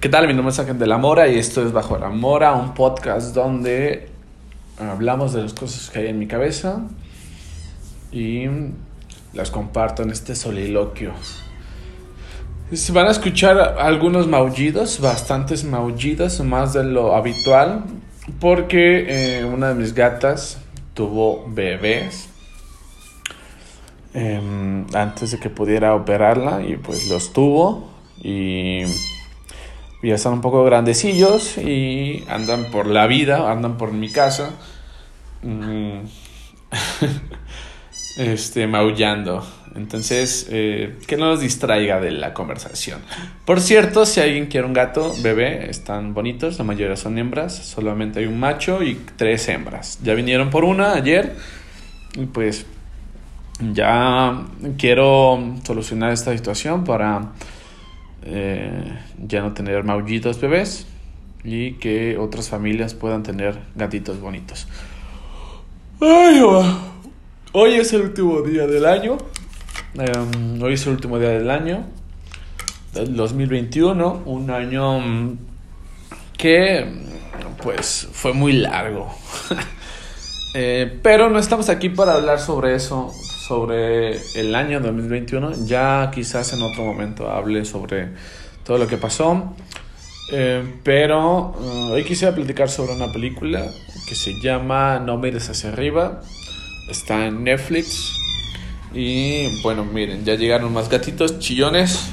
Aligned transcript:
¿Qué 0.00 0.08
tal? 0.08 0.26
Mi 0.26 0.32
nombre 0.32 0.50
es 0.50 0.58
Ángel 0.58 0.78
de 0.78 0.86
la 0.86 0.96
Mora 0.96 1.28
y 1.28 1.38
esto 1.38 1.62
es 1.62 1.72
Bajo 1.72 1.98
la 1.98 2.08
Mora, 2.08 2.54
un 2.54 2.72
podcast 2.72 3.34
donde 3.34 4.08
hablamos 4.78 5.34
de 5.34 5.42
las 5.42 5.52
cosas 5.52 5.90
que 5.90 5.98
hay 5.98 6.06
en 6.06 6.18
mi 6.18 6.26
cabeza 6.26 6.80
y 8.10 8.46
las 9.34 9.50
comparto 9.50 10.02
en 10.02 10.08
este 10.08 10.34
soliloquio. 10.34 11.12
Se 12.72 12.92
van 12.92 13.08
a 13.08 13.10
escuchar 13.10 13.58
algunos 13.78 14.26
maullidos, 14.26 15.00
bastantes 15.00 15.64
maullidos, 15.64 16.40
más 16.40 16.72
de 16.72 16.84
lo 16.84 17.14
habitual, 17.14 17.84
porque 18.40 19.40
eh, 19.40 19.44
una 19.44 19.68
de 19.68 19.74
mis 19.74 19.92
gatas 19.92 20.56
tuvo 20.94 21.44
bebés 21.46 22.30
em, 24.14 24.86
antes 24.94 25.32
de 25.32 25.38
que 25.38 25.50
pudiera 25.50 25.94
operarla 25.94 26.62
y 26.62 26.76
pues 26.76 27.06
los 27.10 27.34
tuvo 27.34 27.90
y 28.22 28.84
ya 30.02 30.14
están 30.14 30.34
un 30.34 30.40
poco 30.40 30.64
grandecillos 30.64 31.58
y 31.58 32.24
andan 32.28 32.66
por 32.70 32.86
la 32.86 33.06
vida, 33.06 33.50
andan 33.50 33.76
por 33.76 33.92
mi 33.92 34.10
casa, 34.10 34.52
mm, 35.42 36.00
este, 38.16 38.66
maullando. 38.66 39.44
Entonces, 39.76 40.48
eh, 40.50 40.98
que 41.06 41.16
no 41.16 41.26
nos 41.26 41.40
distraiga 41.40 42.00
de 42.00 42.10
la 42.10 42.34
conversación. 42.34 43.00
Por 43.44 43.60
cierto, 43.60 44.04
si 44.04 44.20
alguien 44.20 44.46
quiere 44.46 44.66
un 44.66 44.72
gato, 44.72 45.12
bebé, 45.22 45.70
están 45.70 46.12
bonitos, 46.12 46.58
la 46.58 46.64
mayoría 46.64 46.96
son 46.96 47.18
hembras, 47.18 47.54
solamente 47.54 48.18
hay 48.18 48.26
un 48.26 48.40
macho 48.40 48.82
y 48.82 49.00
tres 49.16 49.48
hembras. 49.48 50.00
Ya 50.02 50.14
vinieron 50.14 50.50
por 50.50 50.64
una 50.64 50.94
ayer 50.94 51.36
y 52.16 52.26
pues 52.26 52.66
ya 53.60 54.44
quiero 54.76 55.54
solucionar 55.64 56.12
esta 56.12 56.32
situación 56.34 56.84
para 56.84 57.32
eh, 58.22 58.98
ya 59.26 59.42
no 59.42 59.52
tener 59.52 59.84
maullitos 59.84 60.40
bebés 60.40 60.86
y 61.44 61.72
que 61.74 62.18
otras 62.18 62.48
familias 62.48 62.94
puedan 62.94 63.22
tener 63.22 63.58
gatitos 63.74 64.20
bonitos. 64.20 64.66
hoy 67.52 67.74
es 67.74 67.92
el 67.92 68.02
último 68.02 68.42
día 68.42 68.66
del 68.66 68.86
año. 68.86 69.18
Em, 69.94 70.62
hoy 70.62 70.74
es 70.74 70.86
el 70.86 70.92
último 70.92 71.18
día 71.18 71.30
del 71.30 71.50
año, 71.50 71.84
del 72.94 73.16
2021, 73.16 74.22
un 74.24 74.50
año 74.50 75.00
mm, 75.00 75.38
que 76.36 76.86
pues 77.62 78.08
fue 78.12 78.32
muy 78.32 78.52
largo. 78.52 79.08
Eh, 80.52 80.98
pero 81.04 81.30
no 81.30 81.38
estamos 81.38 81.68
aquí 81.68 81.90
para 81.90 82.14
hablar 82.14 82.40
sobre 82.40 82.74
eso, 82.74 83.12
sobre 83.50 84.12
el 84.36 84.54
año 84.54 84.78
2021. 84.78 85.66
Ya 85.66 86.08
quizás 86.14 86.52
en 86.52 86.62
otro 86.62 86.84
momento 86.84 87.28
hable 87.28 87.64
sobre 87.64 88.10
todo 88.64 88.78
lo 88.78 88.86
que 88.86 88.96
pasó. 88.96 89.56
Eh, 90.32 90.62
pero 90.84 91.56
eh, 91.60 91.90
hoy 91.94 92.04
quisiera 92.04 92.32
platicar 92.32 92.70
sobre 92.70 92.92
una 92.92 93.12
película 93.12 93.66
que 94.08 94.14
se 94.14 94.40
llama 94.40 95.00
No 95.00 95.18
mires 95.18 95.50
hacia 95.50 95.70
arriba. 95.72 96.22
Está 96.88 97.26
en 97.26 97.42
Netflix. 97.42 98.12
Y 98.94 99.60
bueno, 99.62 99.84
miren, 99.84 100.24
ya 100.24 100.36
llegaron 100.36 100.72
más 100.72 100.88
gatitos 100.88 101.40
chillones. 101.40 102.12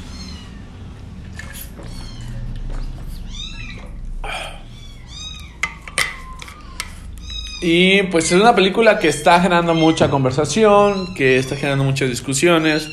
Y 7.70 8.04
pues 8.04 8.32
es 8.32 8.40
una 8.40 8.56
película 8.56 8.98
que 8.98 9.10
está 9.10 9.42
generando 9.42 9.74
mucha 9.74 10.10
conversación, 10.10 11.14
que 11.16 11.38
está 11.38 11.58
generando 11.58 11.84
muchas 11.84 12.08
discusiones. 12.08 12.90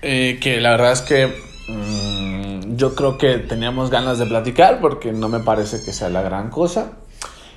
Eh, 0.00 0.38
que 0.40 0.62
la 0.62 0.70
verdad 0.70 0.92
es 0.92 1.02
que 1.02 1.26
mm, 1.68 2.74
yo 2.74 2.94
creo 2.94 3.18
que 3.18 3.36
teníamos 3.36 3.90
ganas 3.90 4.18
de 4.18 4.24
platicar 4.24 4.80
porque 4.80 5.12
no 5.12 5.28
me 5.28 5.40
parece 5.40 5.82
que 5.84 5.92
sea 5.92 6.08
la 6.08 6.22
gran 6.22 6.48
cosa. 6.48 6.92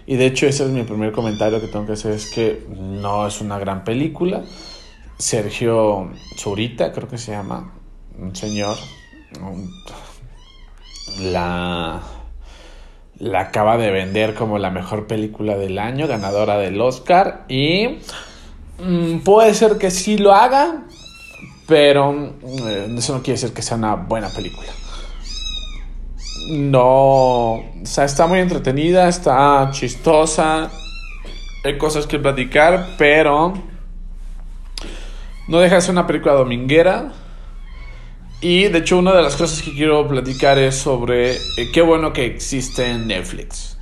Y 0.05 0.17
de 0.17 0.25
hecho 0.25 0.45
ese 0.45 0.65
es 0.65 0.71
mi 0.71 0.83
primer 0.83 1.13
comentario 1.13 1.61
que 1.61 1.67
tengo 1.67 1.85
que 1.85 1.93
hacer, 1.93 2.11
es 2.11 2.29
que 2.29 2.67
no 2.77 3.25
es 3.25 3.39
una 3.39 3.57
gran 3.57 3.85
película. 3.85 4.43
Sergio 5.17 6.11
Zurita, 6.37 6.91
creo 6.91 7.07
que 7.07 7.17
se 7.17 7.31
llama, 7.31 7.71
un 8.19 8.35
señor, 8.35 8.75
la 11.17 12.01
la 13.19 13.39
acaba 13.41 13.77
de 13.77 13.91
vender 13.91 14.33
como 14.33 14.57
la 14.57 14.69
mejor 14.69 15.07
película 15.07 15.57
del 15.57 15.79
año, 15.79 16.07
ganadora 16.07 16.57
del 16.57 16.79
Oscar. 16.81 17.45
Y 17.47 17.99
mm, 18.79 19.19
puede 19.19 19.53
ser 19.53 19.77
que 19.77 19.91
sí 19.91 20.17
lo 20.17 20.33
haga, 20.33 20.83
pero 21.67 22.11
mm, 22.11 22.97
eso 22.97 23.13
no 23.13 23.23
quiere 23.23 23.39
decir 23.39 23.53
que 23.53 23.61
sea 23.61 23.77
una 23.77 23.95
buena 23.95 24.29
película. 24.29 24.69
No, 26.49 27.53
o 27.53 27.65
sea, 27.83 28.05
está 28.05 28.27
muy 28.27 28.39
entretenida, 28.39 29.07
está 29.07 29.69
chistosa, 29.71 30.69
hay 31.63 31.77
cosas 31.77 32.05
que 32.05 32.19
platicar, 32.19 32.95
pero 32.99 33.53
no 35.47 35.59
deja 35.59 35.75
de 35.75 35.81
ser 35.81 35.91
una 35.91 36.05
película 36.05 36.33
dominguera 36.33 37.13
y 38.41 38.67
de 38.67 38.79
hecho 38.79 38.97
una 38.97 39.13
de 39.13 39.23
las 39.23 39.35
cosas 39.35 39.61
que 39.61 39.73
quiero 39.73 40.07
platicar 40.07 40.59
es 40.59 40.75
sobre 40.75 41.35
eh, 41.35 41.71
qué 41.73 41.81
bueno 41.81 42.13
que 42.13 42.25
existe 42.25 42.89
en 42.89 43.07
Netflix. 43.07 43.77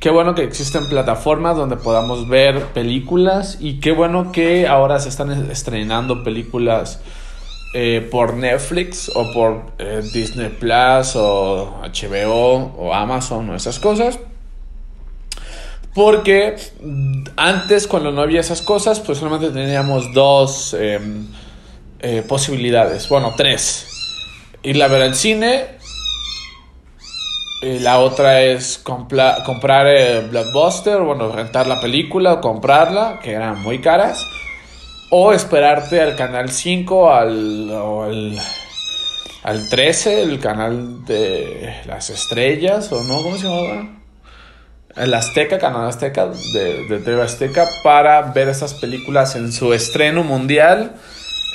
Qué 0.00 0.08
bueno 0.08 0.34
que 0.34 0.42
existen 0.42 0.88
plataformas 0.88 1.56
donde 1.56 1.76
podamos 1.76 2.26
ver 2.26 2.64
películas 2.68 3.58
y 3.60 3.80
qué 3.80 3.92
bueno 3.92 4.32
que 4.32 4.66
ahora 4.66 4.98
se 4.98 5.10
están 5.10 5.30
estrenando 5.50 6.24
películas 6.24 7.00
eh, 7.74 8.08
por 8.10 8.34
Netflix 8.34 9.10
o 9.14 9.30
por 9.32 9.62
eh, 9.78 10.00
Disney 10.14 10.48
Plus 10.48 11.14
o 11.16 11.82
HBO 11.82 12.72
o 12.78 12.94
Amazon 12.94 13.50
o 13.50 13.54
esas 13.54 13.78
cosas. 13.78 14.18
Porque 15.94 16.56
antes 17.36 17.86
cuando 17.86 18.10
no 18.10 18.22
había 18.22 18.40
esas 18.40 18.62
cosas 18.62 19.00
pues 19.00 19.18
solamente 19.18 19.50
teníamos 19.50 20.14
dos 20.14 20.74
em, 20.78 21.26
posibilidades, 22.26 23.06
bueno 23.08 23.34
tres 23.36 23.89
irla 24.62 24.86
a 24.86 24.88
ver 24.88 25.02
al 25.02 25.14
cine. 25.14 25.64
Y 27.62 27.78
la 27.80 27.98
otra 27.98 28.40
es 28.40 28.78
comprar 28.78 29.86
el 29.86 30.28
Blockbuster, 30.30 31.00
bueno, 31.00 31.30
rentar 31.30 31.66
la 31.66 31.80
película 31.80 32.34
o 32.34 32.40
comprarla, 32.40 33.20
que 33.22 33.32
eran 33.32 33.60
muy 33.60 33.80
caras. 33.80 34.26
O 35.10 35.32
esperarte 35.32 36.00
al 36.00 36.16
canal 36.16 36.50
5 36.50 37.12
al, 37.12 37.70
o 37.70 38.04
al, 38.04 39.68
13, 39.68 40.22
el 40.22 40.38
canal 40.38 41.04
de 41.04 41.82
las 41.86 42.08
estrellas, 42.10 42.90
o 42.92 43.02
no, 43.02 43.22
¿cómo 43.22 43.36
se 43.36 43.48
llamaba? 43.48 43.96
El 44.96 45.14
Azteca, 45.14 45.58
Canal 45.58 45.88
Azteca, 45.88 46.26
de, 46.26 46.84
de 46.88 46.98
TV 46.98 47.22
Azteca, 47.22 47.68
para 47.82 48.22
ver 48.22 48.48
esas 48.48 48.74
películas 48.74 49.36
en 49.36 49.52
su 49.52 49.72
estreno 49.72 50.24
mundial 50.24 50.94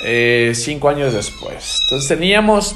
eh, 0.02 0.52
cinco 0.54 0.88
años 0.88 1.12
después. 1.12 1.80
Entonces 1.84 2.08
teníamos 2.08 2.74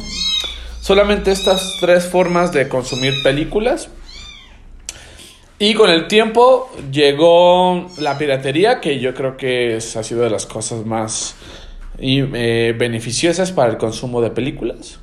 solamente 0.80 1.30
estas 1.30 1.76
tres 1.80 2.06
formas 2.06 2.52
de 2.52 2.68
consumir 2.68 3.22
películas. 3.22 3.90
Y 5.58 5.74
con 5.74 5.90
el 5.90 6.08
tiempo 6.08 6.70
llegó 6.90 7.90
la 7.98 8.16
piratería, 8.16 8.80
que 8.80 8.98
yo 8.98 9.14
creo 9.14 9.36
que 9.36 9.76
ha 9.76 10.02
sido 10.02 10.22
de 10.22 10.30
las 10.30 10.46
cosas 10.46 10.86
más 10.86 11.36
eh, 11.98 12.74
beneficiosas 12.78 13.52
para 13.52 13.70
el 13.70 13.76
consumo 13.76 14.22
de 14.22 14.30
películas. 14.30 15.00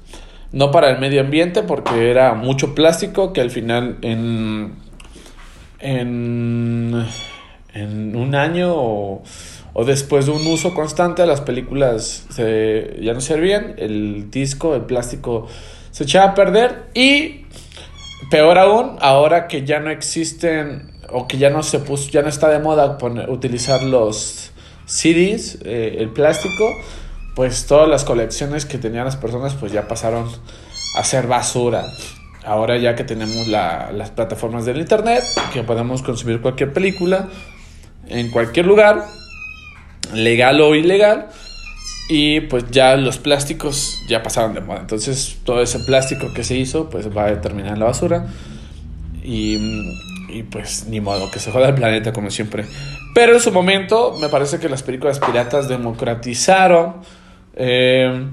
No 0.52 0.72
para 0.72 0.90
el 0.90 1.00
medio 1.00 1.22
ambiente, 1.22 1.62
porque 1.62 2.10
era 2.10 2.34
mucho 2.34 2.74
plástico 2.74 3.34
que 3.34 3.42
al 3.42 3.52
final 3.52 4.00
en, 4.02 4.74
en, 5.80 7.06
en 7.74 8.16
un 8.16 8.34
año 8.34 8.74
o 8.74 9.24
o 9.80 9.86
después 9.86 10.26
de 10.26 10.32
un 10.32 10.48
uso 10.48 10.74
constante 10.74 11.24
las 11.28 11.42
películas 11.42 12.26
ya 12.36 13.14
no 13.14 13.22
servían, 13.22 13.76
el 13.78 14.32
disco, 14.32 14.74
el 14.74 14.82
plástico 14.82 15.46
se 15.92 16.06
echaba 16.06 16.32
a 16.32 16.34
perder 16.34 16.86
y 16.96 17.46
peor 18.32 18.58
aún, 18.58 18.98
ahora 19.02 19.48
que 19.48 19.66
ya 19.66 19.80
no 19.80 19.92
existen 19.92 20.90
o 21.12 21.28
que 21.28 21.38
ya 21.38 21.52
no 21.52 21.62
se 21.62 21.78
puso, 21.78 22.10
ya 22.10 22.24
no 22.24 22.30
está 22.30 22.50
de 22.50 22.58
moda 22.58 22.98
utilizar 23.28 23.84
los 23.84 24.52
CDs, 24.88 25.60
eh, 25.64 25.98
el 26.00 26.10
plástico, 26.10 26.74
pues 27.36 27.68
todas 27.68 27.88
las 27.88 28.04
colecciones 28.04 28.66
que 28.66 28.80
tenían 28.80 29.06
las 29.06 29.16
personas 29.16 29.54
pues 29.54 29.72
ya 29.72 29.88
pasaron 29.88 30.28
a 30.96 31.04
ser 31.04 31.28
basura. 31.28 31.84
Ahora 32.44 32.78
ya 32.78 32.96
que 32.96 33.04
tenemos 33.04 33.48
las 33.48 34.10
plataformas 34.10 34.66
del 34.66 34.78
internet, 34.78 35.24
que 35.54 35.62
podemos 35.62 36.02
consumir 36.02 36.42
cualquier 36.42 36.74
película 36.74 37.28
en 38.08 38.32
cualquier 38.32 38.66
lugar, 38.66 39.06
legal 40.14 40.60
o 40.62 40.76
ilegal. 40.76 41.28
Y 42.10 42.42
pues 42.42 42.66
ya 42.72 42.96
los 42.96 43.18
plásticos 43.18 44.02
ya 44.08 44.24
pasaron 44.24 44.54
de 44.54 44.62
moda. 44.62 44.80
Entonces 44.80 45.38
todo 45.44 45.62
ese 45.62 45.80
plástico 45.80 46.34
que 46.34 46.44
se 46.44 46.56
hizo 46.56 46.90
pues 46.90 47.16
va 47.16 47.26
a 47.26 47.42
terminar 47.42 47.74
en 47.74 47.80
la 47.80 47.86
basura. 47.86 48.28
Y, 49.24 49.58
y 50.30 50.44
pues 50.44 50.86
ni 50.88 51.02
modo, 51.02 51.30
que 51.32 51.40
se 51.40 51.52
joda 51.52 51.70
el 51.70 51.76
planeta 51.76 52.14
como 52.14 52.32
siempre. 52.32 52.66
Pero 53.14 53.34
en 53.34 53.40
su 53.40 53.52
momento 53.52 54.16
me 54.22 54.30
parece 54.30 54.60
que 54.60 54.70
las 54.70 54.84
películas 54.84 55.20
piratas 55.20 55.68
democratizaron 55.68 56.96
eh, 57.56 58.28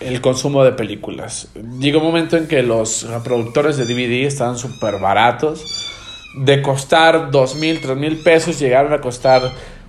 el 0.00 0.20
consumo 0.20 0.62
de 0.64 0.72
películas. 0.72 1.48
Llega 1.80 1.98
un 1.98 2.04
momento 2.04 2.36
en 2.36 2.46
que 2.46 2.62
los 2.62 3.08
reproductores 3.08 3.76
de 3.76 3.84
DVD 3.84 4.26
estaban 4.26 4.56
súper 4.56 4.98
baratos. 5.00 5.64
De 6.38 6.60
costar 6.60 7.30
dos 7.30 7.56
mil, 7.56 7.80
tres 7.80 7.96
mil 7.96 8.18
pesos, 8.18 8.58
llegaron 8.58 8.92
a 8.92 9.00
costar 9.00 9.42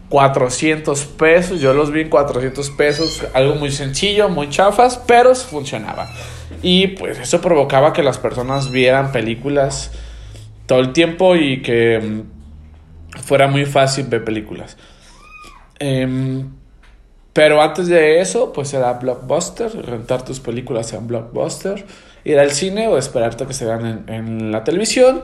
400 0.09 1.05
pesos. 1.05 1.59
Yo 1.59 1.73
los 1.73 1.91
vi 1.91 2.01
en 2.01 2.09
400 2.09 2.69
pesos. 2.71 3.25
Algo 3.33 3.55
muy 3.55 3.71
sencillo, 3.71 4.29
muy 4.29 4.49
chafas, 4.49 5.01
pero 5.05 5.33
funcionaba. 5.35 6.09
Y 6.61 6.87
pues 6.87 7.19
eso 7.19 7.41
provocaba 7.41 7.93
que 7.93 8.03
las 8.03 8.17
personas 8.17 8.71
vieran 8.71 9.11
películas 9.11 9.91
todo 10.65 10.79
el 10.79 10.93
tiempo 10.93 11.35
y 11.35 11.61
que 11.61 11.99
mm, 11.99 13.19
fuera 13.21 13.47
muy 13.47 13.65
fácil 13.65 14.05
ver 14.07 14.23
películas. 14.23 14.77
Em, 15.79 16.49
pero 17.33 17.61
antes 17.61 17.87
de 17.87 18.19
eso, 18.19 18.51
pues 18.51 18.73
era 18.73 18.93
Blockbuster, 18.93 19.71
rentar 19.85 20.25
tus 20.25 20.39
películas 20.39 20.91
en 20.93 21.07
Blockbuster, 21.07 21.85
ir 22.23 22.39
al 22.39 22.51
cine 22.51 22.87
o 22.87 22.97
esperarte 22.97 23.45
que 23.45 23.53
se 23.53 23.65
vean 23.65 24.05
en, 24.07 24.51
la 24.51 24.63
televisión. 24.63 25.21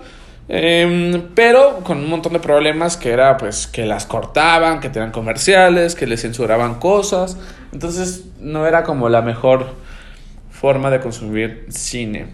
Em, 0.49 1.29
pero 1.35 1.79
con 1.83 1.99
un 1.99 2.09
montón 2.09 2.33
de 2.33 2.39
problemas 2.39 2.97
que 2.97 3.11
era 3.11 3.37
pues 3.37 3.65
que 3.65 3.85
las 3.85 4.05
cortaban, 4.05 4.79
que 4.79 4.89
tenían 4.89 5.11
comerciales, 5.11 5.95
que 5.95 6.05
les 6.05 6.21
censuraban 6.21 6.75
cosas. 6.75 7.37
Entonces 7.71 8.25
no 8.39 8.67
era 8.67 8.83
como 8.83 9.09
la 9.09 9.21
mejor 9.21 9.67
forma 10.51 10.89
de 10.89 10.99
consumir 10.99 11.65
cine. 11.69 12.27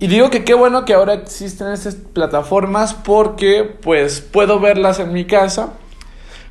Y 0.00 0.06
digo 0.06 0.30
que 0.30 0.44
qué 0.44 0.54
bueno 0.54 0.84
que 0.84 0.94
ahora 0.94 1.14
existen 1.14 1.68
estas 1.72 1.96
plataformas 1.96 2.94
porque 2.94 3.64
pues 3.64 4.20
puedo 4.20 4.60
verlas 4.60 5.00
en 5.00 5.12
mi 5.12 5.24
casa 5.24 5.74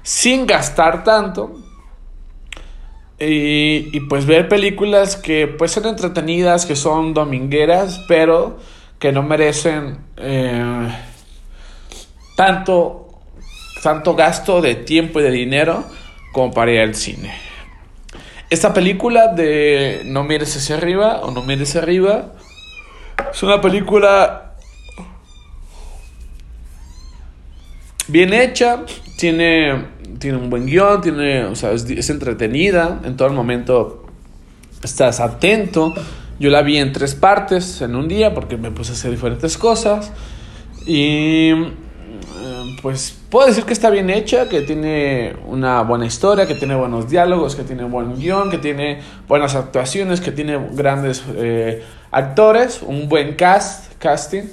sin 0.03 0.45
gastar 0.45 1.03
tanto 1.03 1.57
y, 3.19 4.00
pues 4.01 4.25
ver 4.25 4.48
películas 4.48 5.15
que 5.15 5.48
pues 5.48 5.71
son 5.71 5.88
entretenidas, 5.88 6.65
que 6.65 6.75
son 6.75 7.13
domingueras, 7.13 8.03
pero 8.07 8.57
que 8.99 9.11
no 9.11 9.23
merecen 9.23 9.97
eh, 10.17 10.89
tanto, 12.35 13.21
tanto 13.83 14.15
gasto 14.15 14.61
de 14.61 14.75
tiempo 14.75 15.19
y 15.19 15.23
de 15.23 15.31
dinero 15.31 15.83
como 16.31 16.53
para 16.53 16.71
ir 16.71 16.79
al 16.79 16.95
cine. 16.95 17.33
Esta 18.49 18.73
película 18.73 19.27
de 19.27 20.03
No 20.05 20.23
mires 20.23 20.55
hacia 20.55 20.77
arriba 20.77 21.19
o 21.21 21.31
No 21.31 21.44
mires 21.44 21.75
arriba 21.75 22.31
es 23.31 23.44
una 23.44 23.61
película 23.61 24.53
bien 28.07 28.33
hecha, 28.33 28.85
tiene, 29.17 29.85
tiene 30.19 30.38
un 30.38 30.50
buen 30.50 30.65
guion, 30.65 31.01
tiene, 31.01 31.45
o 31.45 31.55
sea, 31.55 31.71
es, 31.71 32.09
entretenida, 32.09 33.01
en 33.03 33.17
todo 33.17 33.27
el 33.27 33.33
momento 33.33 34.05
estás 34.83 35.19
atento. 35.19 35.93
Yo 36.39 36.50
la 36.50 36.62
vi 36.62 36.78
en 36.78 36.92
tres 36.92 37.16
partes 37.16 37.81
en 37.81 37.95
un 37.95 38.07
día 38.07 38.34
porque 38.34 38.57
me 38.57 38.72
puse 38.72 38.92
a 38.92 38.95
hacer 38.95 39.12
diferentes 39.12 39.57
cosas. 39.57 40.12
Y 40.86 41.50
eh, 41.50 42.75
pues 42.81 43.18
puedo 43.30 43.48
decir 43.48 43.66
que 43.66 43.74
está 43.74 43.89
bien 43.89 44.10
hecha, 44.10 44.48
que 44.48 44.62
tiene 44.62 45.36
una 45.48 45.81
buena 45.81 46.06
historia, 46.06 46.45
que 46.45 46.56
tiene 46.56 46.75
buenos 46.75 47.10
diálogos, 47.10 47.56
que 47.56 47.63
tiene 47.63 47.84
buen 47.84 48.16
guion, 48.16 48.50
que 48.50 48.57
tiene 48.57 49.01
buenas 49.28 49.56
actuaciones, 49.56 50.22
que 50.22 50.31
tiene 50.31 50.57
grandes 50.72 51.24
eh, 51.36 51.84
actores, 52.12 52.81
un 52.81 53.10
buen 53.10 53.36
cast, 53.36 53.94
casting. 54.00 54.44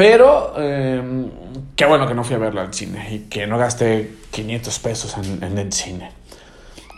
Pero 0.00 0.54
eh, 0.56 1.02
qué 1.76 1.84
bueno 1.84 2.08
que 2.08 2.14
no 2.14 2.24
fui 2.24 2.34
a 2.34 2.38
verla 2.38 2.62
al 2.62 2.72
cine 2.72 3.06
y 3.14 3.18
que 3.28 3.46
no 3.46 3.58
gasté 3.58 4.10
500 4.30 4.78
pesos 4.78 5.14
en, 5.18 5.58
el 5.58 5.72
cine 5.74 6.12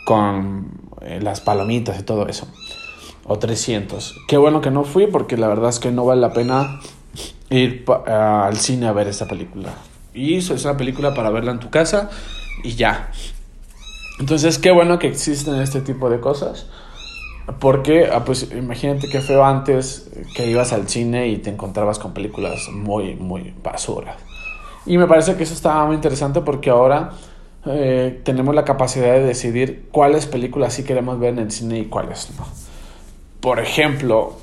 con 0.05 0.71
eh, 1.01 1.19
las 1.21 1.41
palomitas 1.41 1.99
y 1.99 2.03
todo 2.03 2.27
eso. 2.29 2.47
O 3.25 3.39
300. 3.39 4.15
Qué 4.27 4.37
bueno 4.37 4.61
que 4.61 4.71
no 4.71 4.83
fui 4.83 5.07
porque 5.07 5.37
la 5.37 5.47
verdad 5.47 5.69
es 5.69 5.79
que 5.79 5.91
no 5.91 6.05
vale 6.05 6.21
la 6.21 6.33
pena 6.33 6.81
ir 7.49 7.85
al 7.89 8.57
cine 8.57 8.87
a 8.87 8.91
ver 8.91 9.07
esta 9.07 9.27
película. 9.27 9.73
Y 10.13 10.35
es 10.35 10.49
una 10.49 10.77
película 10.77 11.13
para 11.13 11.29
verla 11.29 11.51
en 11.51 11.59
tu 11.59 11.69
casa 11.69 12.09
y 12.63 12.75
ya. 12.75 13.11
Entonces, 14.19 14.59
qué 14.59 14.71
bueno 14.71 14.99
que 14.99 15.07
existen 15.07 15.55
este 15.55 15.81
tipo 15.81 16.09
de 16.09 16.19
cosas. 16.19 16.67
Porque, 17.59 18.09
ah, 18.11 18.23
pues 18.23 18.51
imagínate 18.51 19.09
qué 19.09 19.19
feo 19.19 19.43
antes 19.43 20.09
que 20.35 20.47
ibas 20.47 20.71
al 20.71 20.87
cine 20.87 21.27
y 21.27 21.37
te 21.37 21.49
encontrabas 21.49 21.99
con 21.99 22.13
películas 22.13 22.69
muy, 22.71 23.15
muy 23.15 23.53
basuras. 23.61 24.15
Y 24.85 24.97
me 24.97 25.07
parece 25.07 25.35
que 25.35 25.43
eso 25.43 25.53
estaba 25.53 25.85
muy 25.85 25.95
interesante 25.95 26.41
porque 26.41 26.69
ahora 26.69 27.11
eh, 27.65 28.21
tenemos 28.23 28.53
la 28.55 28.63
capacidad 28.63 29.13
de 29.13 29.23
decidir 29.23 29.87
cuáles 29.91 30.25
películas 30.25 30.73
sí 30.73 30.83
queremos 30.83 31.19
ver 31.19 31.33
en 31.33 31.39
el 31.39 31.51
cine 31.51 31.79
y 31.79 31.85
cuáles 31.85 32.29
no. 32.37 32.45
Por 33.43 33.59
ejemplo, 33.59 34.37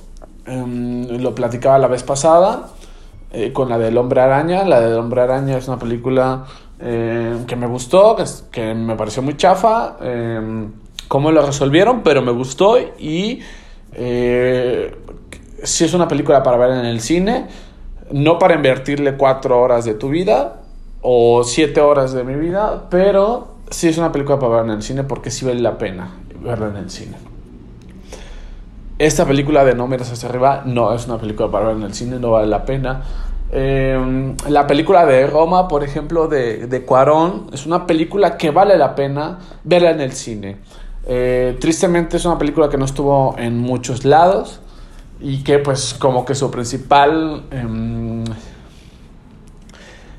em, 0.44 1.08
lo 1.22 1.34
platicaba 1.34 1.78
la 1.78 1.88
vez 1.88 2.02
pasada 2.02 2.68
eh, 3.32 3.50
con 3.50 3.70
la 3.70 3.78
del 3.78 3.96
Hombre 3.96 4.20
Araña. 4.20 4.62
La 4.62 4.78
del 4.78 4.98
Hombre 4.98 5.22
Araña 5.22 5.56
es 5.56 5.68
una 5.68 5.78
película 5.78 6.44
eh, 6.78 7.34
que 7.46 7.56
me 7.56 7.66
gustó, 7.66 8.14
que, 8.52 8.74
me 8.74 8.96
pareció 8.96 9.22
muy 9.22 9.38
chafa 9.38 9.96
em, 10.02 10.72
cómo 11.08 11.30
lo 11.32 11.40
resolvieron, 11.40 12.02
pero 12.02 12.20
me 12.20 12.30
gustó 12.30 12.76
y 12.78 13.40
eh, 13.94 14.94
si 15.62 15.86
es 15.86 15.94
una 15.94 16.06
película 16.06 16.42
para 16.42 16.58
ver 16.58 16.72
en 16.72 16.84
el 16.84 17.00
cine, 17.00 17.46
no 18.10 18.38
para 18.38 18.54
invertirle 18.54 19.16
cuatro 19.16 19.62
horas 19.62 19.86
de 19.86 19.94
tu 19.94 20.10
vida 20.10 20.60
o 21.00 21.42
siete 21.42 21.80
horas 21.80 22.12
de 22.12 22.22
mi 22.22 22.34
vida, 22.34 22.88
pero 22.90 23.48
sí 23.70 23.88
es 23.88 23.96
una 23.96 24.12
película 24.12 24.38
para 24.38 24.56
ver 24.56 24.64
en 24.66 24.72
el 24.72 24.82
cine 24.82 25.04
porque 25.04 25.30
sí 25.30 25.46
vale 25.46 25.60
la 25.60 25.78
pena 25.78 26.18
verla 26.42 26.68
en 26.68 26.76
el 26.76 26.90
cine. 26.90 27.29
Esta 29.00 29.24
película 29.24 29.64
de 29.64 29.74
No 29.74 29.86
miras 29.86 30.12
hacia 30.12 30.28
arriba 30.28 30.62
no 30.66 30.92
es 30.92 31.06
una 31.06 31.16
película 31.16 31.50
para 31.50 31.68
ver 31.68 31.76
en 31.76 31.84
el 31.84 31.94
cine, 31.94 32.18
no 32.18 32.32
vale 32.32 32.46
la 32.48 32.66
pena. 32.66 33.00
Em, 33.50 34.36
la 34.46 34.66
película 34.66 35.06
de 35.06 35.26
Roma, 35.26 35.68
por 35.68 35.82
ejemplo, 35.82 36.28
de, 36.28 36.66
de 36.66 36.84
Cuarón, 36.84 37.46
es 37.50 37.64
una 37.64 37.86
película 37.86 38.36
que 38.36 38.50
vale 38.50 38.76
la 38.76 38.94
pena 38.94 39.38
verla 39.64 39.92
en 39.92 40.02
el 40.02 40.12
cine. 40.12 40.58
Eh, 41.06 41.56
tristemente 41.58 42.18
es 42.18 42.26
una 42.26 42.36
película 42.36 42.68
que 42.68 42.76
no 42.76 42.84
estuvo 42.84 43.36
en 43.38 43.56
muchos 43.58 44.04
lados 44.04 44.60
y 45.18 45.44
que 45.44 45.60
pues 45.60 45.96
como 45.98 46.26
que 46.26 46.34
su 46.34 46.50
principal 46.50 47.44
em, 47.50 48.22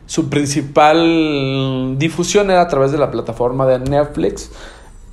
su 0.07 0.27
principal 0.27 1.97
difusión 1.99 2.49
era 2.49 2.61
a 2.61 2.67
través 2.67 2.91
de 2.91 2.97
la 2.97 3.11
plataforma 3.11 3.67
de 3.67 3.77
Netflix 3.77 4.51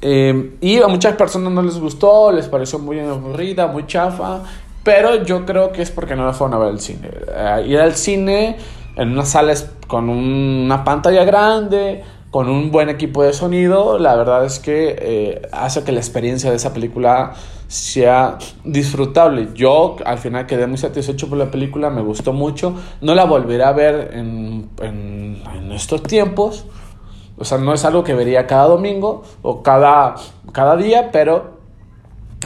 em, 0.00 0.53
y 0.61 0.81
a 0.81 0.89
muchas 0.89 1.17
personas 1.17 1.53
no 1.53 1.62
les 1.62 1.79
gustó, 1.79 2.33
les 2.33 2.49
pareció 2.49 2.79
muy 2.79 3.00
aburrida, 3.00 3.67
muy 3.67 3.87
chafa, 3.87 4.43
pero 4.83 5.25
yo 5.25 5.45
creo 5.45 5.73
que 5.73 5.83
es 5.83 5.91
porque 5.91 6.17
no 6.17 6.27
la 6.27 6.33
fueron 6.33 6.55
a 6.55 6.59
ver 6.59 6.69
al 6.71 6.81
cine. 6.81 7.11
Eh, 7.11 7.64
ir 7.69 7.81
al 7.81 7.95
cine 7.95 8.57
en 8.97 9.12
unas 9.12 9.31
salas 9.31 9.71
con 9.87 10.09
una 10.09 10.85
pantalla 10.85 11.25
grande, 11.25 12.02
con 12.31 12.49
un 12.49 12.71
buen 12.71 12.88
equipo 12.88 13.23
de 13.23 13.33
sonido, 13.33 13.99
la 13.99 14.14
verdad 14.14 14.45
es 14.45 14.59
que 14.59 14.97
eh, 15.00 15.43
hace 15.50 15.83
que 15.83 15.93
la 15.93 16.00
experiencia 16.00 16.50
de 16.50 16.57
esa 16.57 16.75
película 16.75 17.35
sea 17.69 18.38
disfrutable. 18.64 19.49
Yo 19.55 19.97
al 20.05 20.19
final 20.19 20.47
quedé 20.47 20.67
muy 20.67 20.78
satisfecho 20.78 21.28
por 21.28 21.38
la 21.38 21.50
película, 21.50 21.90
me 21.90 22.02
gustó 22.02 22.33
mucho. 22.33 22.75
No 23.00 23.14
la 23.14 23.25
volveré 23.25 23.64
a 23.64 23.73
ver 23.73 24.11
en, 24.14 24.69
en, 24.83 25.73
estos 25.73 26.02
tiempos. 26.02 26.64
O 27.38 27.45
sea, 27.45 27.59
no 27.59 27.73
es 27.73 27.85
algo 27.85 28.02
que 28.04 28.14
vería 28.14 28.47
cada 28.47 28.66
domingo 28.66 29.23
o 29.42 29.62
cada, 29.62 30.16
cada 30.52 30.76
día, 30.76 31.11
pero 31.12 31.59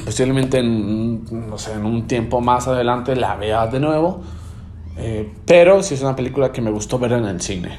posiblemente 0.04 0.58
en, 0.58 1.25
no 1.49 1.58
sé, 1.58 1.72
en 1.72 1.84
un 1.84 2.06
tiempo 2.06 2.40
más 2.40 2.68
adelante 2.68 3.16
la 3.16 3.37
vea 3.37 3.66
de 3.66 3.80
nuevo. 3.80 4.20
Eh, 4.99 5.32
pero 5.46 5.82
sí 5.82 5.94
es 5.94 6.02
una 6.02 6.14
película 6.14 6.52
que 6.52 6.61
me 6.61 6.70
gustó 6.70 6.99
ver 6.99 7.12
en 7.12 7.25
el 7.25 7.40
cine. 7.40 7.78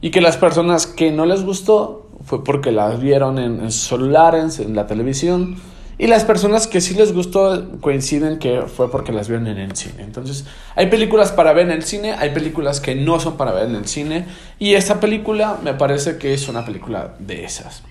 Y 0.00 0.10
que 0.10 0.20
las 0.20 0.36
personas 0.36 0.86
que 0.86 1.12
no 1.12 1.26
les 1.26 1.44
gustó 1.44 2.08
fue 2.24 2.42
porque 2.42 2.72
las 2.72 3.00
vieron 3.00 3.38
en, 3.38 3.60
en 3.60 3.70
celulares, 3.70 4.58
en 4.58 4.74
la 4.74 4.86
televisión. 4.86 5.56
Y 6.00 6.06
las 6.06 6.24
personas 6.24 6.66
que 6.66 6.80
sí 6.80 6.94
les 6.94 7.12
gustó 7.12 7.78
coinciden 7.80 8.38
que 8.38 8.62
fue 8.62 8.90
porque 8.90 9.12
las 9.12 9.28
vieron 9.28 9.46
en 9.48 9.58
el 9.58 9.76
cine. 9.76 10.02
Entonces, 10.02 10.46
hay 10.74 10.86
películas 10.86 11.30
para 11.30 11.52
ver 11.52 11.66
en 11.66 11.72
el 11.72 11.82
cine, 11.82 12.14
hay 12.14 12.30
películas 12.30 12.80
que 12.80 12.94
no 12.94 13.20
son 13.20 13.36
para 13.36 13.52
ver 13.52 13.66
en 13.66 13.74
el 13.74 13.86
cine. 13.86 14.24
Y 14.58 14.72
esta 14.72 14.98
película 14.98 15.58
me 15.62 15.74
parece 15.74 16.16
que 16.16 16.32
es 16.32 16.48
una 16.48 16.64
película 16.64 17.16
de 17.18 17.44
esas. 17.44 17.82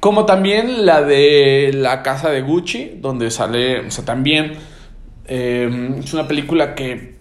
Como 0.00 0.26
también 0.26 0.84
la 0.84 1.00
de 1.00 1.70
La 1.72 2.02
Casa 2.02 2.28
de 2.28 2.42
Gucci, 2.42 2.98
donde 3.00 3.30
sale, 3.30 3.86
o 3.86 3.90
sea, 3.90 4.04
también 4.04 4.52
eh, 5.26 5.96
es 5.98 6.12
una 6.12 6.28
película 6.28 6.74
que 6.74 7.20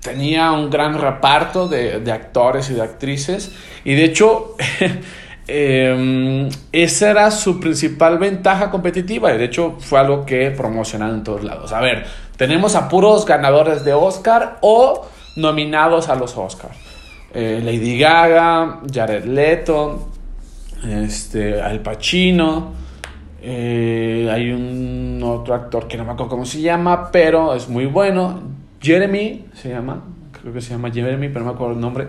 tenía 0.00 0.50
un 0.50 0.70
gran 0.70 1.00
reparto 1.00 1.68
de, 1.68 2.02
actores 2.10 2.68
y 2.70 2.74
de 2.74 2.82
actrices. 2.82 3.52
Y 3.84 3.94
de 3.94 4.06
hecho, 4.06 4.56
em, 5.50 6.48
esa 6.72 7.10
era 7.10 7.30
su 7.30 7.58
principal 7.58 8.18
ventaja 8.18 8.70
competitiva. 8.70 9.34
Y 9.34 9.38
de 9.38 9.44
hecho, 9.44 9.76
fue 9.78 9.98
algo 9.98 10.24
que 10.24 10.50
promocionaron 10.50 11.16
en 11.16 11.24
todos 11.24 11.44
lados. 11.44 11.72
A 11.72 11.80
ver, 11.80 12.04
tenemos 12.36 12.74
a 12.74 12.88
puros 12.88 13.26
ganadores 13.26 13.84
de 13.84 13.92
Oscar 13.92 14.58
o 14.60 15.06
nominados 15.36 16.08
a 16.08 16.14
los 16.14 16.36
Oscars. 16.36 16.76
Eh, 17.32 17.60
Lady 17.64 17.98
Gaga, 17.98 18.80
Jared 18.92 19.24
Leto, 19.24 20.08
este, 20.88 21.60
Al 21.60 21.80
Pacino. 21.80 22.72
Eh, 23.42 24.28
hay 24.30 24.50
un 24.50 25.20
otro 25.24 25.54
actor 25.54 25.88
que 25.88 25.96
no 25.96 26.04
me 26.04 26.12
acuerdo 26.12 26.30
cómo 26.30 26.44
se 26.44 26.60
llama, 26.60 27.10
pero 27.10 27.54
es 27.54 27.68
muy 27.68 27.86
bueno. 27.86 28.40
Jeremy 28.80 29.46
se 29.54 29.70
llama, 29.70 30.02
creo 30.40 30.52
que 30.52 30.60
se 30.60 30.70
llama 30.70 30.90
Jeremy, 30.90 31.28
pero 31.28 31.40
no 31.40 31.46
me 31.46 31.54
acuerdo 31.54 31.74
el 31.74 31.80
nombre. 31.80 32.08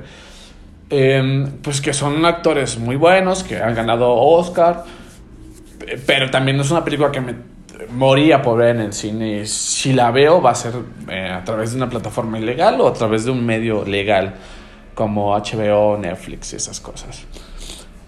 Em, 0.94 1.50
pues 1.62 1.80
que 1.80 1.94
son 1.94 2.26
actores 2.26 2.78
muy 2.78 2.98
buenos, 2.98 3.46
que 3.46 3.56
han 3.62 3.74
ganado 3.74 4.14
Oscar, 4.14 4.84
pero 6.06 6.30
también 6.30 6.60
es 6.60 6.70
una 6.70 6.84
película 6.84 7.10
que 7.14 7.22
me 7.22 7.36
moría 7.92 8.42
por 8.42 8.60
ver 8.60 8.76
en 8.76 8.82
el 8.82 8.94
cine. 8.94 9.46
Si 9.46 9.94
la 9.94 10.12
veo, 10.12 10.42
va 10.42 10.52
a 10.52 10.56
ser 10.56 10.74
eh, 11.10 11.30
a 11.30 11.46
través 11.46 11.72
de 11.72 11.78
una 11.78 11.90
plataforma 11.90 12.40
ilegal 12.40 12.82
o 12.82 12.90
a 12.90 12.94
través 12.94 13.24
de 13.24 13.32
un 13.32 13.46
medio 13.46 13.86
legal, 13.86 14.36
como 14.94 15.34
HBO, 15.34 15.98
Netflix 15.98 16.52
y 16.52 16.56
esas 16.58 16.82
cosas. 16.82 17.26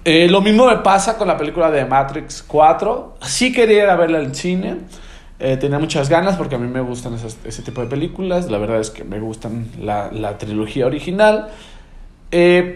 Eh, 0.04 0.28
lo 0.30 0.42
mismo 0.42 0.68
me 0.68 0.78
pasa 0.80 1.18
con 1.18 1.30
la 1.30 1.38
película 1.38 1.72
de 1.72 1.86
Matrix 1.86 2.44
4. 2.46 3.16
Sí 3.22 3.54
quería 3.54 3.84
ir 3.84 3.90
a 3.90 3.96
verla 3.96 4.20
al 4.20 4.36
cine. 4.36 4.80
Eh, 5.40 5.56
tenía 5.56 5.80
muchas 5.80 6.10
ganas 6.10 6.36
porque 6.36 6.56
a 6.56 6.58
mí 6.58 6.68
me 6.68 6.82
gustan 6.82 7.16
ese 7.46 7.62
tipo 7.62 7.80
de 7.80 7.88
películas. 7.88 8.52
La 8.52 8.58
verdad 8.58 8.82
es 8.82 8.90
que 8.90 9.06
me 9.06 9.22
gustan 9.22 9.68
la, 9.80 10.12
la 10.12 10.38
trilogía 10.38 10.86
original. 10.86 11.50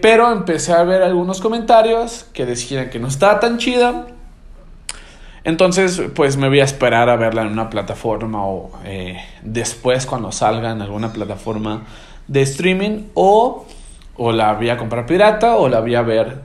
Pero 0.00 0.30
empecé 0.30 0.72
a 0.72 0.84
ver 0.84 1.02
algunos 1.02 1.40
comentarios 1.40 2.26
que 2.32 2.46
decían 2.46 2.90
que 2.90 2.98
no 2.98 3.08
estaba 3.08 3.40
tan 3.40 3.58
chida 3.58 4.06
entonces, 5.48 6.02
pues 6.14 6.36
me 6.36 6.48
voy 6.48 6.60
a 6.60 6.64
esperar 6.64 7.08
a 7.08 7.16
verla 7.16 7.40
en 7.40 7.48
una 7.48 7.70
plataforma 7.70 8.44
o 8.44 8.70
eh, 8.84 9.16
después 9.40 10.04
cuando 10.04 10.30
salga 10.30 10.72
en 10.72 10.82
alguna 10.82 11.10
plataforma 11.10 11.86
de 12.26 12.42
streaming 12.42 13.04
o, 13.14 13.64
o 14.18 14.32
la 14.32 14.52
voy 14.52 14.68
a 14.68 14.76
comprar 14.76 15.06
pirata 15.06 15.56
o 15.56 15.70
la 15.70 15.80
voy 15.80 15.94
a 15.94 16.02
ver 16.02 16.42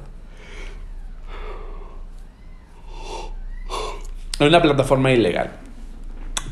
en 4.39 4.47
una 4.47 4.61
plataforma 4.61 5.11
ilegal. 5.11 5.51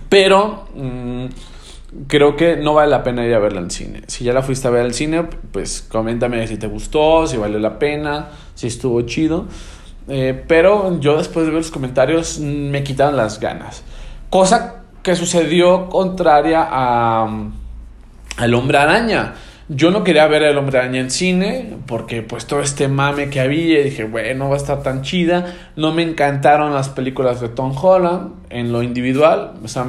Pero 0.09 0.67
mm, 0.75 1.25
creo 2.07 2.35
que 2.35 2.57
no 2.57 2.73
vale 2.73 2.89
la 2.89 3.03
pena 3.03 3.25
ir 3.25 3.33
a 3.33 3.39
verla 3.39 3.61
en 3.61 3.71
cine. 3.71 4.01
Si 4.07 4.23
ya 4.23 4.33
la 4.33 4.41
fuiste 4.41 4.67
a 4.67 4.71
ver 4.71 4.83
al 4.83 4.93
cine, 4.93 5.23
pues 5.51 5.81
coméntame 5.81 6.45
si 6.47 6.57
te 6.57 6.67
gustó, 6.67 7.27
si 7.27 7.37
valió 7.37 7.59
la 7.59 7.79
pena, 7.79 8.29
si 8.55 8.67
estuvo 8.67 9.01
chido. 9.03 9.47
Eh, 10.07 10.43
pero 10.47 10.99
yo 10.99 11.17
después 11.17 11.45
de 11.45 11.51
ver 11.51 11.61
los 11.61 11.71
comentarios 11.71 12.39
me 12.39 12.83
quitaron 12.83 13.15
las 13.15 13.39
ganas. 13.39 13.83
Cosa 14.29 14.83
que 15.03 15.15
sucedió 15.15 15.89
contraria 15.89 16.67
a 16.69 17.49
al 18.37 18.53
hombre 18.53 18.77
araña. 18.77 19.33
Yo 19.69 19.89
no 19.89 20.03
quería 20.03 20.27
ver 20.27 20.43
el 20.43 20.57
hombre 20.57 20.79
araña 20.79 20.99
en 20.99 21.11
cine 21.11 21.77
porque 21.85 22.21
pues 22.23 22.45
todo 22.45 22.59
este 22.59 22.87
mame 22.89 23.29
que 23.29 23.39
había 23.39 23.79
y 23.79 23.83
dije, 23.83 24.03
bueno, 24.03 24.49
va 24.49 24.55
a 24.55 24.57
estar 24.57 24.83
tan 24.83 25.01
chida. 25.01 25.53
No 25.75 25.93
me 25.93 26.03
encantaron 26.03 26.73
las 26.73 26.89
películas 26.89 27.39
de 27.39 27.47
Tom 27.49 27.73
Holland 27.75 28.33
en 28.49 28.73
lo 28.73 28.83
individual. 28.83 29.53
O 29.63 29.67
sea, 29.67 29.85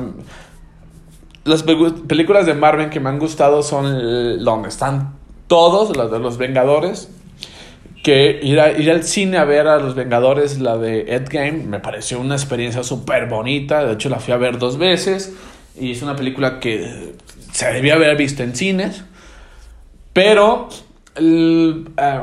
las 1.44 1.62
películas 1.62 2.46
de 2.46 2.54
Marvel 2.54 2.90
que 2.90 3.00
me 3.00 3.08
han 3.08 3.18
gustado 3.18 3.62
son 3.62 4.44
donde 4.44 4.68
están 4.68 5.14
todos, 5.48 5.96
las 5.96 6.10
de 6.10 6.18
los 6.18 6.38
Vengadores, 6.38 7.10
que 8.02 8.40
ir, 8.42 8.60
ir 8.78 8.90
al 8.90 9.04
cine 9.04 9.38
a 9.38 9.44
ver 9.44 9.68
a 9.68 9.78
Los 9.78 9.94
Vengadores, 9.94 10.58
la 10.58 10.76
de 10.76 11.14
Ed 11.14 11.28
Game, 11.30 11.64
me 11.64 11.78
pareció 11.78 12.20
una 12.20 12.34
experiencia 12.34 12.82
súper 12.82 13.28
bonita. 13.28 13.84
De 13.84 13.94
hecho, 13.94 14.08
la 14.08 14.18
fui 14.18 14.34
a 14.34 14.36
ver 14.36 14.58
dos 14.58 14.76
veces. 14.76 15.34
Y 15.78 15.92
es 15.92 16.02
una 16.02 16.16
película 16.16 16.58
que 16.58 17.14
se 17.52 17.72
debía 17.72 17.94
haber 17.94 18.16
visto 18.16 18.42
en 18.42 18.56
cines. 18.56 19.04
Pero, 20.12 20.68
eh, 21.16 22.22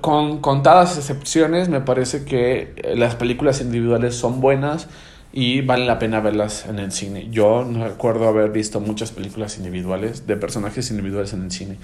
con 0.00 0.40
contadas 0.40 0.96
excepciones, 0.96 1.68
me 1.68 1.80
parece 1.80 2.24
que 2.24 2.74
las 2.94 3.14
películas 3.14 3.60
individuales 3.60 4.14
son 4.14 4.40
buenas 4.40 4.88
y 5.32 5.60
vale 5.60 5.84
la 5.84 5.98
pena 5.98 6.20
verlas 6.20 6.66
en 6.66 6.78
el 6.78 6.92
cine. 6.92 7.28
Yo 7.30 7.64
no 7.64 7.86
recuerdo 7.86 8.28
haber 8.28 8.50
visto 8.50 8.80
muchas 8.80 9.10
películas 9.10 9.58
individuales 9.58 10.26
de 10.26 10.36
personajes 10.36 10.90
individuales 10.90 11.32
en 11.32 11.44
el 11.44 11.50
cine. 11.50 11.76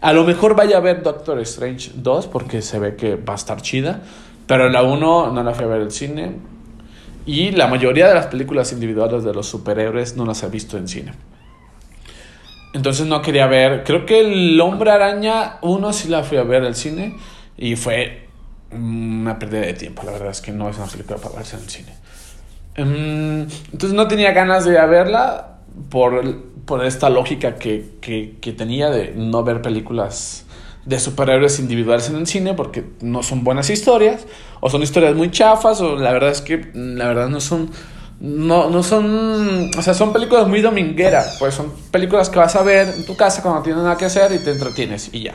A 0.00 0.12
lo 0.12 0.24
mejor 0.24 0.54
vaya 0.54 0.76
a 0.76 0.80
ver 0.80 1.02
Doctor 1.02 1.38
Strange 1.40 1.92
2 1.94 2.26
porque 2.28 2.62
se 2.62 2.78
ve 2.78 2.96
que 2.96 3.16
va 3.16 3.34
a 3.34 3.36
estar 3.36 3.60
chida, 3.60 4.02
pero 4.46 4.68
la 4.68 4.82
1 4.82 5.32
no 5.32 5.42
la 5.42 5.54
fui 5.54 5.64
a 5.64 5.68
ver 5.68 5.80
el 5.80 5.90
cine 5.90 6.36
y 7.26 7.52
la 7.52 7.66
mayoría 7.66 8.08
de 8.08 8.14
las 8.14 8.26
películas 8.26 8.72
individuales 8.72 9.24
de 9.24 9.32
los 9.32 9.46
superhéroes 9.46 10.16
no 10.16 10.24
las 10.24 10.42
he 10.42 10.48
visto 10.48 10.76
en 10.76 10.88
cine. 10.88 11.12
Entonces 12.74 13.06
no 13.06 13.20
quería 13.20 13.46
ver, 13.46 13.84
creo 13.84 14.06
que 14.06 14.20
el 14.20 14.60
Hombre 14.60 14.90
Araña 14.90 15.58
1 15.60 15.92
sí 15.92 16.08
la 16.08 16.22
fui 16.22 16.38
a 16.38 16.42
ver 16.42 16.64
al 16.64 16.74
cine 16.74 17.16
y 17.56 17.76
fue 17.76 18.28
una 18.70 19.38
pérdida 19.38 19.60
de 19.60 19.74
tiempo, 19.74 20.02
la 20.04 20.12
verdad 20.12 20.30
es 20.30 20.40
que 20.40 20.52
no 20.52 20.70
es 20.70 20.78
una 20.78 20.86
película 20.86 21.18
para 21.18 21.36
verse 21.36 21.56
en 21.56 21.62
el 21.62 21.68
cine. 21.68 21.92
Em, 22.74 23.46
entonces 23.72 23.92
no 23.92 24.08
tenía 24.08 24.32
ganas 24.32 24.64
de 24.64 24.72
verla 24.86 25.58
por, 25.90 26.42
por 26.64 26.84
esta 26.84 27.10
lógica 27.10 27.56
que, 27.56 27.96
que, 28.00 28.38
que, 28.40 28.52
tenía 28.52 28.88
de 28.88 29.12
no 29.14 29.44
ver 29.44 29.60
películas 29.60 30.46
de 30.86 30.98
superhéroes 30.98 31.58
individuales 31.60 32.08
en 32.08 32.16
el 32.16 32.26
cine 32.26 32.54
porque 32.54 32.84
no 33.02 33.22
son 33.22 33.44
buenas 33.44 33.68
historias 33.68 34.26
o 34.60 34.70
son 34.70 34.82
historias 34.82 35.14
muy 35.14 35.30
chafas 35.30 35.80
o 35.80 35.96
la 35.96 36.12
verdad 36.12 36.30
es 36.30 36.40
que 36.40 36.70
la 36.74 37.08
verdad 37.08 37.28
no 37.28 37.40
son 37.40 37.70
no, 38.20 38.70
no 38.70 38.82
son 38.82 39.70
o 39.76 39.82
sea 39.82 39.94
son 39.94 40.12
películas 40.12 40.48
muy 40.48 40.60
domingueras 40.60 41.36
pues 41.38 41.54
son 41.54 41.72
películas 41.90 42.30
que 42.30 42.38
vas 42.38 42.56
a 42.56 42.62
ver 42.62 42.88
en 42.96 43.04
tu 43.04 43.16
casa 43.16 43.42
cuando 43.42 43.62
tienes 43.62 43.82
nada 43.82 43.96
que 43.96 44.06
hacer 44.06 44.32
y 44.32 44.38
te 44.38 44.50
entretienes 44.50 45.10
y 45.12 45.22
ya 45.22 45.34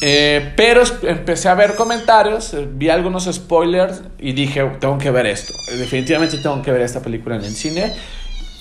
eh, 0.00 0.52
pero 0.56 0.82
empecé 1.02 1.48
a 1.48 1.54
ver 1.54 1.74
comentarios, 1.74 2.54
eh, 2.54 2.68
vi 2.70 2.88
algunos 2.88 3.24
spoilers 3.24 4.02
y 4.18 4.32
dije, 4.32 4.64
tengo 4.80 4.98
que 4.98 5.10
ver 5.10 5.26
esto. 5.26 5.52
Definitivamente 5.76 6.38
tengo 6.38 6.62
que 6.62 6.72
ver 6.72 6.82
esta 6.82 7.00
película 7.00 7.36
en 7.36 7.44
el 7.44 7.54
cine. 7.54 7.92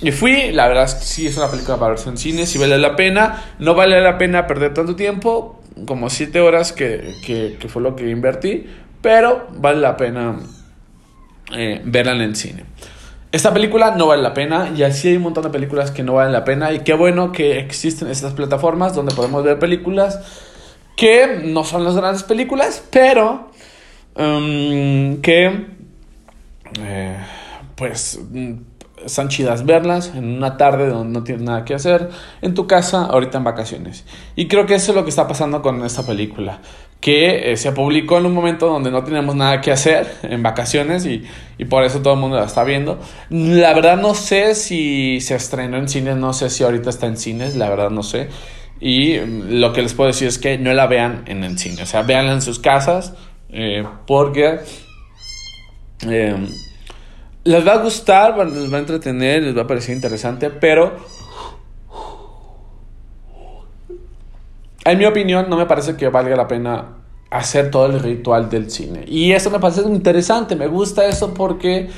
Y 0.02 0.12
fui, 0.12 0.52
la 0.52 0.68
verdad 0.68 0.86
es 0.86 0.96
que 0.96 1.04
sí 1.04 1.28
es 1.28 1.38
una 1.38 1.50
película 1.50 1.78
para 1.78 1.92
verse 1.92 2.10
en 2.10 2.18
cine, 2.18 2.46
si 2.48 2.58
vale 2.58 2.78
la 2.78 2.96
pena. 2.96 3.44
No 3.60 3.76
vale 3.76 4.02
la 4.02 4.18
pena 4.18 4.48
perder 4.48 4.74
tanto 4.74 4.96
tiempo, 4.96 5.62
como 5.86 6.10
7 6.10 6.40
horas 6.42 6.72
que, 6.72 7.14
que, 7.24 7.58
que, 7.60 7.70
fue 7.70 7.84
lo 7.84 7.96
que 7.96 8.10
invertí, 8.10 8.66
pero 9.02 9.48
vale 9.58 9.80
la 9.80 9.98
pena 9.98 10.40
eh, 11.54 11.82
verla 11.86 12.14
en 12.14 12.22
el 12.22 12.36
cine. 12.36 12.66
Esta 13.32 13.54
película 13.54 13.96
no 13.96 14.08
vale 14.08 14.22
la 14.22 14.34
pena 14.34 14.72
y 14.76 14.84
así 14.84 15.10
hay 15.10 15.18
un 15.18 15.24
montón 15.24 15.44
de 15.44 15.50
películas 15.52 15.92
que 15.92 16.04
no 16.04 16.14
valen 16.14 16.34
la 16.34 16.44
pena 16.44 16.74
y 16.74 16.80
qué 16.80 16.94
bueno 16.94 17.32
que 17.32 17.60
existen 17.60 18.10
estas 18.10 18.34
plataformas 18.34 18.94
donde 18.94 19.16
podemos 19.16 19.44
ver 19.44 19.58
películas 19.58 20.20
que 20.96 21.42
no 21.46 21.64
son 21.64 21.84
las 21.84 21.96
grandes 21.96 22.24
películas, 22.24 22.84
pero 22.90 23.52
um, 24.16 25.22
que 25.22 25.66
eh, 26.80 27.18
pues 27.76 28.20
están 29.06 29.30
chidas 29.30 29.66
verlas 29.66 30.12
en 30.16 30.38
una 30.38 30.58
tarde 30.58 30.88
donde 30.88 31.18
no 31.18 31.24
tienes 31.24 31.44
nada 31.44 31.66
que 31.66 31.74
hacer, 31.74 32.10
en 32.42 32.54
tu 32.54 32.68
casa, 32.68 33.06
ahorita 33.06 33.38
en 33.40 33.44
vacaciones. 33.44 34.06
Y 34.36 34.48
creo 34.48 34.66
que 34.66 34.76
eso 34.76 34.92
es 34.92 34.96
lo 34.96 35.04
que 35.04 35.10
está 35.10 35.28
pasando 35.28 35.62
con 35.62 35.84
esta 35.84 36.06
película, 36.06 36.60
que 37.00 37.52
eh, 37.52 37.58
se 37.58 37.72
publicó 37.72 38.20
en 38.20 38.28
un 38.28 38.34
momento 38.34 38.68
donde 38.68 38.92
no 38.92 39.04
teníamos 39.04 39.36
nada 39.36 39.60
que 39.62 39.72
hacer 39.72 40.18
en 40.24 40.44
vacaciones 40.44 41.06
y, 41.06 41.24
y, 41.58 41.66
por 41.66 41.84
eso 41.84 42.02
todo 42.02 42.14
el 42.14 42.20
mundo 42.20 42.38
la 42.38 42.46
está 42.46 42.64
viendo. 42.64 43.00
La 43.30 43.74
verdad 43.74 43.98
no 43.98 44.14
sé 44.14 44.54
si 44.56 45.20
se 45.22 45.36
estrenó 45.36 45.78
en 45.78 45.90
cines, 45.90 46.16
no 46.16 46.34
sé 46.34 46.50
si 46.50 46.64
ahorita 46.64 46.90
está 46.90 47.08
en 47.08 47.18
cines, 47.18 47.56
la 47.56 47.70
verdad 47.70 47.90
no 47.90 48.04
sé. 48.04 48.30
Y 48.82 49.20
lo 49.20 49.74
que 49.74 49.84
les 49.84 49.94
puedo 49.94 50.08
decir 50.08 50.28
es 50.28 50.40
que 50.40 50.58
no 50.58 50.74
la 50.74 50.88
vean 50.88 51.24
en 51.28 51.44
el 51.44 51.60
cine, 51.60 51.84
o 51.84 51.86
sea, 51.86 52.02
véanla 52.02 52.34
en 52.34 52.42
sus 52.42 52.58
casas 52.58 53.14
eh, 53.50 53.86
porque 54.08 54.60
eh, 56.08 56.48
les 57.44 57.68
va 57.68 57.74
a 57.74 57.78
gustar, 57.78 58.36
les 58.48 58.74
va 58.74 58.78
a 58.78 58.80
entretener, 58.80 59.44
les 59.44 59.56
va 59.56 59.62
a 59.62 59.68
parecer 59.68 59.96
interesante, 59.96 60.50
pero 60.50 60.96
en 64.84 64.98
mi 64.98 65.06
opinión 65.06 65.48
no 65.48 65.58
me 65.58 65.68
parece 65.68 65.96
que 65.96 66.10
valga 66.10 66.36
la 66.36 66.48
pena 66.48 66.98
hacer 67.30 67.70
todo 67.72 67.86
el 67.86 68.00
ritual 68.00 68.50
del 68.50 68.72
cine. 68.72 69.04
Y 69.08 69.32
eso 69.32 69.52
me 69.52 69.60
parece 69.60 69.82
interesante, 69.82 70.56
me 70.56 70.68
gusta 70.68 71.06
eso 71.06 71.34
porque 71.34 71.90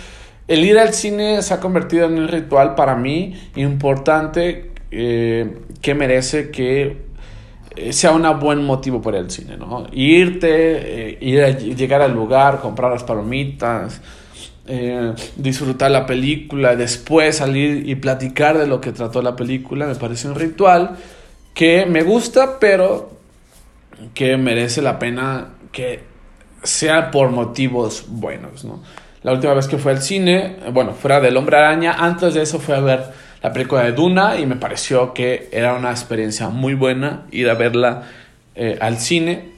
el 0.47 0.65
ir 0.65 0.77
al 0.77 0.93
cine 0.93 1.41
se 1.41 1.53
ha 1.53 1.59
convertido 1.59 2.07
en 2.07 2.17
un 2.17 2.27
ritual 2.27 2.75
para 2.75 2.95
mí 2.95 3.33
importante 3.55 4.72
eh, 4.95 5.57
que 5.81 5.95
merece 5.95 6.51
que 6.51 6.97
eh, 7.75 7.93
sea 7.93 8.11
un 8.11 8.39
buen 8.39 8.63
motivo 8.63 9.01
para 9.01 9.17
el 9.17 9.31
cine, 9.31 9.57
¿no? 9.57 9.87
Irte, 9.91 11.09
eh, 11.09 11.17
ir 11.19 11.41
a, 11.41 11.49
llegar 11.49 12.01
al 12.01 12.13
lugar, 12.13 12.59
comprar 12.59 12.91
las 12.91 13.03
palomitas, 13.03 14.01
disfrutar 15.35 15.91
la 15.91 16.05
película, 16.05 16.75
después 16.77 17.37
salir 17.37 17.89
y 17.89 17.95
platicar 17.95 18.57
de 18.57 18.65
lo 18.65 18.79
que 18.79 18.93
trató 18.93 19.21
la 19.21 19.35
película, 19.35 19.87
me 19.87 19.95
parece 19.95 20.29
un 20.29 20.35
ritual 20.35 20.95
que 21.53 21.85
me 21.85 22.03
gusta, 22.03 22.59
pero 22.59 23.11
que 24.13 24.37
merece 24.37 24.81
la 24.81 24.99
pena 24.99 25.55
que 25.71 26.01
sea 26.63 27.11
por 27.11 27.31
motivos 27.31 28.05
buenos, 28.07 28.63
¿no? 28.63 28.81
La 29.23 29.31
última 29.31 29.53
vez 29.53 29.67
que 29.67 29.77
fue 29.77 29.93
al 29.93 30.01
cine, 30.01 30.57
bueno, 30.71 30.93
fuera 30.93 31.21
del 31.21 31.37
Hombre 31.37 31.57
Araña, 31.57 31.93
antes 31.93 32.33
de 32.33 32.41
eso 32.41 32.59
fue 32.59 32.75
a 32.75 32.81
ver 32.81 33.05
la 33.43 33.51
película 33.51 33.83
de 33.83 33.91
Duna 33.91 34.39
y 34.39 34.45
me 34.45 34.55
pareció 34.55 35.13
que 35.13 35.49
era 35.51 35.73
una 35.73 35.91
experiencia 35.91 36.47
muy 36.47 36.75
buena 36.75 37.25
ir 37.29 37.49
a 37.49 37.55
verla 37.55 38.03
eh, 38.55 38.77
al 38.79 38.97
cine. 38.97 39.51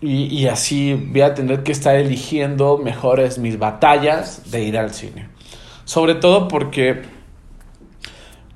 y, 0.00 0.46
así 0.46 0.94
voy 0.94 1.20
a 1.20 1.34
tener 1.34 1.62
que 1.62 1.72
estar 1.72 1.94
eligiendo 1.94 2.78
mejores 2.78 3.38
mis 3.38 3.58
batallas 3.58 4.50
de 4.50 4.62
ir 4.62 4.78
al 4.78 4.94
cine. 4.94 5.28
Sobre 5.84 6.14
todo 6.14 6.48
porque, 6.48 7.02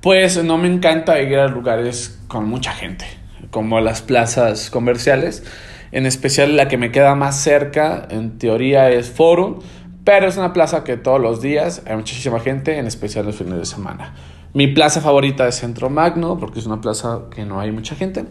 pues, 0.01 0.43
no 0.43 0.57
me 0.57 0.67
encanta 0.67 1.21
ir 1.21 1.37
a 1.37 1.47
lugares 1.47 2.19
con 2.27 2.47
mucha 2.47 2.71
gente, 2.71 3.05
como 3.51 3.79
las 3.79 4.01
plazas 4.01 4.71
comerciales. 4.71 5.43
En 5.91 6.07
especial 6.07 6.57
la 6.57 6.67
que 6.67 6.77
me 6.77 6.91
queda 6.91 7.13
más 7.13 7.39
cerca, 7.39 8.07
en 8.09 8.39
teoría, 8.39 8.89
es 8.89 9.11
Forum, 9.11 9.59
pero 10.03 10.27
es 10.27 10.37
una 10.37 10.53
plaza 10.53 10.83
que 10.83 10.97
todos 10.97 11.21
los 11.21 11.43
días 11.43 11.83
hay 11.85 11.95
muchísima 11.95 12.39
gente, 12.39 12.79
en 12.79 12.87
especial 12.87 13.27
los 13.27 13.35
fines 13.35 13.59
de 13.59 13.65
semana. 13.65 14.15
Mi 14.55 14.67
plaza 14.67 15.01
favorita 15.01 15.45
es 15.49 15.55
Centro 15.55 15.89
Magno, 15.89 16.39
porque 16.39 16.59
es 16.59 16.65
una 16.65 16.79
plaza 16.79 17.23
que 17.29 17.43
no 17.43 17.59
hay 17.59 17.73
mucha 17.73 17.93
gente. 17.93 18.23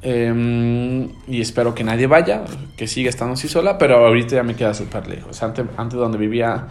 Em, 0.00 1.10
y 1.28 1.42
espero 1.42 1.74
que 1.74 1.84
nadie 1.84 2.06
vaya, 2.06 2.44
que 2.78 2.86
siga 2.86 3.10
estando 3.10 3.34
así 3.34 3.46
sola, 3.46 3.76
pero 3.76 4.06
ahorita 4.06 4.36
ya 4.36 4.42
me 4.42 4.56
queda 4.56 4.72
súper 4.72 5.06
lejos. 5.06 5.42
Antes, 5.42 5.66
antes 5.76 5.98
donde 5.98 6.16
vivía 6.16 6.68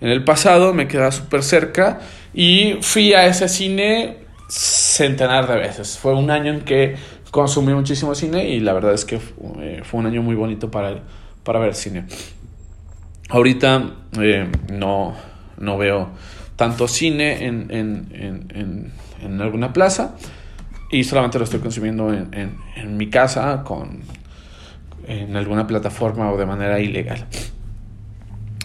en 0.00 0.08
el 0.08 0.24
pasado 0.24 0.74
me 0.74 0.88
queda 0.88 1.12
súper 1.12 1.44
cerca 1.44 2.00
y 2.34 2.78
fui 2.80 3.12
a 3.12 3.26
ese 3.26 3.48
cine 3.48 4.16
centenar 4.48 5.46
de 5.46 5.54
veces. 5.54 5.96
Fue 5.96 6.12
un 6.12 6.32
año 6.32 6.52
en 6.52 6.62
que 6.62 6.96
consumí 7.30 7.72
muchísimo 7.74 8.16
cine 8.16 8.48
y 8.48 8.58
la 8.58 8.72
verdad 8.72 8.92
es 8.92 9.04
que 9.04 9.20
eh, 9.60 9.82
fue 9.84 10.00
un 10.00 10.06
año 10.06 10.20
muy 10.20 10.34
bonito 10.34 10.68
para, 10.68 11.00
para 11.44 11.60
ver 11.60 11.76
cine. 11.76 12.06
Ahorita 13.28 13.88
eh, 14.20 14.50
no, 14.72 15.14
no 15.58 15.78
veo 15.78 16.08
tanto 16.60 16.88
cine 16.88 17.46
en, 17.46 17.68
en, 17.70 18.06
en, 18.54 18.92
en 19.22 19.40
alguna 19.40 19.72
plaza 19.72 20.14
y 20.90 21.04
solamente 21.04 21.38
lo 21.38 21.44
estoy 21.44 21.60
consumiendo 21.60 22.12
en, 22.12 22.96
mi 22.98 23.08
casa 23.08 23.62
con 23.64 24.00
en 25.08 25.34
alguna 25.36 25.66
plataforma 25.66 26.30
o 26.30 26.36
de 26.36 26.44
manera 26.44 26.78
ilegal. 26.78 27.24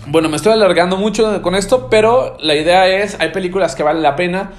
Bueno, 0.07 0.27
me 0.27 0.35
estoy 0.35 0.51
alargando 0.51 0.97
mucho 0.97 1.41
con 1.41 1.55
esto, 1.55 1.87
pero 1.89 2.35
la 2.41 2.55
idea 2.55 2.85
es, 2.85 3.15
hay 3.21 3.29
películas 3.29 3.75
que 3.75 3.83
valen 3.83 4.03
la 4.03 4.17
pena 4.17 4.51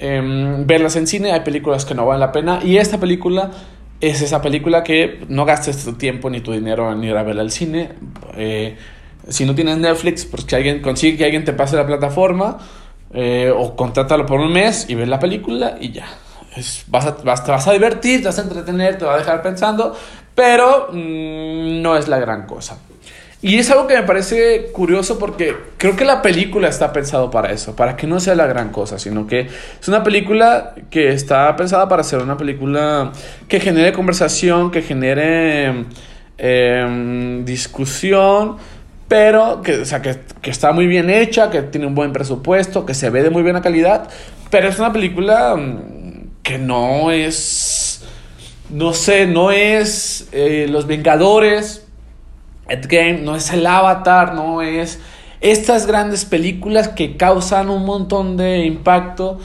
em, 0.00 0.66
verlas 0.66 0.96
en 0.96 1.06
cine, 1.06 1.30
hay 1.30 1.42
películas 1.42 1.84
que 1.84 1.94
no 1.94 2.04
valen 2.04 2.18
la 2.18 2.32
pena, 2.32 2.58
y 2.64 2.78
esta 2.78 2.98
película 2.98 3.52
es 4.00 4.22
esa 4.22 4.42
película 4.42 4.82
que 4.82 5.20
no 5.28 5.44
gastes 5.44 5.84
tu 5.84 5.92
tiempo 5.92 6.30
ni 6.30 6.40
tu 6.40 6.50
dinero 6.50 6.90
en 6.90 7.04
ir 7.04 7.16
a 7.16 7.22
verla 7.22 7.42
al 7.42 7.52
cine. 7.52 7.90
Eh, 8.36 8.76
si 9.28 9.44
no 9.44 9.54
tienes 9.54 9.78
Netflix, 9.78 10.24
pues 10.24 10.44
que 10.44 10.56
alguien 10.56 10.80
consigue 10.80 11.18
que 11.18 11.24
alguien 11.24 11.44
te 11.44 11.52
pase 11.52 11.76
la 11.76 11.86
plataforma 11.86 12.58
eh, 13.12 13.52
o 13.54 13.76
contrátalo 13.76 14.26
por 14.26 14.40
un 14.40 14.52
mes 14.52 14.86
y 14.88 14.94
ves 14.94 15.08
la 15.08 15.18
película 15.18 15.76
y 15.80 15.92
ya 15.92 16.06
vas, 16.88 17.14
vas, 17.24 17.44
te 17.44 17.50
vas 17.50 17.68
a 17.68 17.72
divertir, 17.72 18.20
te 18.20 18.26
vas 18.26 18.38
a 18.38 18.42
entretener, 18.42 18.98
te 18.98 19.04
va 19.04 19.14
a 19.14 19.18
dejar 19.18 19.42
pensando, 19.42 19.96
pero 20.34 20.88
mm, 20.92 21.82
no 21.82 21.96
es 21.96 22.08
la 22.08 22.18
gran 22.18 22.46
cosa. 22.46 22.78
Y 23.44 23.58
es 23.58 23.68
algo 23.72 23.88
que 23.88 23.96
me 23.96 24.04
parece 24.04 24.70
curioso 24.70 25.18
porque 25.18 25.56
creo 25.76 25.96
que 25.96 26.04
la 26.04 26.22
película 26.22 26.68
está 26.68 26.92
pensado 26.92 27.28
para 27.28 27.50
eso, 27.50 27.74
para 27.74 27.96
que 27.96 28.06
no 28.06 28.20
sea 28.20 28.36
la 28.36 28.46
gran 28.46 28.70
cosa, 28.70 29.00
sino 29.00 29.26
que 29.26 29.40
es 29.80 29.88
una 29.88 30.04
película 30.04 30.74
que 30.90 31.08
está 31.08 31.56
pensada 31.56 31.88
para 31.88 32.04
ser 32.04 32.20
una 32.20 32.36
película 32.36 33.10
que 33.48 33.58
genere 33.58 33.92
conversación, 33.92 34.70
que 34.70 34.80
genere 34.80 35.86
em, 36.38 37.44
discusión, 37.44 38.58
pero 39.12 39.60
que, 39.60 39.74
o 39.74 39.84
sea, 39.84 40.00
que, 40.00 40.20
que, 40.40 40.50
está 40.50 40.72
muy 40.72 40.86
bien 40.86 41.10
hecha, 41.10 41.50
que 41.50 41.60
tiene 41.60 41.86
un 41.86 41.94
buen 41.94 42.14
presupuesto, 42.14 42.86
que 42.86 42.94
se 42.94 43.10
ve 43.10 43.22
de 43.22 43.28
muy 43.28 43.42
buena 43.42 43.60
calidad, 43.60 44.08
pero 44.50 44.68
es 44.68 44.78
una 44.78 44.90
película 44.90 45.54
mm, 45.54 46.40
que 46.42 46.56
no 46.56 47.10
es, 47.10 48.06
no 48.70 48.94
sé, 48.94 49.26
no 49.26 49.50
es 49.50 50.30
eh, 50.32 50.66
Los 50.66 50.86
Vengadores, 50.86 51.86
Endgame, 52.70 53.20
no 53.20 53.36
es 53.36 53.52
el 53.52 53.66
Avatar, 53.66 54.34
no 54.34 54.62
es 54.62 54.98
estas 55.42 55.86
grandes 55.86 56.24
películas 56.24 56.88
que 56.88 57.18
causan 57.18 57.68
un 57.68 57.84
montón 57.84 58.38
de 58.38 58.64
impacto 58.64 59.38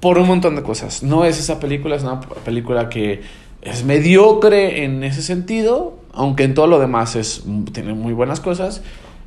por 0.00 0.18
un 0.18 0.26
montón 0.26 0.54
de 0.54 0.62
cosas. 0.62 1.02
No 1.02 1.24
es 1.24 1.40
esa 1.40 1.60
película, 1.60 1.96
es 1.96 2.02
una 2.02 2.20
película 2.20 2.90
que 2.90 3.22
es 3.62 3.84
mediocre 3.84 4.84
en 4.84 5.02
ese 5.02 5.22
sentido, 5.22 5.94
aunque 6.12 6.44
en 6.44 6.52
todo 6.52 6.66
lo 6.66 6.78
demás 6.78 7.16
es, 7.16 7.42
tiene 7.72 7.94
muy 7.94 8.12
buenas 8.12 8.40
cosas. 8.40 8.82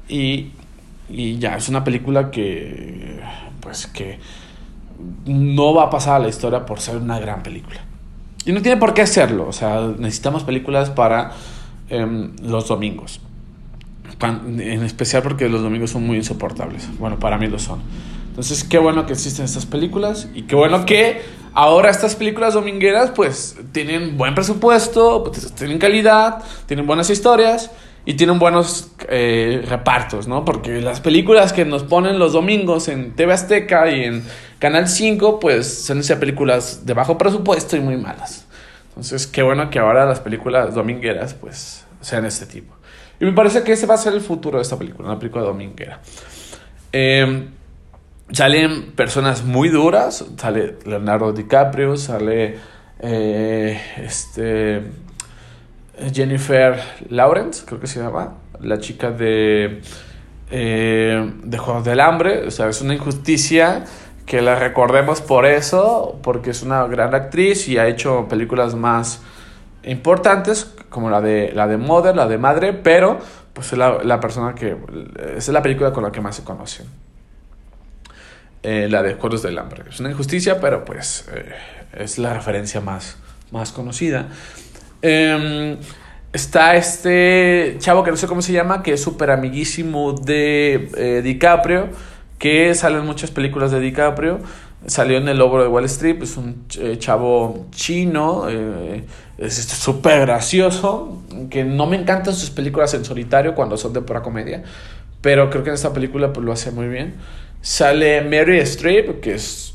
Y, 0.08 0.52
y 1.10 1.38
ya, 1.38 1.56
es 1.56 1.70
una 1.70 1.84
película 1.84 2.32
que, 2.32 3.20
pues 3.62 3.88
que 3.88 4.20
no 5.26 5.74
va 5.74 5.84
a 5.84 5.90
pasar 5.90 6.16
a 6.16 6.20
la 6.20 6.28
historia 6.28 6.66
por 6.66 6.80
ser 6.80 6.98
una 6.98 7.20
gran 7.20 7.44
película. 7.44 7.82
Y 8.46 8.52
no 8.52 8.62
tiene 8.62 8.78
por 8.78 8.94
qué 8.94 9.06
serlo. 9.06 9.48
O 9.48 9.54
sea, 9.54 9.92
necesitamos 9.98 10.44
películas 10.44 10.90
para 10.90 11.32
em, 11.90 12.32
los 12.42 12.68
domingos. 12.68 13.20
En 14.22 14.84
especial 14.84 15.22
porque 15.22 15.48
los 15.50 15.62
domingos 15.62 15.92
son 15.92 16.08
muy 16.08 16.18
insoportables. 16.18 16.88
Bueno, 16.98 17.20
para 17.20 17.38
mí 17.38 17.48
lo 17.48 17.60
son. 17.60 17.82
Entonces, 18.30 18.64
qué 18.64 18.78
bueno 18.78 19.06
que 19.06 19.14
existen 19.14 19.46
estas 19.46 19.66
películas. 19.66 20.30
Y 20.34 20.44
qué 20.44 20.56
bueno 20.56 20.86
que 20.86 21.22
ahora 21.54 21.90
estas 21.90 22.16
películas 22.16 22.54
domingueras, 22.54 23.12
pues, 23.12 23.58
tienen 23.74 24.18
buen 24.18 24.34
presupuesto, 24.34 25.24
pues, 25.26 25.54
tienen 25.54 25.78
calidad, 25.78 26.44
tienen 26.68 26.88
buenas 26.88 27.10
historias 27.10 27.72
y 28.08 28.14
tienen 28.14 28.40
buenos 28.40 28.90
eh, 29.10 29.66
repartos, 29.68 30.30
¿no? 30.30 30.46
Porque 30.46 30.80
las 30.80 31.02
películas 31.02 31.52
que 31.52 31.66
nos 31.66 31.84
ponen 31.84 32.20
los 32.20 32.32
domingos 32.32 32.88
en 32.88 33.12
TV 33.18 33.34
Azteca 33.34 33.92
y 33.92 34.06
en 34.06 34.24
Canal 34.60 34.88
5, 34.88 35.42
pues 35.42 35.84
son 35.84 36.00
esas 36.00 36.18
películas 36.18 36.86
de 36.86 36.94
bajo 36.94 37.18
presupuesto 37.18 37.76
y 37.76 37.82
muy 37.82 37.98
malas. 37.98 38.48
Entonces, 38.88 39.28
qué 39.28 39.44
bueno 39.44 39.70
que 39.70 39.80
ahora 39.80 40.06
las 40.06 40.22
películas 40.22 40.74
domingueras, 40.74 41.34
pues, 41.34 41.86
sean 42.00 42.24
este 42.24 42.46
tipo. 42.46 42.74
Y 43.20 43.26
me 43.26 43.34
parece 43.34 43.64
que 43.64 43.74
ese 43.74 43.86
va 43.86 43.96
a 43.96 43.98
ser 43.98 44.14
el 44.14 44.22
futuro 44.22 44.58
de 44.58 44.62
esta 44.62 44.78
película, 44.78 45.10
una 45.10 45.20
película 45.20 45.44
dominguera. 45.44 46.00
Em, 46.94 47.50
salen 48.32 48.94
personas 48.94 49.44
muy 49.44 49.68
duras, 49.68 50.24
sale 50.38 50.78
Leonardo 50.86 51.34
DiCaprio, 51.34 51.98
sale 51.98 52.56
eh, 53.02 53.82
este 53.98 54.82
Jennifer 56.14 56.80
Lawrence, 57.10 57.64
creo 57.66 57.80
que 57.80 57.88
se 57.88 58.00
llama, 58.00 58.36
la 58.62 58.80
chica 58.80 59.12
de, 59.12 59.82
eh, 60.52 61.34
de 61.44 61.58
Juegos 61.58 61.86
del 61.86 62.00
Hambre. 62.00 62.48
O 62.48 62.52
sea, 62.52 62.68
es 62.70 62.82
una 62.82 62.94
injusticia 62.94 63.84
que 64.26 64.42
la 64.42 64.56
recordemos 64.56 65.22
por 65.22 65.46
eso, 65.46 66.20
porque 66.22 66.52
es 66.52 66.62
una 66.62 66.86
gran 66.88 67.16
actriz 67.16 67.68
y 67.68 67.78
ha 67.78 67.88
hecho 67.88 68.28
películas 68.30 68.76
más 68.76 69.22
importantes, 69.84 70.66
como 70.90 71.10
la 71.10 71.22
de, 71.22 71.52
la 71.54 71.68
de 71.68 71.78
Mother, 71.78 72.16
la 72.16 72.28
de 72.28 72.38
Madre, 72.38 72.74
pero 72.74 73.20
pues 73.54 73.72
es 73.72 73.78
la, 73.78 74.20
persona 74.20 74.54
que... 74.54 74.78
es 75.36 75.48
la 75.48 75.62
película 75.62 75.92
con 75.92 76.04
la 76.04 76.12
que 76.12 76.22
más 76.22 76.36
se 76.36 76.44
conoce. 76.44 76.84
Eh, 78.64 78.88
la 78.90 79.02
de 79.02 79.14
Juegos 79.14 79.42
del 79.44 79.58
Hambre. 79.58 79.86
Es 79.90 80.00
una 80.00 80.12
injusticia, 80.12 80.60
pero 80.60 80.84
pues 80.84 81.26
eh, 81.34 81.54
es 81.94 82.18
la 82.18 82.34
referencia 82.34 82.82
más, 82.82 83.18
más 83.52 83.72
conocida. 83.72 84.28
Em, 85.02 85.78
está 86.34 86.76
este 86.76 87.76
chavo 87.80 88.04
que 88.04 88.12
no 88.12 88.18
sé 88.18 88.28
cómo 88.28 88.42
se 88.42 88.54
llama, 88.54 88.84
que 88.84 88.94
es 88.94 89.02
súper 89.02 89.32
amiguísimo 89.32 90.14
de 90.14 90.90
eh, 90.98 91.22
DiCaprio, 91.24 91.90
que 92.38 92.74
sale 92.76 92.98
en 92.98 93.06
muchas 93.06 93.32
películas 93.32 93.72
de 93.72 93.80
DiCaprio. 93.80 94.40
Salió 94.86 95.18
en 95.18 95.28
El 95.28 95.40
Lobo 95.40 95.62
de 95.62 95.68
Wall 95.68 95.86
Street, 95.86 96.22
es 96.22 96.38
un 96.38 96.66
eh, 96.80 96.98
chavo 97.00 97.66
chino, 97.72 98.48
eh, 98.48 99.04
es 99.38 99.56
súper 99.56 100.22
gracioso, 100.22 101.24
que 101.50 101.64
no 101.64 101.88
me 101.88 101.98
encantan 101.98 102.36
sus 102.36 102.52
películas 102.52 102.94
en 102.94 103.04
solitario 103.04 103.56
cuando 103.56 103.76
son 103.76 103.92
de 103.94 104.02
pura 104.02 104.22
comedia, 104.22 104.64
pero 105.22 105.50
creo 105.50 105.64
que 105.64 105.70
en 105.70 105.76
esta 105.76 105.94
película 105.94 106.32
pues, 106.32 106.46
lo 106.46 106.52
hace 106.52 106.72
muy 106.72 106.88
bien. 106.88 107.16
Sale 107.62 108.22
Mary 108.22 108.60
Streep, 108.60 109.20
que 109.20 109.34
es 109.34 109.74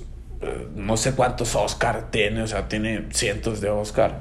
no 0.74 0.96
sé 0.96 1.12
cuántos 1.12 1.54
Oscar 1.54 2.10
tiene, 2.10 2.42
o 2.42 2.46
sea, 2.46 2.68
tiene 2.68 3.06
cientos 3.10 3.60
de 3.60 3.70
Oscar. 3.70 4.20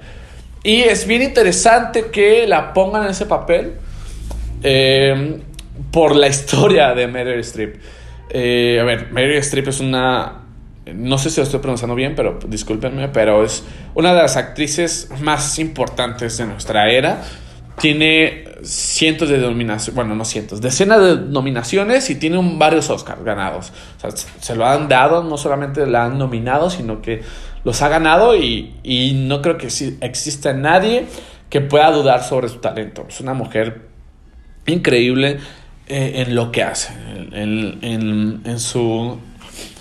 Y 0.63 0.81
es 0.81 1.07
bien 1.07 1.23
interesante 1.23 2.05
que 2.11 2.45
la 2.47 2.73
pongan 2.73 3.03
en 3.05 3.09
ese 3.09 3.25
papel 3.25 3.73
eh, 4.61 5.41
por 5.91 6.15
la 6.15 6.27
historia 6.29 6.93
de 6.93 7.07
Meryl 7.07 7.39
Streep. 7.39 7.77
Eh, 8.29 8.79
a 8.79 8.83
ver, 8.83 9.11
Meryl 9.11 9.37
Streep 9.37 9.67
es 9.67 9.79
una... 9.79 10.37
No 10.93 11.17
sé 11.17 11.29
si 11.29 11.37
lo 11.37 11.43
estoy 11.43 11.59
pronunciando 11.59 11.95
bien, 11.95 12.15
pero 12.15 12.39
discúlpenme, 12.47 13.07
pero 13.09 13.43
es 13.43 13.63
una 13.93 14.13
de 14.13 14.21
las 14.21 14.35
actrices 14.35 15.09
más 15.21 15.59
importantes 15.59 16.37
de 16.37 16.45
nuestra 16.45 16.89
era. 16.89 17.21
Tiene 17.79 18.45
cientos 18.63 19.29
de 19.29 19.37
nominaciones, 19.37 19.95
bueno, 19.95 20.15
no 20.15 20.25
cientos, 20.25 20.59
decenas 20.61 21.01
de 21.01 21.15
nominaciones 21.17 22.09
y 22.09 22.15
tiene 22.15 22.39
varios 22.57 22.89
Oscars 22.89 23.23
ganados. 23.23 23.71
O 23.97 24.01
sea, 24.01 24.11
se 24.11 24.55
lo 24.55 24.65
han 24.65 24.87
dado, 24.87 25.23
no 25.23 25.37
solamente 25.37 25.85
la 25.85 26.05
han 26.05 26.17
nominado, 26.17 26.69
sino 26.69 27.01
que 27.01 27.21
los 27.63 27.81
ha 27.81 27.89
ganado 27.89 28.35
y, 28.35 28.75
y 28.83 29.13
no 29.13 29.41
creo 29.41 29.57
que 29.57 29.67
exista 30.01 30.53
nadie 30.53 31.05
que 31.49 31.61
pueda 31.61 31.91
dudar 31.91 32.23
sobre 32.23 32.49
su 32.49 32.59
talento. 32.59 33.05
Es 33.09 33.19
una 33.19 33.33
mujer 33.33 33.81
increíble 34.65 35.37
eh, 35.87 36.23
en 36.25 36.35
lo 36.35 36.51
que 36.51 36.63
hace, 36.63 36.93
en, 37.33 37.79
en, 37.81 38.41
en 38.45 38.59
su, 38.59 39.19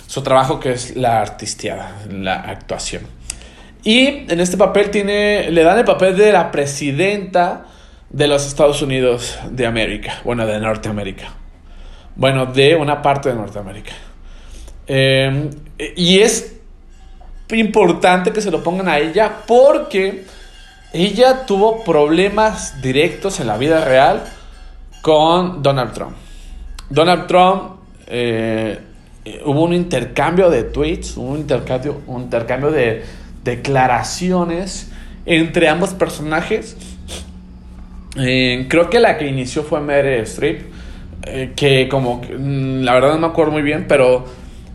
su, 0.07 0.23
trabajo 0.23 0.59
que 0.59 0.73
es 0.73 0.97
la 0.97 1.21
artisteada, 1.21 1.97
la 2.11 2.35
actuación. 2.35 3.03
Y 3.85 4.07
en 4.31 4.41
este 4.41 4.57
papel 4.57 4.91
tiene, 4.91 5.51
le 5.51 5.63
dan 5.63 5.79
el 5.79 5.85
papel 5.85 6.17
de 6.17 6.33
la 6.33 6.51
presidenta 6.51 7.67
de 8.11 8.27
los 8.27 8.47
Estados 8.47 8.83
Unidos 8.83 9.39
de 9.51 9.67
América, 9.67 10.21
bueno, 10.25 10.47
de 10.47 10.59
Norteamérica. 10.59 11.29
Bueno, 12.17 12.47
de 12.47 12.75
una 12.75 13.01
parte 13.01 13.29
de 13.29 13.37
Norteamérica. 13.37 13.93
Em, 14.87 15.51
y 15.97 16.19
es 16.19 16.60
importante 17.59 18.33
que 18.33 18.41
se 18.41 18.51
lo 18.51 18.63
pongan 18.63 18.89
a 18.89 18.99
ella 18.99 19.39
porque 19.47 20.25
ella 20.93 21.47
tuvo 21.47 21.83
problemas 21.85 22.81
directos 22.81 23.41
en 23.41 23.47
la 23.47 23.57
vida 23.57 23.85
real 23.85 24.25
con 25.03 25.63
Donald 25.63 25.93
Trump. 25.93 26.17
Donald 26.89 27.27
Trump 27.27 27.63
eh, 28.07 28.79
hubo 29.45 29.65
un 29.65 29.73
intercambio 29.73 30.51
de 30.51 30.65
tweets, 30.65 31.17
un 31.17 31.39
intercambio, 31.39 32.01
un 32.07 32.23
intercambio 32.23 32.71
de 32.71 33.05
declaraciones 33.45 34.91
entre 35.27 35.69
ambos 35.69 35.95
personajes. 35.95 36.77
Eh, 38.17 38.67
creo 38.69 38.91
que 38.91 38.99
la 38.99 39.17
que 39.17 39.27
inició 39.27 39.63
fue 39.63 39.81
Meryl 39.81 40.23
Streep, 40.23 40.63
eh, 41.23 41.53
que 41.55 41.89
como 41.89 42.21
mm, 42.21 42.83
la 42.83 42.95
verdad 42.95 43.13
no 43.15 43.19
me 43.21 43.27
acuerdo 43.29 43.53
muy 43.53 43.63
bien, 43.63 43.87
pero 43.87 44.25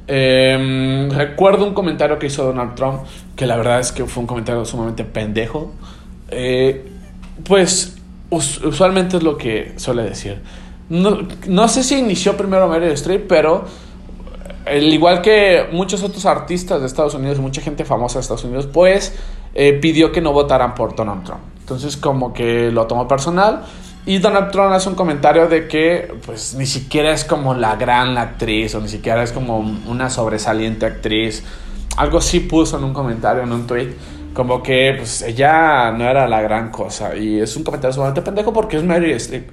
em, 0.08 1.10
recuerdo 1.10 1.66
un 1.66 1.74
comentario 1.74 2.20
que 2.20 2.28
hizo 2.28 2.44
Donald 2.44 2.76
Trump, 2.76 3.02
que 3.36 3.46
la 3.46 3.58
verdad 3.58 3.80
es 3.80 3.92
que 3.92 4.06
fue 4.06 4.22
un 4.22 4.28
comentario 4.28 4.64
sumamente 4.66 5.04
pendejo. 5.04 5.74
pues 7.44 7.96
usualmente 8.30 9.18
es 9.18 9.24
lo 9.24 9.38
que 9.38 9.74
suele 9.78 10.04
decir. 10.04 10.42
No, 10.90 11.68
sé 11.68 11.84
si 11.84 11.98
inició 11.98 12.38
primero 12.38 12.68
Meryl 12.68 12.92
Streep, 12.92 13.28
pero 13.28 13.66
al 14.66 14.84
igual 14.84 15.22
que 15.22 15.68
muchos 15.72 16.04
otros 16.04 16.26
artistas 16.26 16.80
de 16.82 16.88
Estados 16.88 17.14
Unidos, 17.16 17.40
mucha 17.40 17.62
gente 17.62 17.86
famosa 17.86 18.16
de 18.16 18.22
Estados 18.22 18.44
Unidos, 18.44 18.68
pues 18.72 19.14
eh, 19.54 19.74
pidió 19.74 20.12
que 20.12 20.22
no 20.22 20.32
votaran 20.32 20.76
por 20.76 20.96
Donald 20.96 21.24
Trump. 21.24 21.42
Entonces 21.60 21.98
como 21.98 22.34
que 22.34 22.72
lo 22.72 22.86
tomó 22.86 23.08
personal 23.08 23.64
y 24.06 24.20
Donald 24.20 24.52
Trump 24.52 24.72
hace 24.72 24.90
un 24.90 24.96
comentario 24.96 25.48
de 25.48 25.68
que 25.68 26.14
pues 26.26 26.54
ni 26.56 26.66
siquiera 26.66 27.12
es 27.12 27.24
como 27.24 27.54
la 27.54 27.76
gran 27.76 28.18
actriz 28.18 28.76
o 28.76 28.82
ni 28.82 28.90
siquiera 28.90 29.24
es 29.24 29.32
como 29.32 29.60
una 29.60 30.10
sobresaliente 30.10 30.86
actriz. 30.86 31.44
Algo 31.98 32.22
sí 32.22 32.42
puso 32.42 32.78
en 32.78 32.84
un 32.84 32.94
comentario, 32.94 33.44
en 33.44 33.52
un 33.52 33.66
tweet, 33.66 33.94
como 34.34 34.62
que 34.62 34.96
pues 34.98 35.22
ella 35.22 35.92
no 35.92 36.04
era 36.04 36.28
la 36.28 36.42
gran 36.42 36.72
cosa. 36.72 37.16
Y 37.16 37.40
es 37.40 37.56
un 37.56 37.64
comentario 37.64 37.94
sumamente 37.94 38.22
pendejo 38.22 38.54
porque 38.54 38.78
es 38.78 38.84
Mary 38.84 39.12
Streep 39.14 39.50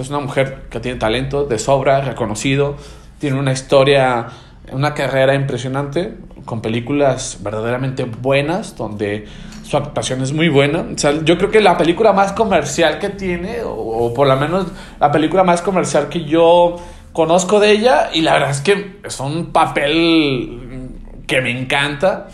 es 0.00 0.08
una 0.08 0.20
mujer 0.20 0.64
que 0.70 0.80
tiene 0.80 0.98
talento 0.98 1.44
de 1.44 1.58
sobra, 1.58 2.00
reconocido, 2.00 2.76
tiene 3.18 3.38
una 3.38 3.52
historia, 3.52 4.26
una 4.72 4.94
carrera 4.94 5.34
impresionante, 5.34 6.14
con 6.44 6.60
películas 6.60 7.38
verdaderamente 7.40 8.04
buenas, 8.04 8.76
donde 8.76 9.26
su 9.64 9.76
actuación 9.76 10.22
es 10.22 10.32
muy 10.32 10.48
buena. 10.48 10.84
yo 11.24 11.38
creo 11.38 11.50
que 11.50 11.60
la 11.60 11.76
película 11.76 12.12
más 12.12 12.32
comercial 12.32 12.98
que 12.98 13.08
tiene, 13.08 13.58
o, 13.64 14.12
por 14.12 14.28
lo 14.28 14.36
menos 14.36 14.66
la 15.00 15.10
película 15.10 15.42
más 15.42 15.62
comercial 15.62 16.08
que 16.08 16.24
yo 16.24 16.76
conozco 17.12 17.60
de 17.60 17.70
ella, 17.70 18.10
y 18.12 18.20
la 18.20 18.34
verdad 18.34 18.50
es 18.50 18.60
que 18.60 19.00
es 19.02 19.20
un 19.20 19.52
papel 19.52 20.90
que 21.26 21.40
me 21.40 21.50
encanta. 21.50 22.28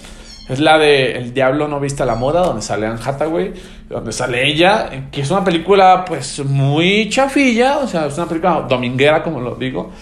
Es 0.48 0.58
la 0.58 0.78
de 0.78 1.12
El 1.12 1.32
Diablo 1.32 1.68
no 1.68 1.78
vista 1.78 2.04
la 2.04 2.16
moda, 2.16 2.42
donde 2.42 2.62
sale 2.62 2.88
Anne 2.88 2.98
Hathaway, 3.04 3.54
donde 3.88 4.10
sale 4.10 4.48
ella, 4.48 5.08
que 5.12 5.20
es 5.20 5.30
una 5.30 5.44
película 5.44 6.04
pues 6.04 6.44
muy 6.44 7.08
chafilla, 7.08 7.78
o 7.78 7.86
sea, 7.86 8.06
es 8.06 8.18
una 8.18 8.26
película 8.26 8.66
dominguera, 8.68 9.22
como 9.22 9.40
lo 9.40 9.54
digo, 9.54 9.92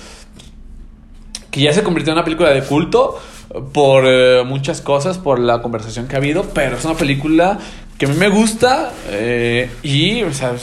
que 1.51 1.61
ya 1.61 1.73
se 1.75 1.83
convirtió 1.83 2.12
en 2.12 2.19
una 2.19 2.25
película 2.25 2.49
de 2.49 2.62
culto 2.62 3.19
por 3.73 4.05
eh, 4.07 4.43
muchas 4.45 4.81
cosas, 4.81 5.19
por 5.19 5.39
la 5.39 5.63
conversación 5.63 6.07
que 6.07 6.17
ha 6.17 6.19
habido, 6.19 6.45
pero 6.53 6.77
es 6.77 6.85
una 6.85 6.95
película 6.95 7.59
que 7.97 8.07
a 8.07 8.09
mí 8.09 8.15
me 8.17 8.29
gusta 8.29 8.93
eh, 9.09 9.71
y, 9.83 10.23
o 10.23 10.33
sea, 10.33 10.55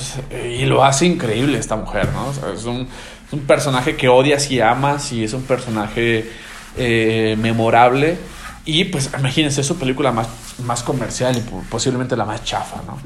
y 0.48 0.65
lo 0.65 0.84
hace 0.84 1.06
increíble 1.06 1.58
esta 1.58 1.76
mujer, 1.76 2.10
¿no? 2.13 2.28
O 2.28 2.34
sea, 2.34 2.54
es, 2.54 2.63
un, 2.65 2.88
un, 3.32 3.39
personaje 3.41 3.95
que 3.95 4.08
odias 4.08 4.52
y 4.52 4.62
amas 4.62 5.12
y 5.12 5.24
es 5.24 5.34
un 5.34 5.41
personaje 5.43 6.30
eh, 6.78 7.36
memorable 7.39 8.17
y 8.65 8.86
pues 8.86 9.10
imagínense, 9.17 9.62
es 9.62 9.67
su 9.67 9.78
película 9.78 10.12
más, 10.12 10.28
más 10.63 10.84
comercial 10.84 11.36
y 11.36 11.41
posiblemente 11.69 12.15
la 12.15 12.26
más 12.26 12.43
chafa, 12.43 12.82
¿no? 12.86 13.00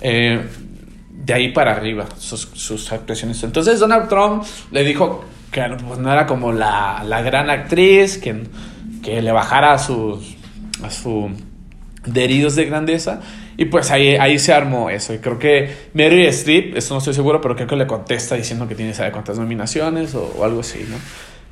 De 0.00 1.34
ahí 1.34 1.52
para 1.52 1.72
arriba, 1.72 2.06
sus, 2.18 2.48
sus, 2.54 2.90
actuaciones. 2.92 3.42
Entonces 3.42 3.78
Donald 3.78 4.08
Trump 4.08 4.42
le 4.70 4.82
dijo 4.84 5.24
que 5.52 5.62
pues, 5.86 5.98
no 5.98 6.10
era 6.10 6.26
como 6.26 6.50
la, 6.52 7.04
la 7.06 7.20
gran 7.20 7.50
actriz, 7.50 8.18
que, 8.18 8.42
que 9.02 9.22
le 9.22 9.32
bajara 9.32 9.72
a 9.72 9.78
sus, 9.78 10.36
a 10.82 10.90
su 10.90 11.30
de 12.06 12.24
heridos 12.24 12.56
de 12.56 12.64
grandeza. 12.64 13.20
Y 13.56 13.66
pues 13.66 13.90
ahí, 13.90 14.16
ahí 14.16 14.38
se 14.38 14.54
armó 14.54 14.88
eso. 14.88 15.12
Y 15.12 15.18
creo 15.18 15.38
que 15.38 15.74
Mary 15.92 16.26
Streep, 16.26 16.76
esto 16.76 16.94
no 16.94 16.98
estoy 16.98 17.12
seguro, 17.14 17.40
pero 17.40 17.56
creo 17.56 17.66
que 17.66 17.76
le 17.76 17.86
contesta 17.86 18.34
diciendo 18.34 18.66
que 18.66 18.74
tiene 18.74 18.94
sabe 18.94 19.12
cuántas 19.12 19.38
nominaciones 19.38 20.14
o, 20.14 20.34
o 20.38 20.44
algo 20.44 20.60
así, 20.60 20.86
¿no? 20.88 20.96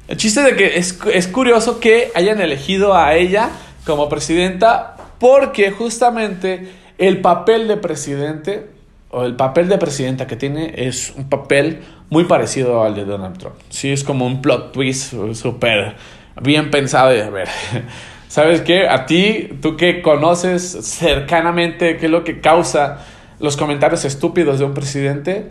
El 0.08 0.16
chiste 0.16 0.40
de 0.40 0.56
que 0.56 0.78
es, 0.78 0.98
es 1.12 1.28
curioso 1.28 1.80
que 1.80 2.10
hayan 2.14 2.40
elegido 2.40 2.96
a 2.96 3.14
ella 3.14 3.50
como 3.84 4.08
presidenta 4.08 4.96
porque 5.18 5.70
justamente 5.70 6.68
el 6.96 7.20
papel 7.20 7.68
de 7.68 7.76
presidente 7.76 8.70
o 9.10 9.24
el 9.24 9.36
papel 9.36 9.68
de 9.68 9.76
presidenta 9.76 10.26
que 10.26 10.36
tiene 10.36 10.72
es 10.76 11.12
un 11.14 11.28
papel 11.28 11.80
muy 12.08 12.24
parecido 12.24 12.82
al 12.82 12.94
de 12.94 13.04
Donald 13.04 13.36
Trump. 13.38 13.56
Sí, 13.68 13.90
es 13.90 14.02
como 14.02 14.26
un 14.26 14.40
plot 14.40 14.72
twist 14.72 15.12
súper 15.34 15.96
bien 16.40 16.70
pensado 16.70 17.10
de, 17.10 17.22
a 17.22 17.30
ver, 17.30 17.48
¿sabes 18.28 18.60
qué? 18.62 18.88
A 18.88 19.06
ti, 19.06 19.50
tú 19.60 19.76
que 19.76 20.02
conoces 20.02 20.62
cercanamente 20.82 21.96
qué 21.96 22.06
es 22.06 22.12
lo 22.12 22.24
que 22.24 22.40
causa 22.40 23.04
los 23.40 23.56
comentarios 23.56 24.04
estúpidos 24.04 24.58
de 24.58 24.64
un 24.64 24.74
presidente, 24.74 25.48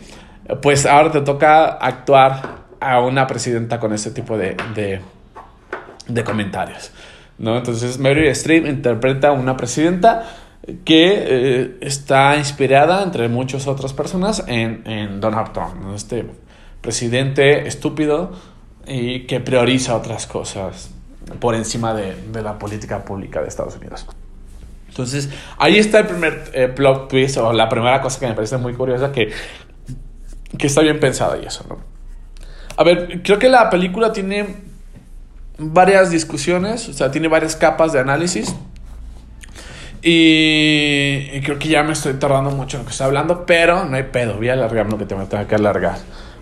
pues 0.61 0.85
ahora 0.85 1.11
te 1.11 1.21
toca 1.21 1.65
actuar 1.67 2.67
a 2.79 2.99
una 2.99 3.27
presidenta 3.27 3.79
con 3.79 3.93
ese 3.93 4.11
tipo 4.11 4.37
de, 4.37 4.55
de, 6.07 6.23
comentarios. 6.23 6.91
¿no? 7.37 7.57
Entonces 7.57 7.97
Mary 7.99 8.27
Streep 8.27 8.65
interpreta 8.65 9.29
a 9.29 9.31
una 9.31 9.57
presidenta 9.57 10.25
que 10.83 11.23
eh, 11.27 11.77
está 11.81 12.35
inspirada, 12.35 13.03
entre 13.03 13.29
muchas 13.29 13.67
otras 13.67 13.93
personas, 13.93 14.43
en, 14.47 14.83
en 14.85 15.21
Donald 15.21 15.53
Trump, 15.53 15.95
este 15.95 16.25
presidente 16.81 17.67
estúpido 17.67 18.33
y 18.87 19.21
que 19.27 19.39
prioriza 19.39 19.95
otras 19.95 20.27
cosas 20.27 20.89
por 21.39 21.55
encima 21.55 21.93
de, 21.93 22.15
de, 22.15 22.41
la 22.41 22.57
política 22.57 23.03
pública 23.03 23.41
de 23.41 23.49
Estados 23.49 23.75
Unidos. 23.75 24.05
Entonces, 24.87 25.29
ahí 25.57 25.77
está 25.77 25.99
el 25.99 26.07
primer 26.07 26.49
eh, 26.53 26.67
plot 26.69 27.09
twist 27.09 27.37
o 27.37 27.53
la 27.53 27.69
primera 27.69 28.01
cosa 28.01 28.19
que 28.19 28.27
me 28.27 28.33
parece 28.33 28.57
muy 28.57 28.73
curiosa 28.73 29.11
que, 29.11 29.31
que 30.57 30.67
está 30.67 30.81
bien 30.81 30.99
pensada 30.99 31.37
y 31.37 31.45
eso, 31.45 31.65
¿no? 31.69 31.77
A 32.77 32.83
ver, 32.83 33.21
creo 33.23 33.39
que 33.39 33.49
la 33.49 33.69
película 33.69 34.13
tiene 34.13 34.55
varias 35.57 36.11
discusiones, 36.11 36.87
o 36.89 36.93
sea, 36.93 37.11
tiene 37.11 37.27
varias 37.27 37.55
capas 37.55 37.91
de 37.91 37.99
análisis. 37.99 38.55
Y, 40.01 41.41
creo 41.41 41.57
que 41.57 41.67
ya 41.67 41.83
me 41.83 41.93
estoy 41.93 42.13
tardando 42.13 42.51
mucho 42.51 42.77
en 42.77 42.83
lo 42.83 42.85
que 42.85 42.91
estoy 42.91 43.07
hablando, 43.07 43.45
pero 43.45 43.85
no 43.85 43.95
hay 43.95 44.03
pedo, 44.03 44.37
voy 44.37 44.49
a 44.49 44.53
alargar 44.53 44.89
lo 44.89 44.97
que 44.97 45.05
tengo 45.05 45.27
que 45.27 45.55
alargar, 45.55 45.97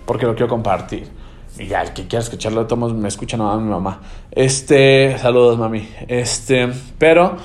porque 0.05 0.25
lo 0.25 0.35
quiero 0.35 0.49
compartir. 0.49 1.07
Y 1.57 1.67
ya, 1.67 1.81
el 1.81 1.93
que 1.93 2.07
quiera 2.07 2.23
escucharlo 2.23 2.61
de 2.61 2.67
todos 2.67 2.93
me 2.93 3.07
escucha 3.07 3.37
nada 3.37 3.57
mi 3.57 3.69
mamá. 3.69 4.01
Este, 4.31 5.17
saludos 5.19 5.57
mami. 5.57 5.87
Este, 6.07 6.69
pero 6.97 7.37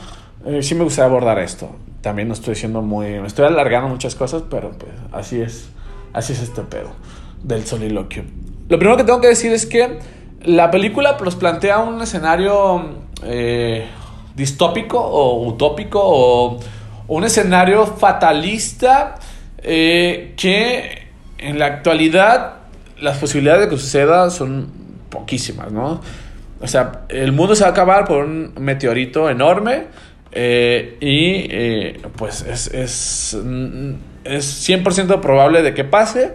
eh, 0.44 0.62
sí 0.62 0.74
me 0.74 0.84
gustaría 0.84 1.08
abordar 1.08 1.38
esto. 1.38 1.70
También 2.00 2.28
no 2.28 2.34
estoy 2.34 2.54
diciendo 2.54 2.82
muy, 2.82 3.20
me 3.20 3.26
estoy 3.26 3.46
alargando 3.46 3.88
muchas 3.88 4.14
cosas, 4.14 4.42
pero 4.50 4.72
pues 4.72 4.92
así 5.12 5.40
es, 5.40 5.68
así 6.12 6.32
es 6.32 6.42
este 6.42 6.62
pedo 6.62 6.90
del 7.42 7.66
soliloquio. 7.66 8.24
Lo 8.68 8.78
primero 8.78 8.96
que 8.96 9.04
tengo 9.04 9.20
que 9.20 9.28
decir 9.28 9.52
es 9.52 9.66
que 9.66 9.98
la 10.42 10.70
película 10.70 11.16
nos 11.22 11.36
plantea 11.36 11.78
un 11.78 12.00
escenario 12.00 13.02
eh, 13.22 13.86
distópico 14.34 14.98
o 14.98 15.46
utópico 15.46 16.00
o, 16.02 16.60
un 17.08 17.24
escenario 17.24 17.86
fatalista 17.86 19.16
eh, 19.58 20.34
que 20.36 21.08
en 21.38 21.58
la 21.58 21.66
actualidad 21.66 22.59
las 23.00 23.18
posibilidades 23.18 23.64
de 23.64 23.68
que 23.68 23.76
suceda 23.76 24.30
son 24.30 24.68
poquísimas, 25.08 25.72
¿no? 25.72 26.00
O 26.60 26.66
sea, 26.66 27.04
el 27.08 27.32
mundo 27.32 27.54
se 27.54 27.62
va 27.62 27.68
a 27.68 27.72
acabar 27.72 28.04
por 28.04 28.24
un 28.24 28.52
meteorito 28.58 29.30
enorme 29.30 29.86
eh, 30.32 30.96
y 31.00 31.98
pues 32.16 32.42
es, 32.42 32.68
es, 32.68 33.36
es 34.24 34.68
100% 34.68 35.20
probable 35.20 35.62
de 35.62 35.72
que 35.74 35.84
pase 35.84 36.34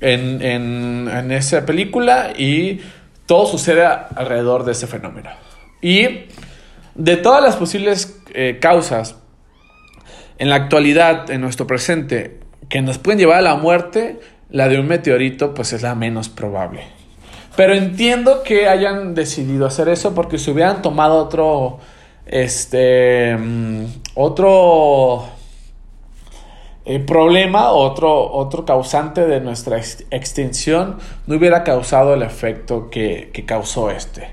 en, 0.00 0.42
en, 0.42 1.08
en 1.08 1.32
esa 1.32 1.64
película 1.64 2.32
y 2.36 2.80
todo 3.26 3.46
sucede 3.46 3.84
alrededor 3.84 4.64
de 4.64 4.72
ese 4.72 4.86
fenómeno. 4.86 5.30
Y 5.80 6.26
de 6.94 7.16
todas 7.16 7.42
las 7.42 7.56
posibles 7.56 8.20
eh, 8.34 8.58
causas 8.60 9.16
en 10.38 10.50
la 10.50 10.56
actualidad, 10.56 11.30
en 11.30 11.40
nuestro 11.40 11.66
presente, 11.66 12.40
que 12.68 12.80
nos 12.82 12.98
pueden 12.98 13.18
llevar 13.18 13.38
a 13.38 13.42
la 13.42 13.54
muerte, 13.56 14.18
la 14.50 14.68
de 14.68 14.78
un 14.78 14.86
meteorito 14.86 15.54
pues 15.54 15.72
es 15.72 15.82
la 15.82 15.94
menos 15.94 16.28
probable. 16.28 16.82
Pero 17.56 17.74
entiendo 17.74 18.42
que 18.44 18.68
hayan 18.68 19.14
decidido 19.14 19.66
hacer 19.66 19.88
eso 19.88 20.14
porque 20.14 20.38
si 20.38 20.50
hubieran 20.50 20.80
tomado 20.80 21.16
otro, 21.18 21.78
este, 22.26 23.36
mm, 23.36 23.84
otro 24.14 25.24
eh, 26.84 27.00
problema, 27.00 27.70
otro, 27.72 28.30
otro 28.30 28.64
causante 28.64 29.26
de 29.26 29.40
nuestra 29.40 29.76
extinción, 29.76 30.98
no 31.26 31.36
hubiera 31.36 31.62
causado 31.64 32.14
el 32.14 32.22
efecto 32.22 32.88
que, 32.90 33.30
causó 33.44 33.90
este. 33.90 34.30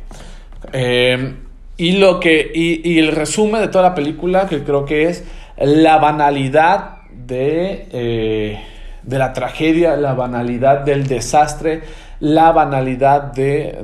Eh, 0.72 1.36
y, 1.78 1.94
lo 1.98 2.20
que, 2.22 2.52
y, 2.56 2.98
el 3.00 3.12
resumen 3.12 3.60
de 3.60 3.68
toda 3.68 3.90
la 3.90 3.96
película, 3.96 4.48
que 4.48 4.64
creo 4.64 4.86
que 4.86 5.10
es 5.10 5.26
la 5.58 5.98
banalidad 5.98 7.00
de, 7.12 7.90
eh, 7.92 8.62
de 9.06 9.20
la 9.20 9.34
tragedia, 9.34 9.96
la 9.96 10.14
banalidad 10.14 10.82
del 10.82 11.08
desastre, 11.08 11.84
la 12.20 12.52
banalidad 12.52 13.34
de, 13.34 13.84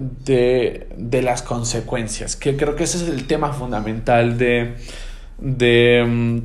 de, 0.98 1.22
las 1.22 1.44
consecuencias, 1.44 2.36
que 2.36 2.56
creo 2.58 2.76
que 2.76 2.86
ese 2.86 2.98
es 2.98 3.10
el 3.10 3.28
tema 3.28 3.54
fundamental 3.54 4.38
de, 4.38 4.76
de, 5.38 6.06
mm, 6.08 6.40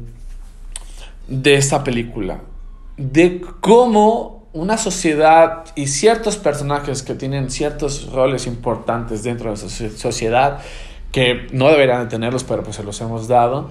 de 1.29 1.55
esta 1.55 1.85
película, 1.85 2.41
de 2.97 3.41
cómo 3.61 4.49
una 4.53 4.79
sociedad 4.79 5.65
y 5.75 5.87
ciertos 5.87 6.39
personajes 6.39 7.03
que 7.03 7.15
tienen 7.15 7.51
ciertos 7.51 8.11
roles 8.11 8.47
importantes 8.47 9.23
dentro 9.23 9.51
de 9.51 9.55
esa 9.55 9.69
sociedad, 9.91 10.59
que 11.13 11.47
no 11.53 11.69
deberían 11.69 12.05
de 12.05 12.07
tenerlos, 12.07 12.45
pero 12.45 12.63
pues 12.63 12.77
se 12.77 12.83
los 12.83 13.01
hemos 13.01 13.29
dado, 13.29 13.69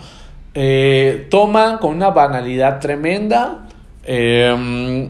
eh, 0.54 1.28
toman 1.30 1.80
con 1.80 1.96
una 1.96 2.12
banalidad 2.12 2.80
tremenda 2.80 3.65
eh, 4.06 5.10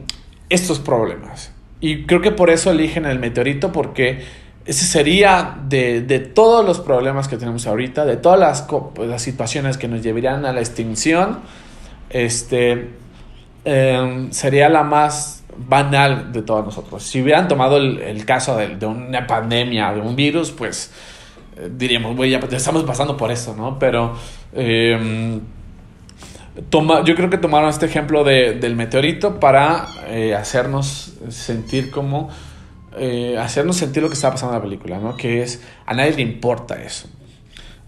estos 0.50 0.80
problemas. 0.80 1.52
Y 1.82 2.06
creo 2.06 2.22
que 2.22 2.32
por 2.32 2.50
eso 2.50 2.72
eligen 2.72 3.06
el 3.06 3.20
meteorito, 3.20 3.72
porque 3.72 4.24
ese 4.66 4.86
sería 4.86 5.58
de, 5.68 6.02
todos 6.34 6.66
los 6.66 6.80
problemas 6.80 7.28
que 7.28 7.38
tenemos 7.38 7.68
ahorita, 7.68 8.06
de 8.06 8.18
todas 8.18 8.40
las, 8.40 8.62
pues, 8.96 9.08
las 9.08 9.22
situaciones 9.22 9.78
que 9.78 9.88
nos 9.88 10.02
llevarían 10.02 10.46
a 10.46 10.54
la 10.54 10.60
extinción, 10.60 11.40
este, 12.10 12.90
em, 13.66 14.32
sería 14.32 14.70
la 14.70 14.84
más 14.84 15.44
banal 15.58 16.32
de 16.32 16.42
todos 16.42 16.66
nosotros. 16.66 17.04
Si 17.04 17.22
hubieran 17.22 17.48
tomado 17.48 17.78
el, 17.78 18.26
caso 18.26 18.58
de, 18.58 18.86
una 18.86 19.28
pandemia, 19.28 19.94
de 19.94 20.02
un 20.02 20.16
virus, 20.16 20.52
pues 20.52 20.92
eh, 21.58 21.70
diríamos, 21.72 22.18
ya 22.28 22.40
estamos 22.40 22.84
pasando 22.84 23.16
por 23.16 23.32
eso, 23.32 23.56
¿no? 23.56 23.78
Pero 23.78 24.16
em, 24.54 25.40
Yo 26.72 27.16
creo 27.16 27.30
que 27.30 27.38
tomaron 27.38 27.70
este 27.70 27.86
ejemplo 27.86 28.24
de, 28.24 28.54
del 28.54 28.76
meteorito 28.76 29.40
para 29.40 29.88
eh, 30.08 30.34
hacernos 30.36 31.14
sentir 31.30 31.92
como... 31.92 32.30
Eh, 32.98 33.38
hacernos 33.38 33.76
sentir 33.76 34.02
lo 34.02 34.08
que 34.08 34.14
está 34.14 34.32
pasando 34.32 34.56
en 34.56 34.60
la 34.62 34.64
película, 34.64 35.00
¿no? 35.00 35.18
Que 35.18 35.42
es, 35.42 35.62
a 35.86 35.94
nadie 35.94 36.14
le 36.14 36.22
importa 36.22 36.82
eso. 36.82 37.10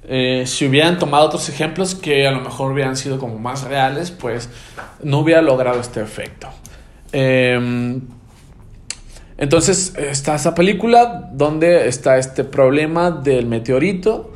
Eh, 0.04 0.44
si 0.46 0.66
hubieran 0.66 1.00
tomado 1.00 1.26
otros 1.26 1.48
ejemplos 1.48 1.96
que 1.96 2.28
a 2.28 2.32
lo 2.32 2.42
mejor 2.42 2.72
hubieran 2.74 2.98
sido 2.98 3.18
como 3.20 3.40
más 3.40 3.64
reales, 3.64 4.12
pues 4.12 4.50
no 5.02 5.20
hubiera 5.20 5.42
logrado 5.42 5.80
este 5.80 6.02
efecto. 6.02 6.50
Em, 7.14 8.02
entonces 9.38 9.94
está 9.98 10.36
esa 10.36 10.56
película 10.56 11.30
donde 11.34 11.88
está 11.88 12.18
este 12.18 12.44
problema 12.44 13.12
del 13.12 13.46
meteorito, 13.46 14.34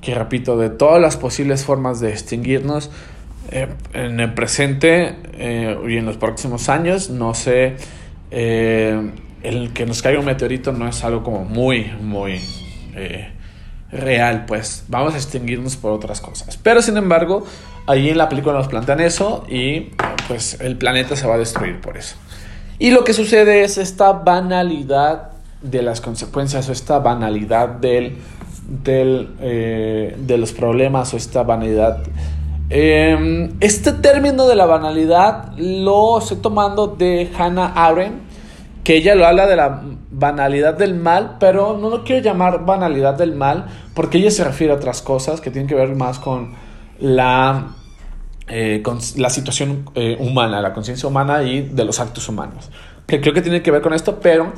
que 0.00 0.14
repito, 0.14 0.56
de 0.56 0.70
todas 0.70 1.00
las 1.00 1.16
posibles 1.16 1.64
formas 1.64 2.00
de 2.00 2.10
extinguirnos, 2.10 2.90
eh, 3.50 3.68
en 3.92 4.18
el 4.18 4.34
presente 4.34 5.16
eh, 5.34 5.78
y 5.88 5.96
en 5.96 6.06
los 6.06 6.16
próximos 6.16 6.68
años, 6.68 7.10
no 7.10 7.32
sé, 7.32 7.76
eh, 8.30 9.12
el 9.42 9.72
que 9.72 9.86
nos 9.86 10.02
caiga 10.02 10.18
un 10.18 10.26
meteorito 10.26 10.72
no 10.72 10.88
es 10.88 11.04
algo 11.04 11.22
como 11.22 11.44
muy, 11.44 11.84
muy 12.00 12.40
real, 13.92 14.46
pues 14.46 14.84
vamos 14.88 15.14
a 15.14 15.16
extinguirnos 15.18 15.76
por 15.76 15.92
otras 15.92 16.20
cosas. 16.20 16.56
Pero 16.56 16.82
sin 16.82 16.96
embargo, 16.96 17.44
ahí 17.86 18.08
en 18.08 18.18
la 18.18 18.28
película 18.28 18.54
nos 18.54 18.68
plantean 18.68 19.00
eso 19.00 19.44
y 19.48 19.92
pues 20.26 20.60
el 20.60 20.76
planeta 20.76 21.14
se 21.14 21.26
va 21.26 21.34
a 21.34 21.38
destruir 21.38 21.80
por 21.80 21.96
eso. 21.96 22.16
Y 22.78 22.90
lo 22.90 23.04
que 23.04 23.12
sucede 23.12 23.62
es 23.62 23.78
esta 23.78 24.12
banalidad 24.12 25.30
de 25.62 25.82
las 25.82 26.00
consecuencias 26.00 26.68
o 26.68 26.72
esta 26.72 26.98
banalidad 26.98 27.68
del, 27.68 28.16
del 28.66 29.36
de 29.38 30.38
los 30.38 30.52
problemas 30.52 31.14
o 31.14 31.16
esta 31.16 31.42
banalidad 31.44 32.02
Em, 32.68 33.56
este 33.60 33.92
término 33.92 34.48
de 34.48 34.56
la 34.56 34.66
banalidad 34.66 35.52
lo 35.56 36.18
estoy 36.18 36.38
tomando 36.38 36.88
de 36.88 37.30
Hannah 37.38 37.72
Arendt, 37.74 38.22
que 38.82 38.96
ella 38.96 39.14
lo 39.14 39.24
habla 39.26 39.46
de 39.46 39.56
la 39.56 39.82
banalidad 40.10 40.74
del 40.74 40.94
mal, 40.94 41.36
pero 41.38 41.76
no 41.76 41.90
lo 41.90 42.02
quiero 42.02 42.22
llamar 42.22 42.64
banalidad 42.64 43.14
del 43.14 43.34
mal, 43.34 43.66
porque 43.94 44.18
ella 44.18 44.30
se 44.30 44.42
refiere 44.42 44.72
a 44.72 44.76
otras 44.76 45.00
cosas 45.00 45.40
que 45.40 45.50
tienen 45.50 45.68
que 45.68 45.76
ver 45.76 45.94
más 45.94 46.18
con 46.18 46.54
la, 46.98 47.68
eh, 48.48 48.80
con 48.82 48.98
la 49.16 49.30
situación 49.30 49.88
eh, 49.94 50.16
humana, 50.18 50.60
la 50.60 50.72
conciencia 50.72 51.08
humana 51.08 51.44
y 51.44 51.62
de 51.62 51.84
los 51.84 52.00
actos 52.00 52.28
humanos. 52.28 52.70
Que 53.06 53.20
creo 53.20 53.32
que 53.32 53.42
tiene 53.42 53.62
que 53.62 53.70
ver 53.70 53.82
con 53.82 53.94
esto, 53.94 54.18
pero 54.20 54.52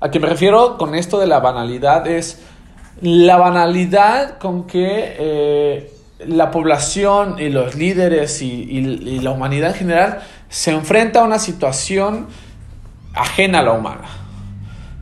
a 0.00 0.10
que 0.10 0.20
me 0.20 0.28
refiero 0.28 0.76
con 0.76 0.94
esto 0.94 1.18
de 1.18 1.26
la 1.26 1.40
banalidad 1.40 2.06
es 2.06 2.42
la 3.00 3.38
banalidad 3.38 4.38
con 4.38 4.66
que 4.66 5.16
eh, 5.18 5.93
la 6.18 6.50
población 6.50 7.36
y 7.38 7.48
los 7.48 7.74
líderes 7.74 8.40
y, 8.42 8.80
la 9.20 9.30
humanidad 9.30 9.70
en 9.70 9.76
general 9.76 10.22
se 10.48 10.70
enfrenta 10.70 11.20
a 11.20 11.24
una 11.24 11.38
situación 11.38 12.28
ajena 13.14 13.60
a 13.60 13.62
la 13.62 13.72
humana. 13.72 14.08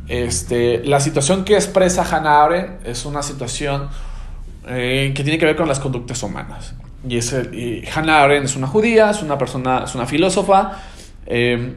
Este, 0.09 0.85
la 0.85 1.01
situación 1.01 1.44
que 1.44 1.55
expresa 1.55 2.03
Hannah 2.03 2.44
Arendt 2.44 2.87
es 2.87 3.05
una 3.05 3.22
situación 3.22 3.88
eh, 4.66 5.12
que 5.14 5.22
tiene 5.22 5.38
que 5.38 5.46
ver 5.46 5.57
con 5.57 5.68
las 5.68 5.81
conductas 5.81 6.22
humanas. 6.22 6.75
Y, 7.09 7.16
es 7.18 7.35
Hannah 7.94 8.22
Arendt 8.22 8.46
es 8.46 8.57
una 8.57 8.66
judía, 8.66 9.11
es 9.11 9.22
una 9.22 9.38
persona, 9.38 9.85
es 9.85 9.94
una 9.94 10.07
filósofa, 10.07 10.79
eh, 11.27 11.75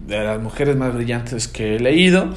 de 0.00 0.24
las 0.24 0.40
mujeres 0.40 0.76
más 0.76 0.94
brillantes 0.94 1.48
que 1.48 1.76
he 1.76 1.80
leído, 1.80 2.30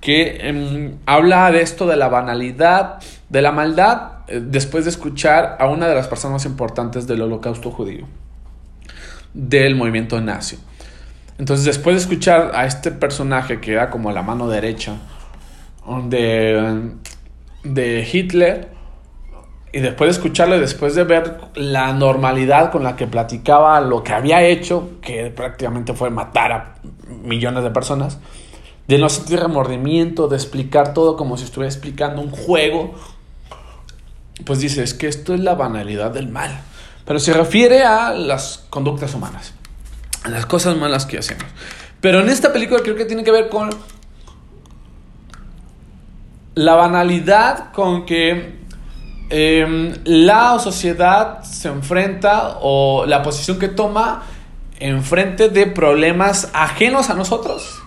que 0.00 0.38
em, 0.40 0.96
habla 1.06 1.50
de 1.50 1.62
esto 1.62 1.86
de 1.86 1.96
la 1.96 2.08
banalidad, 2.08 3.00
de 3.28 3.42
la 3.42 3.52
maldad 3.52 4.12
eh, 4.26 4.40
después 4.44 4.84
de 4.84 4.90
escuchar 4.90 5.56
a 5.58 5.68
una 5.68 5.88
de 5.88 5.94
las 5.94 6.08
personas 6.08 6.34
más 6.34 6.44
importantes 6.46 7.06
del 7.06 7.22
holocausto 7.22 7.70
judío, 7.70 8.06
del 9.34 9.74
movimiento 9.74 10.20
nazi. 10.20 10.58
Entonces, 11.38 11.64
después 11.66 11.96
de 11.96 12.02
escuchar 12.02 12.52
a 12.54 12.66
este 12.66 12.90
personaje 12.90 13.60
que 13.60 13.72
era 13.72 13.90
como 13.90 14.10
la 14.10 14.22
mano 14.22 14.48
derecha 14.48 14.96
de, 16.08 16.90
de 17.62 18.08
Hitler, 18.12 18.78
y 19.72 19.80
después 19.80 20.08
de 20.08 20.12
escucharle, 20.12 20.58
después 20.58 20.94
de 20.94 21.04
ver 21.04 21.36
la 21.54 21.92
normalidad 21.92 22.72
con 22.72 22.82
la 22.82 22.96
que 22.96 23.06
platicaba 23.06 23.80
lo 23.80 24.02
que 24.02 24.12
había 24.12 24.42
hecho, 24.42 24.92
que 25.02 25.30
prácticamente 25.30 25.92
fue 25.92 26.10
matar 26.10 26.52
a 26.52 26.74
millones 27.22 27.62
de 27.62 27.70
personas, 27.70 28.18
de 28.86 28.98
no 28.98 29.10
sentir 29.10 29.40
remordimiento, 29.40 30.28
de 30.28 30.36
explicar 30.36 30.94
todo 30.94 31.16
como 31.16 31.36
si 31.36 31.44
estuviera 31.44 31.70
explicando 31.70 32.22
un 32.22 32.30
juego, 32.30 32.94
pues 34.44 34.60
dice, 34.60 34.82
es 34.82 34.94
que 34.94 35.08
esto 35.08 35.34
es 35.34 35.40
la 35.40 35.54
banalidad 35.54 36.10
del 36.10 36.28
mal. 36.28 36.60
Pero 37.04 37.18
se 37.18 37.32
refiere 37.32 37.84
a 37.84 38.12
las 38.12 38.66
conductas 38.70 39.14
humanas, 39.14 39.54
a 40.24 40.28
las 40.28 40.46
cosas 40.46 40.76
malas 40.76 41.06
que 41.06 41.18
hacemos. 41.18 41.44
Pero 42.00 42.20
en 42.20 42.28
esta 42.28 42.52
película 42.52 42.80
creo 42.82 42.96
que 42.96 43.04
tiene 43.04 43.24
que 43.24 43.30
ver 43.30 43.48
con 43.48 43.70
la 46.54 46.74
banalidad 46.74 47.72
con 47.72 48.04
que 48.04 48.58
em, 49.30 49.94
la 50.04 50.58
sociedad 50.58 51.42
se 51.44 51.68
enfrenta 51.68 52.58
o 52.60 53.06
la 53.06 53.22
posición 53.22 53.58
que 53.58 53.68
toma 53.68 54.24
enfrente 54.80 55.48
de 55.48 55.66
problemas 55.66 56.50
ajenos 56.52 57.10
a 57.10 57.14
nosotros. 57.14 57.80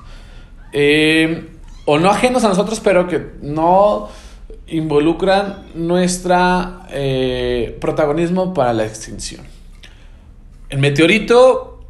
Em, 0.73 1.49
o 1.85 1.99
no 1.99 2.09
ajenos 2.09 2.43
a 2.43 2.49
nosotros, 2.49 2.79
pero 2.79 3.07
que 3.07 3.33
no 3.41 4.09
involucran 4.71 5.63
nuestro 5.75 6.81
eh, 6.89 7.77
protagonismo 7.79 8.53
para 8.53 8.73
la 8.73 8.85
extinción. 8.85 9.41
El 10.69 10.79
meteorito, 10.79 11.83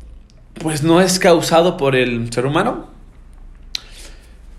pues 0.55 0.83
no 0.83 0.99
es 0.99 1.19
causado 1.19 1.77
por 1.77 1.95
el 1.95 2.33
ser 2.33 2.45
humano. 2.45 2.87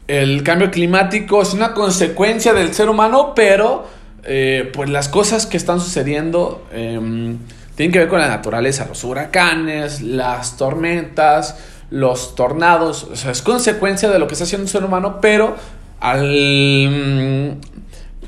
El 0.07 0.43
cambio 0.45 0.71
climático 0.71 1.43
es 1.43 1.53
una 1.53 1.75
consecuencia 1.75 2.53
del 2.53 2.73
ser 2.75 2.89
humano, 2.89 3.33
pero 3.35 3.87
eh, 4.25 4.71
pues 4.73 4.89
las 4.89 5.09
cosas 5.09 5.47
que 5.47 5.57
están 5.57 5.81
sucediendo 5.81 6.65
em, 6.73 7.39
tienen 7.75 7.93
que 7.93 7.99
ver 7.99 8.09
con 8.09 8.21
la 8.21 8.29
naturaleza, 8.29 8.87
los 8.87 9.03
huracanes, 9.03 10.01
las 10.01 10.57
tormentas, 10.57 11.57
los 11.91 12.37
tornados, 12.37 13.05
o 13.05 13.17
sea, 13.17 13.33
es 13.33 13.43
consecuencia 13.43 14.09
de 14.11 14.19
lo 14.19 14.27
que 14.29 14.35
está 14.35 14.45
haciendo 14.45 14.65
el 14.65 14.71
ser 14.71 14.85
humano, 14.85 15.19
pero 15.21 15.57
al 16.01 17.59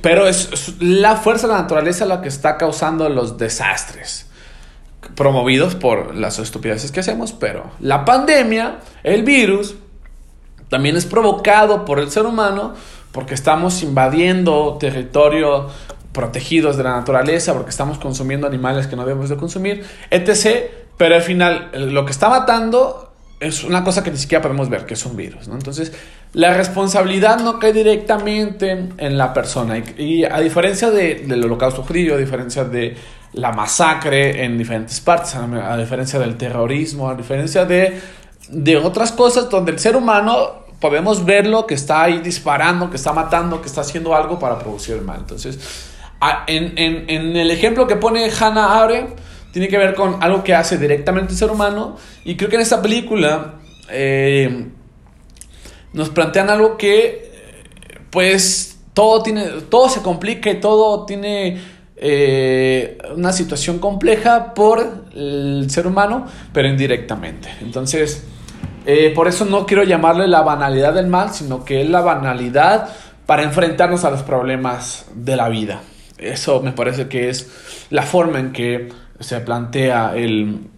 pero 0.05 0.29
es, 0.29 0.75
la 0.81 1.17
fuerza 1.17 1.47
de 1.47 1.55
la 1.55 1.63
naturaleza 1.63 2.05
la 2.05 2.21
que 2.21 2.29
está 2.29 2.59
causando 2.59 3.09
los 3.09 3.39
desastres 3.39 4.27
promovidos 5.15 5.77
por 5.77 6.15
las 6.15 6.39
estupideces 6.39 6.93
que 6.93 7.01
hacemos, 7.01 7.33
pero 7.33 7.71
la 7.81 8.05
pandemia, 8.05 8.81
el 9.03 9.23
virus, 9.23 9.77
también 10.69 10.97
es 10.97 11.07
provocado 11.07 11.87
por 11.87 12.01
el 12.01 12.11
ser 12.11 12.27
humano 12.27 12.75
porque 13.13 13.33
estamos 13.33 13.83
invadiendo 13.83 14.77
territorio 14.79 15.71
protegidos 16.13 16.77
de 16.77 16.83
la 16.83 16.97
naturaleza, 16.97 17.55
porque 17.55 17.71
estamos 17.71 17.97
consumiendo 17.99 18.47
animales 18.47 18.87
que 18.87 18.97
no 18.97 19.07
debemos 19.07 19.31
de 19.31 19.39
consumir, 19.39 19.87
etc., 20.11 20.71
pero 20.99 21.15
al 21.15 21.23
final 21.23 21.71
lo 21.95 22.05
que 22.05 22.13
está 22.13 22.29
matando 22.29 23.14
es 23.41 23.65
una 23.65 23.85
cosa 23.85 24.03
que 24.03 24.11
ni 24.11 24.17
siquiera 24.17 24.43
podemos 24.43 24.69
ver, 24.69 24.87
que 24.87 24.95
es 24.95 25.05
un 25.07 25.17
virus, 25.17 25.49
¿no? 25.49 25.55
Entonces, 25.55 25.93
la 26.33 26.55
responsabilidad 26.55 27.41
no 27.41 27.59
cae 27.59 27.73
directamente 27.73 28.71
en 28.97 29.19
la 29.19 29.33
persona. 29.33 29.79
Y, 29.99 30.25
a 30.25 30.41
diferencia 30.41 30.91
del 30.91 31.45
holocausto 31.45 31.83
judío, 31.83 32.15
a 32.15 32.19
diferencia 32.19 32.65
de 32.65 32.97
la 33.35 33.53
masacre 33.53 34.45
en 34.45 34.57
diferentes 34.57 35.01
partes, 35.01 35.35
a, 35.35 35.77
diferencia 35.77 36.19
del 36.19 36.37
terrorismo, 36.37 37.11
a 37.11 37.15
diferencia 37.15 37.65
de, 37.65 38.01
de 38.49 38.77
otras 38.77 39.13
cosas 39.13 39.51
donde 39.51 39.73
el 39.73 39.79
ser 39.79 39.97
humano 39.97 40.65
podemos 40.81 41.25
verlo 41.25 41.67
que 41.67 41.75
está 41.75 42.05
ahí 42.05 42.19
disparando, 42.19 42.91
que 42.91 42.97
está 42.97 43.13
matando, 43.13 43.61
que 43.61 43.69
está 43.69 43.81
haciendo 43.81 44.15
algo 44.15 44.39
para 44.39 44.59
producir 44.59 44.97
el 44.97 45.03
mal. 45.03 45.19
Entonces, 45.21 45.59
en, 46.47 46.79
en, 46.79 47.11
en 47.11 47.37
el 47.37 47.51
ejemplo 47.51 47.87
que 47.87 47.97
pone 47.97 48.31
Hannah 48.31 48.83
Arendt, 48.83 49.19
tiene 49.55 49.69
que 49.69 49.79
ver 49.79 49.95
con 49.95 50.21
algo 50.21 50.43
que 50.43 50.53
hace 50.53 50.79
directamente 50.79 51.33
el 51.33 51.39
ser 51.39 51.49
humano. 51.49 51.97
Y 52.25 52.35
creo 52.35 52.51
que 52.51 52.57
en 52.57 52.63
esta 52.63 52.83
película 52.83 53.61
eh, 53.89 54.67
nos 55.93 56.11
plantean 56.11 56.51
algo 56.51 56.77
que, 56.77 57.31
pues, 58.11 58.81
todo, 58.95 59.23
tiene, 59.23 59.47
todo 59.69 59.89
se 59.89 60.03
complica 60.03 60.51
todo 60.61 61.07
tiene 61.07 61.61
eh, 61.95 62.99
una 63.15 63.33
situación 63.33 63.79
compleja 63.79 64.55
por 64.55 65.05
el 65.15 65.67
ser 65.71 65.87
humano, 65.87 66.27
pero 66.53 66.67
indirectamente. 66.67 67.49
Entonces, 67.61 68.25
eh, 68.87 69.13
por 69.15 69.29
eso 69.29 69.45
no 69.45 69.67
quiero 69.67 69.85
llamarle 69.85 70.27
la 70.27 70.43
banalidad 70.43 70.95
del 70.95 71.07
mal, 71.07 71.31
sino 71.31 71.65
que 71.65 71.81
es 71.81 71.89
la 71.89 72.01
banalidad 72.01 72.89
para 73.25 73.45
enfrentarnos 73.45 74.05
a 74.05 74.11
los 74.11 74.25
problemas 74.25 75.07
de 75.15 75.37
la 75.37 75.49
vida. 75.49 75.81
Eso 76.19 76.61
me 76.61 76.73
parece 76.73 77.07
que 77.07 77.29
es 77.29 77.87
la 77.91 78.03
forma 78.03 78.41
en 78.41 78.53
que 78.53 79.04
se 79.21 79.41
plantea 79.41 80.13
el, 80.17 80.69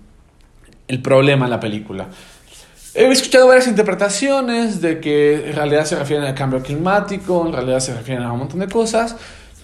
el 0.88 1.02
problema 1.02 1.46
en 1.46 1.50
la 1.50 1.60
película. 1.60 2.08
He 2.94 3.06
escuchado 3.08 3.48
varias 3.48 3.68
interpretaciones 3.68 4.80
de 4.80 5.00
que 5.00 5.50
en 5.50 5.54
realidad 5.54 5.84
se 5.84 5.96
refieren 5.96 6.26
al 6.26 6.34
cambio 6.34 6.62
climático, 6.62 7.46
en 7.46 7.52
realidad 7.52 7.80
se 7.80 7.94
refieren 7.94 8.24
a 8.24 8.32
un 8.32 8.38
montón 8.38 8.60
de 8.60 8.68
cosas, 8.68 9.16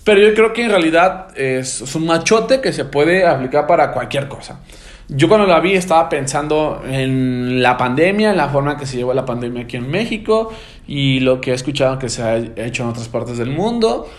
pero 0.05 0.21
yo 0.21 0.35
creo 0.35 0.53
que 0.53 0.65
en 0.65 0.71
realidad 0.71 1.29
es, 1.35 1.95
un 1.95 2.05
machote 2.05 2.61
que 2.61 2.75
se 2.75 2.85
puede 2.85 3.27
aplicar 3.27 3.67
para 3.67 3.93
cualquier 3.93 4.29
cosa. 4.29 4.61
Yo 5.09 5.29
cuando 5.29 5.47
la 5.47 5.61
vi 5.61 5.73
estaba 5.73 6.11
pensando 6.11 6.83
en 6.87 7.63
la 7.63 7.79
pandemia, 7.79 8.31
en 8.31 8.37
la 8.37 8.51
forma 8.51 8.77
que 8.77 8.85
se 8.85 8.99
llevó 8.99 9.15
la 9.15 9.25
pandemia 9.25 9.63
aquí 9.63 9.79
en 9.79 9.91
México 9.91 10.53
y 10.87 11.21
lo 11.21 11.41
que 11.41 11.53
he 11.53 11.55
escuchado 11.55 11.99
que 11.99 12.11
se 12.11 12.23
ha 12.23 12.37
hecho 12.37 12.83
en 12.83 12.91
otras 12.91 13.09
partes 13.09 13.39
del 13.39 13.51
mundo. 13.51 14.11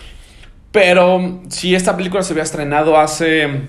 Pero 0.72 1.40
si 1.50 1.74
esta 1.76 1.96
película 1.96 2.24
se 2.24 2.32
había 2.32 2.42
estrenado 2.42 2.98
hace 2.98 3.68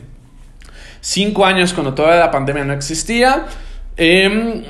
cinco 1.05 1.45
años 1.45 1.71
cuando 1.71 1.93
toda 1.93 2.15
la 2.15 2.31
pandemia 2.31 2.63
no 2.63 2.73
existía, 2.73 3.45
em, 3.95 4.63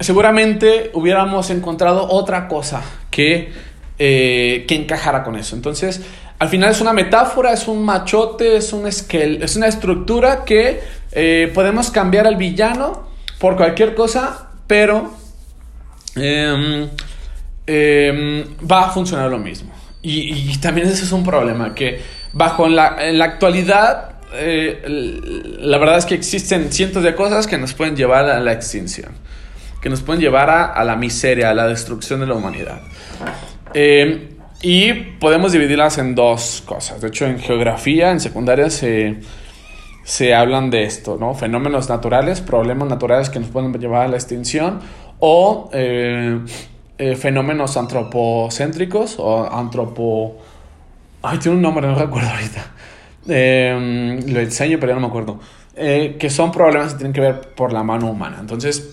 seguramente 0.00 0.90
hubiéramos 0.92 1.50
encontrado 1.50 2.08
otra 2.10 2.48
cosa 2.48 2.82
que, 3.12 3.52
eh, 3.96 4.64
que 4.66 4.74
encajara 4.74 5.22
con 5.22 5.36
eso. 5.36 5.54
Entonces, 5.54 6.02
al 6.40 6.48
final 6.48 6.72
es 6.72 6.80
una 6.80 6.92
metáfora, 6.92 7.52
es 7.52 7.68
un 7.68 7.84
machote, 7.84 8.56
es, 8.56 8.72
un 8.72 8.88
esquel 8.88 9.40
es 9.40 9.54
una 9.54 9.68
estructura 9.68 10.44
que 10.44 10.80
eh, 11.12 11.50
podemos 11.54 11.90
cambiar 11.92 12.26
al 12.26 12.34
villano 12.34 13.08
por 13.38 13.56
cualquier 13.56 13.94
cosa, 13.94 14.50
pero 14.66 15.12
em, 16.16 16.88
em, 17.68 18.44
va 18.68 18.86
a 18.86 18.90
funcionar 18.90 19.30
lo 19.30 19.38
mismo. 19.38 19.72
Y, 20.02 20.58
también 20.58 20.88
ese 20.88 21.04
es 21.04 21.12
un 21.12 21.22
problema, 21.22 21.72
que 21.74 22.00
bajo 22.32 22.68
la, 22.68 22.96
en 22.98 23.18
la 23.18 23.26
actualidad 23.26 24.07
eh, 24.34 25.56
la 25.60 25.78
verdad 25.78 25.98
es 25.98 26.06
que 26.06 26.14
existen 26.14 26.72
cientos 26.72 27.02
de 27.02 27.14
cosas 27.14 27.46
que 27.46 27.58
nos 27.58 27.74
pueden 27.74 27.96
llevar 27.96 28.26
a 28.26 28.40
la 28.40 28.52
extinción, 28.52 29.12
que 29.80 29.88
nos 29.88 30.02
pueden 30.02 30.20
llevar 30.20 30.50
a, 30.50 30.84
la 30.84 30.96
miseria, 30.96 31.50
a 31.50 31.54
la 31.54 31.66
destrucción 31.66 32.20
de 32.20 32.26
la 32.26 32.34
humanidad. 32.34 32.80
Eh, 33.74 34.34
y 34.60 34.92
podemos 34.92 35.52
dividirlas 35.52 35.98
en 35.98 36.14
dos 36.14 36.62
cosas. 36.66 37.00
De 37.00 37.08
hecho, 37.08 37.26
en 37.26 37.38
geografía, 37.38 38.10
en 38.10 38.20
secundaria, 38.20 38.70
se, 38.70 39.20
se 40.04 40.34
hablan 40.34 40.70
de 40.70 40.84
esto, 40.84 41.16
¿no? 41.18 41.34
Fenómenos 41.34 41.88
naturales, 41.88 42.40
problemas 42.40 42.88
naturales 42.88 43.30
que 43.30 43.38
nos 43.38 43.48
pueden 43.50 43.72
llevar 43.72 44.06
a 44.06 44.08
la 44.08 44.16
extinción 44.16 44.80
o 45.20 45.70
eh, 45.72 46.40
fenómenos 47.16 47.76
antropocéntricos 47.76 49.16
o 49.18 49.50
antropo... 49.50 50.38
Ay, 51.22 51.38
tiene 51.38 51.56
un 51.56 51.62
nombre, 51.62 51.86
no 51.86 51.94
recuerdo 51.94 52.28
ahorita 52.28 52.77
eh, 53.28 54.20
lo 54.26 54.40
enseño, 54.40 54.78
pero 54.80 54.92
ya 54.92 54.94
no 54.94 55.02
me 55.02 55.08
acuerdo, 55.08 55.40
eh, 55.76 56.16
que 56.18 56.30
son 56.30 56.50
problemas 56.50 56.92
que 56.92 56.98
tienen 56.98 57.12
que 57.12 57.20
ver 57.20 57.40
por 57.54 57.72
la 57.72 57.82
mano 57.82 58.10
humana. 58.10 58.38
Entonces, 58.40 58.88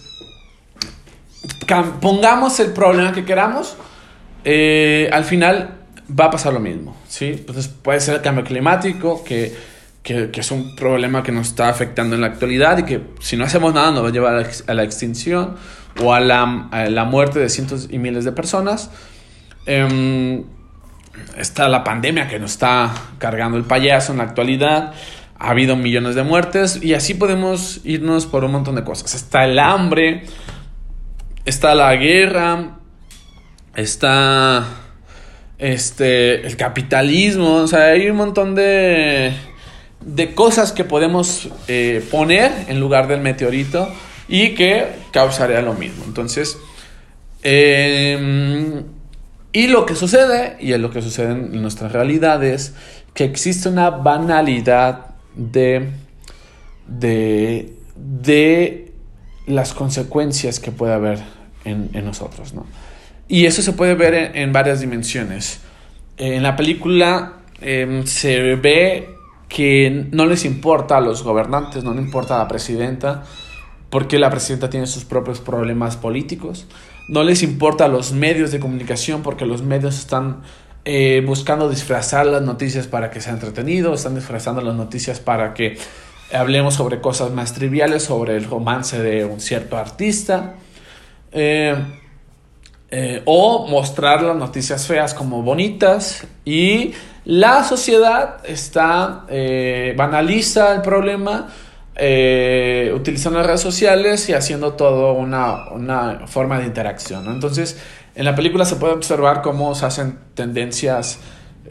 pongamos 2.02 2.60
el 2.60 2.72
problema 2.72 3.14
que 3.14 3.26
queramos, 3.26 3.76
eh, 4.44 5.10
al 5.12 5.24
final 5.24 5.78
va 6.08 6.26
a 6.26 6.32
pasar 6.32 6.54
lo 6.54 6.60
mismo, 6.60 6.96
¿sí? 7.08 7.28
Entonces 7.28 7.68
puede 7.68 8.00
ser 8.00 8.16
el 8.16 8.22
cambio 8.22 8.44
climático, 8.44 9.24
que, 9.24 9.56
que, 10.04 10.30
es 10.34 10.52
un 10.52 10.76
problema 10.76 11.24
que 11.24 11.32
nos 11.32 11.48
está 11.48 11.70
afectando 11.70 12.16
en 12.16 12.22
la 12.22 12.28
actualidad 12.28 12.78
y 12.78 12.84
que 12.84 13.02
si 13.20 13.38
no 13.38 13.46
hacemos 13.46 13.74
nada 13.74 13.92
nos 13.92 14.04
va 14.04 14.10
a 14.10 14.12
llevar 14.12 14.46
a 14.68 14.74
la, 14.74 14.84
extinción 14.84 15.56
o 16.04 16.14
a 16.14 16.20
la, 16.20 16.68
a 16.72 16.90
la, 16.90 17.06
muerte 17.06 17.40
de 17.40 17.50
cientos 17.50 17.88
y 17.90 17.98
miles 17.98 18.26
de 18.26 18.32
personas. 18.32 18.92
Eh, 19.66 20.44
está 21.38 21.68
la 21.68 21.84
pandemia 21.84 22.28
que 22.28 22.40
nos 22.40 22.52
está 22.52 22.94
cargando 23.18 23.58
el 23.58 23.64
payaso 23.64 24.12
en 24.12 24.20
la 24.20 24.26
actualidad. 24.26 24.94
Ha 25.38 25.50
habido 25.50 25.76
millones 25.76 26.16
de 26.16 26.24
muertes 26.24 26.80
y 26.82 26.94
así 26.94 27.14
podemos 27.14 27.82
irnos 27.84 28.26
por 28.26 28.44
un 28.44 28.54
montón 28.54 28.76
de 28.76 28.84
cosas. 28.84 29.16
Está 29.16 29.46
el 29.46 29.60
hambre, 29.60 30.24
está 31.46 31.76
la 31.76 31.96
guerra, 31.96 32.78
está 33.76 34.66
este 35.58 36.46
el 36.46 36.58
capitalismo, 36.58 37.56
o 37.56 37.68
sea, 37.68 37.88
hay 37.88 38.10
un 38.10 38.18
montón 38.18 38.56
de 38.56 39.34
de 40.02 40.36
cosas 40.36 40.72
que 40.72 40.84
podemos 40.84 41.50
eh, 41.68 42.06
poner 42.12 42.52
en 42.68 42.80
lugar 42.80 43.08
del 43.08 43.22
meteorito 43.22 43.92
y 44.28 44.54
que 44.54 44.88
causaría 45.12 45.62
lo 45.62 45.74
mismo. 45.74 46.04
Entonces, 46.06 46.58
eh, 47.44 48.84
y 49.56 49.68
lo 49.68 49.86
que 49.86 49.96
sucede, 49.96 50.58
y 50.60 50.74
es 50.74 50.82
lo 50.82 50.92
que 50.92 51.02
sucede 51.02 51.32
en 51.32 51.62
nuestras 51.62 51.94
realidades, 51.94 52.76
que 53.14 53.24
existe 53.24 53.70
una 53.70 53.90
banalidad 53.90 55.16
de, 55.34 55.92
de, 56.88 57.74
de 57.96 58.92
las 59.48 59.74
consecuencias 59.74 60.60
que 60.60 60.72
puede 60.72 60.94
haber 60.94 61.20
en, 61.64 61.90
nosotros, 62.04 62.54
¿no? 62.54 62.66
Y 63.30 63.46
eso 63.46 63.62
se 63.62 63.72
puede 63.72 63.96
ver 63.96 64.36
en, 64.36 64.52
varias 64.52 64.82
dimensiones. 64.82 65.62
En 66.18 66.44
la 66.44 66.58
película 66.58 67.36
em, 67.62 68.06
se 68.06 68.56
ve 68.56 69.08
que 69.48 70.10
no 70.12 70.26
les 70.26 70.44
importa 70.44 70.98
a 70.98 71.02
los 71.02 71.24
gobernantes, 71.24 71.86
no 71.86 71.94
le 71.94 72.02
importa 72.02 72.36
a 72.36 72.40
la 72.40 72.50
presidenta, 72.50 73.24
porque 73.90 74.20
la 74.20 74.30
presidenta 74.30 74.70
tiene 74.70 74.86
sus 74.86 75.06
propios 75.06 75.40
problemas 75.40 75.96
políticos 75.96 76.68
no 77.08 77.24
les 77.24 77.44
importa 77.44 77.86
a 77.86 77.88
los 77.88 78.12
medios 78.12 78.52
de 78.52 78.60
comunicación 78.60 79.22
porque 79.22 79.46
los 79.46 79.62
medios 79.62 79.98
están 79.98 80.42
eh, 80.86 81.24
buscando 81.26 81.70
disfrazar 81.70 82.26
las 82.26 82.42
noticias 82.42 82.88
para 82.88 83.10
que 83.10 83.22
sea 83.22 83.34
entretenido, 83.34 83.94
están 83.94 84.16
disfrazando 84.16 84.62
las 84.62 84.76
noticias 84.76 85.20
para 85.20 85.54
que 85.54 85.78
hablemos 86.34 86.76
sobre 86.76 87.02
cosas 87.02 87.32
más 87.32 87.54
triviales, 87.54 88.04
sobre 88.04 88.36
el 88.36 88.46
romance 88.46 89.02
de 89.02 89.26
un 89.26 89.40
cierto 89.40 89.78
artista, 89.78 90.56
eh, 91.32 91.76
eh, 92.92 93.22
o 93.26 93.68
mostrar 93.68 94.22
las 94.22 94.36
noticias 94.36 94.86
feas 94.88 95.14
como 95.14 95.42
bonitas 95.42 96.26
y 96.46 96.94
la 97.26 97.64
sociedad 97.64 98.38
está 98.46 99.26
banaliza 99.96 100.76
el 100.76 100.82
problema 100.82 101.48
eh, 101.96 102.92
utilizando 102.94 103.40
las 103.40 103.48
redes 103.48 103.62
sociales 103.62 104.28
y 104.30 104.34
haciendo 104.34 104.74
todo 104.74 105.14
una, 105.14 105.70
una 105.70 106.28
forma 106.28 106.60
de 106.60 106.66
interacción. 106.66 107.28
Entonces, 107.28 107.80
en 108.16 108.26
la 108.26 108.36
película 108.36 108.66
se 108.66 108.76
puede 108.76 108.94
observar 108.94 109.42
cómo 109.42 109.74
se 109.76 109.86
hacen 109.86 110.20
tendencias 110.34 111.20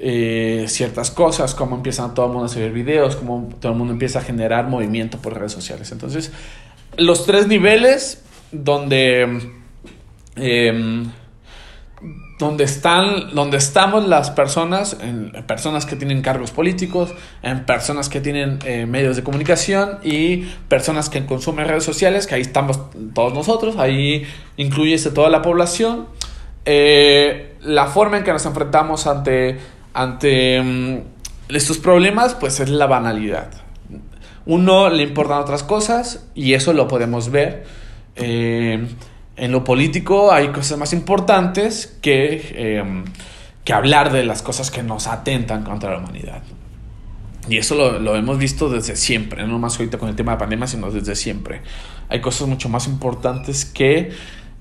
eh, 0.00 0.64
ciertas 0.68 1.10
cosas, 1.10 1.54
cómo 1.54 1.76
empiezan 1.76 2.14
todo 2.14 2.26
el 2.26 2.32
mundo 2.32 2.46
a 2.46 2.48
subir 2.48 2.72
videos, 2.72 3.16
cómo 3.16 3.50
todo 3.60 3.72
el 3.72 3.78
mundo 3.78 3.92
empieza 3.92 4.18
a 4.18 4.22
generar 4.22 4.66
movimiento 4.66 5.18
por 5.18 5.38
redes 5.38 5.52
sociales. 5.52 5.92
Entonces, 5.92 6.32
los 6.96 7.26
tres 7.26 7.46
niveles 7.46 8.22
donde... 8.50 9.50
Eh, 10.36 11.04
donde 12.38 12.64
están, 12.64 13.34
donde 13.34 13.58
estamos 13.58 14.06
las 14.08 14.30
personas, 14.30 14.96
en 15.00 15.32
personas 15.46 15.86
que 15.86 15.94
tienen 15.94 16.20
cargos 16.20 16.50
políticos, 16.50 17.14
en 17.42 17.64
personas 17.64 18.08
que 18.08 18.20
tienen 18.20 18.58
eh, 18.64 18.86
medios 18.86 19.16
de 19.16 19.22
comunicación 19.22 19.98
y 20.02 20.38
personas 20.68 21.08
que 21.08 21.24
consumen 21.26 21.68
redes 21.68 21.84
sociales, 21.84 22.26
que 22.26 22.34
ahí 22.34 22.40
estamos 22.40 22.80
todos 23.14 23.32
nosotros, 23.32 23.76
ahí 23.78 24.26
incluyese 24.56 25.10
toda 25.10 25.30
la 25.30 25.42
población. 25.42 26.06
Eh, 26.64 27.56
la 27.62 27.86
forma 27.86 28.18
en 28.18 28.24
que 28.24 28.32
nos 28.32 28.44
enfrentamos 28.46 29.06
ante, 29.06 29.58
ante 29.92 30.60
mm, 30.60 30.98
estos 31.50 31.78
problemas, 31.78 32.34
pues 32.34 32.58
es 32.58 32.68
la 32.68 32.86
banalidad. 32.86 33.50
Uno 34.46 34.90
le 34.90 35.04
importan 35.04 35.38
otras 35.38 35.62
cosas 35.62 36.26
y 36.34 36.54
eso 36.54 36.72
lo 36.72 36.88
podemos 36.88 37.30
ver. 37.30 37.64
Eh, 38.16 38.86
en 39.36 39.52
lo 39.52 39.64
político 39.64 40.32
hay 40.32 40.48
cosas 40.48 40.78
más 40.78 40.92
importantes 40.92 41.98
que, 42.00 42.78
em, 42.78 43.04
que 43.64 43.72
hablar 43.72 44.12
de 44.12 44.24
las 44.24 44.42
cosas 44.42 44.70
que 44.70 44.82
nos 44.82 45.06
atentan 45.06 45.64
contra 45.64 45.92
la 45.92 45.98
humanidad. 45.98 46.42
Y 47.48 47.58
eso 47.58 47.74
lo, 47.74 47.98
lo, 47.98 48.16
hemos 48.16 48.38
visto 48.38 48.70
desde 48.70 48.96
siempre, 48.96 49.46
no 49.46 49.58
más 49.58 49.78
ahorita 49.78 49.98
con 49.98 50.08
el 50.08 50.16
tema 50.16 50.32
de 50.32 50.38
pandemia, 50.38 50.66
sino 50.66 50.90
desde 50.90 51.14
siempre. 51.14 51.60
Hay 52.08 52.20
cosas 52.20 52.48
mucho 52.48 52.68
más 52.68 52.86
importantes 52.86 53.66
que, 53.66 54.12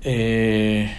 eh, 0.02 0.92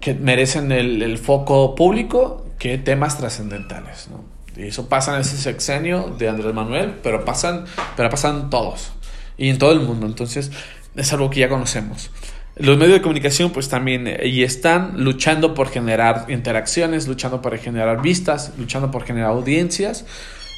que 0.00 0.14
merecen 0.14 0.70
el, 0.70 1.02
el, 1.02 1.18
foco 1.18 1.74
público 1.74 2.46
que 2.58 2.78
temas 2.78 3.18
trascendentales. 3.18 4.08
¿no? 4.10 4.24
Y 4.56 4.68
eso 4.68 4.88
pasa 4.88 5.14
en 5.14 5.22
ese 5.22 5.36
sexenio 5.36 6.14
de 6.18 6.28
Andrés 6.28 6.54
Manuel, 6.54 6.94
pero 7.02 7.24
pasan, 7.24 7.64
pero 7.96 8.08
pasan 8.08 8.48
todos 8.48 8.92
y 9.36 9.48
en 9.48 9.58
todo 9.58 9.72
el 9.72 9.80
mundo. 9.80 10.06
Entonces 10.06 10.52
es 10.94 11.12
algo 11.12 11.30
que 11.30 11.40
ya 11.40 11.48
conocemos. 11.48 12.10
Los 12.58 12.78
medios 12.78 12.94
de 12.94 13.02
comunicación 13.02 13.50
pues 13.50 13.68
también 13.68 14.10
y 14.22 14.42
están 14.42 15.04
luchando 15.04 15.52
por 15.52 15.68
generar 15.68 16.24
interacciones, 16.28 17.06
luchando 17.06 17.42
por 17.42 17.56
generar 17.58 18.00
vistas, 18.00 18.54
luchando 18.56 18.90
por 18.90 19.04
generar 19.04 19.30
audiencias, 19.30 20.06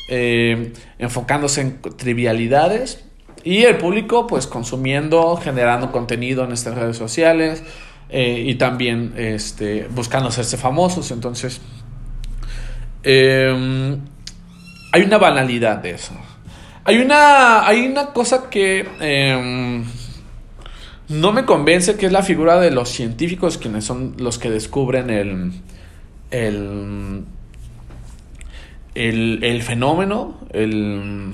eh, 0.09 0.73
enfocándose 0.99 1.61
en 1.61 1.81
trivialidades 1.97 3.05
y 3.43 3.65
el 3.65 3.79
público 3.79 4.29
pues 4.29 4.47
consumiendo, 4.47 5.37
generando 5.39 5.91
contenido 5.91 6.45
en 6.45 6.53
estas 6.53 6.77
redes 6.77 6.97
sociales 6.97 7.65
eh, 8.11 8.45
y 8.47 8.55
también 8.55 9.15
este, 9.17 9.89
buscando 9.91 10.29
hacerse 10.29 10.57
famosos. 10.57 11.11
Entonces 11.11 11.61
eh, 13.03 13.99
hay 14.93 15.03
una 15.03 15.19
banalidad 15.19 15.79
de 15.79 15.91
eso. 15.91 16.13
Hay 16.85 16.99
una, 16.99 17.67
hay 17.67 17.87
una 17.87 18.07
cosa 18.13 18.49
que 18.49 18.89
eh, 19.01 19.85
no 21.09 21.33
me 21.33 21.45
convence, 21.45 21.97
que 21.97 22.07
es 22.07 22.13
la 22.13 22.23
figura 22.23 22.61
de 22.61 22.71
los 22.71 22.91
científicos, 22.91 23.59
quienes 23.59 23.85
son 23.85 24.15
los 24.19 24.39
que 24.39 24.51
descubren 24.51 25.11
el, 25.11 25.53
el, 26.31 27.25
el, 28.95 29.43
el 29.43 29.63
fenómeno, 29.63 30.39
el, 30.53 31.33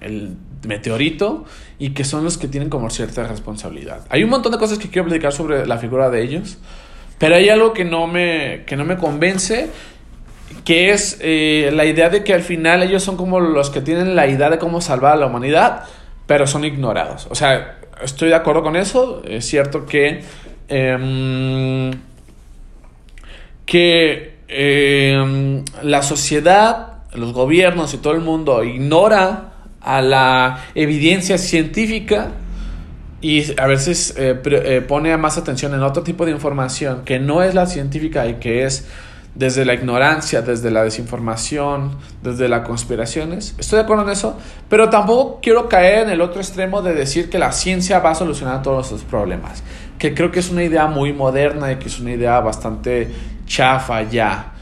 el 0.00 0.36
meteorito, 0.66 1.44
y 1.78 1.90
que 1.90 2.04
son 2.04 2.24
los 2.24 2.38
que 2.38 2.48
tienen 2.48 2.70
como 2.70 2.88
cierta 2.90 3.26
responsabilidad. 3.26 4.06
Hay 4.10 4.22
un 4.22 4.30
montón 4.30 4.52
de 4.52 4.58
cosas 4.58 4.78
que 4.78 4.88
quiero 4.88 5.08
platicar 5.08 5.32
sobre 5.32 5.66
la 5.66 5.78
figura 5.78 6.08
de 6.08 6.22
ellos, 6.22 6.58
pero 7.18 7.34
hay 7.34 7.48
algo 7.48 7.72
que 7.72 7.84
no 7.84 8.06
me, 8.06 8.64
que 8.66 8.76
no 8.76 8.84
me 8.84 8.96
convence 8.96 9.70
que 10.64 10.90
es 10.90 11.18
eh, 11.20 11.70
la 11.72 11.84
idea 11.84 12.08
de 12.08 12.24
que 12.24 12.34
al 12.34 12.42
final 12.42 12.82
ellos 12.82 13.02
son 13.02 13.16
como 13.16 13.40
los 13.40 13.70
que 13.70 13.80
tienen 13.80 14.16
la 14.16 14.26
idea 14.26 14.50
de 14.50 14.58
cómo 14.58 14.80
salvar 14.80 15.12
a 15.12 15.16
la 15.16 15.26
humanidad, 15.26 15.84
pero 16.26 16.46
son 16.46 16.64
ignorados. 16.64 17.26
O 17.30 17.34
sea, 17.34 17.78
estoy 18.02 18.28
de 18.28 18.34
acuerdo 18.34 18.62
con 18.62 18.76
eso, 18.76 19.22
es 19.26 19.44
cierto 19.46 19.86
que... 19.86 20.22
Eh, 20.68 21.92
que 23.66 24.36
eh, 24.48 25.62
la 25.82 26.02
sociedad, 26.02 27.02
los 27.12 27.32
gobiernos 27.32 27.92
y 27.92 27.98
todo 27.98 28.14
el 28.14 28.20
mundo 28.20 28.62
ignora 28.62 29.52
a 29.80 30.00
la 30.00 30.64
evidencia 30.74 31.36
científica 31.36 32.30
y 33.20 33.58
a 33.60 33.66
veces 33.66 34.14
eh, 34.16 34.40
eh, 34.44 34.84
pone 34.86 35.16
más 35.16 35.36
atención 35.36 35.74
en 35.74 35.82
otro 35.82 36.02
tipo 36.02 36.24
de 36.24 36.30
información 36.32 37.02
que 37.04 37.18
no 37.18 37.42
es 37.42 37.54
la 37.54 37.66
científica 37.66 38.26
y 38.26 38.34
que 38.34 38.64
es 38.64 38.86
desde 39.36 39.66
la 39.66 39.74
ignorancia, 39.74 40.40
desde 40.40 40.70
la 40.70 40.82
desinformación, 40.82 41.92
desde 42.22 42.48
las 42.48 42.66
conspiraciones. 42.66 43.54
Estoy 43.58 43.78
de 43.78 43.84
acuerdo 43.84 44.04
en 44.04 44.10
eso, 44.10 44.38
pero 44.68 44.88
tampoco 44.88 45.40
quiero 45.42 45.68
caer 45.68 46.04
en 46.04 46.10
el 46.10 46.22
otro 46.22 46.40
extremo 46.40 46.80
de 46.80 46.94
decir 46.94 47.28
que 47.28 47.38
la 47.38 47.52
ciencia 47.52 47.98
va 47.98 48.10
a 48.10 48.14
solucionar 48.14 48.62
todos 48.62 48.90
los 48.90 49.02
problemas, 49.02 49.62
que 49.98 50.14
creo 50.14 50.30
que 50.30 50.40
es 50.40 50.50
una 50.50 50.64
idea 50.64 50.86
muy 50.86 51.12
moderna 51.12 51.70
y 51.70 51.76
que 51.76 51.88
es 51.88 52.00
una 52.00 52.12
idea 52.12 52.40
bastante 52.40 53.10
chafa 53.46 54.02
ya. 54.02 54.54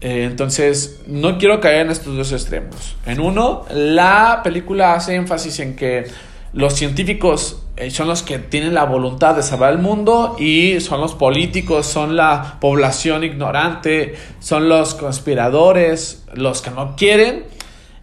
Eh, 0.00 0.24
entonces, 0.24 1.00
no 1.06 1.38
quiero 1.38 1.60
caer 1.60 1.86
en 1.86 1.92
estos 1.92 2.16
dos 2.16 2.32
extremos. 2.32 2.96
En 3.06 3.20
uno, 3.20 3.64
la 3.70 4.40
película 4.42 4.94
hace 4.94 5.14
énfasis 5.14 5.60
en 5.60 5.76
que 5.76 6.04
los 6.52 6.74
científicos 6.74 7.63
son 7.90 8.08
los 8.08 8.22
que 8.22 8.38
tienen 8.38 8.74
la 8.74 8.84
voluntad 8.84 9.34
de 9.34 9.42
salvar 9.42 9.72
el 9.72 9.78
mundo 9.78 10.36
y 10.38 10.80
son 10.80 11.00
los 11.00 11.14
políticos, 11.14 11.86
son 11.86 12.16
la 12.16 12.58
población 12.60 13.24
ignorante, 13.24 14.14
son 14.38 14.68
los 14.68 14.94
conspiradores, 14.94 16.24
los 16.34 16.62
que 16.62 16.70
no 16.70 16.94
quieren 16.96 17.44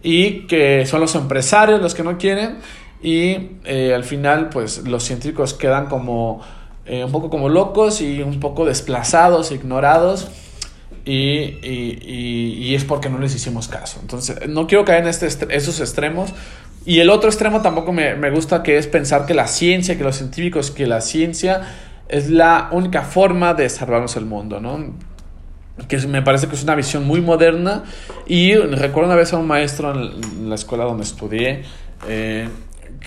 y 0.04 0.48
que 0.48 0.86
son 0.86 1.00
los 1.00 1.16
empresarios 1.16 1.82
los 1.82 1.94
que 1.96 2.04
no 2.04 2.18
quieren 2.18 2.58
y 3.02 3.52
eh, 3.66 3.94
al 3.96 4.04
final 4.04 4.50
pues 4.50 4.88
los 4.88 5.04
científicos 5.04 5.54
quedan 5.54 5.88
como 5.88 6.42
eh, 6.86 7.04
un 7.06 7.12
poco 7.12 7.30
como 7.30 7.50
locos 7.50 8.02
y 8.02 8.22
un 8.22 8.40
poco 8.40 8.66
desplazados, 8.66 9.52
ignorados 9.52 10.28
y, 11.06 11.14
y, 11.14 12.00
y, 12.04 12.54
y, 12.60 12.76
es 12.76 12.84
porque 12.84 13.10
no 13.10 13.18
les 13.18 13.34
hicimos 13.34 13.68
caso. 13.68 14.00
Entonces 14.02 14.48
no 14.48 14.68
quiero 14.68 14.86
caer 14.86 15.04
en 15.04 15.10
este, 15.10 15.28
esos 15.56 15.80
extremos 15.80 16.32
y 16.86 17.00
el 17.00 17.10
otro 17.10 17.30
extremo 17.30 17.62
tampoco 17.62 17.92
me, 17.92 18.16
me, 18.16 18.30
gusta, 18.32 18.64
que 18.64 18.78
es 18.78 18.88
pensar 18.88 19.26
que 19.26 19.34
la 19.34 19.48
ciencia, 19.48 19.98
que 19.98 20.04
los 20.04 20.16
científicos, 20.16 20.72
que 20.72 20.88
la 20.88 21.02
ciencia 21.02 21.62
es 22.10 22.30
la 22.30 22.70
única 22.72 23.04
forma 23.04 23.54
de 23.54 23.70
salvarnos 23.70 24.16
el 24.18 24.26
mundo, 24.26 24.60
¿no? 24.60 24.94
Que 25.88 25.98
me 26.08 26.22
parece 26.22 26.48
que 26.48 26.56
es 26.56 26.64
una 26.64 26.76
visión 26.76 27.06
muy 27.06 27.22
moderna. 27.22 27.84
Y 28.28 28.56
recuerdo 28.56 29.10
una 29.10 29.16
vez 29.16 29.32
a 29.34 29.38
un 29.38 29.48
maestro 29.48 29.94
en 29.94 30.50
la 30.50 30.56
escuela 30.56 30.84
donde 30.84 31.04
estudié, 31.04 31.64
eh, 32.08 32.50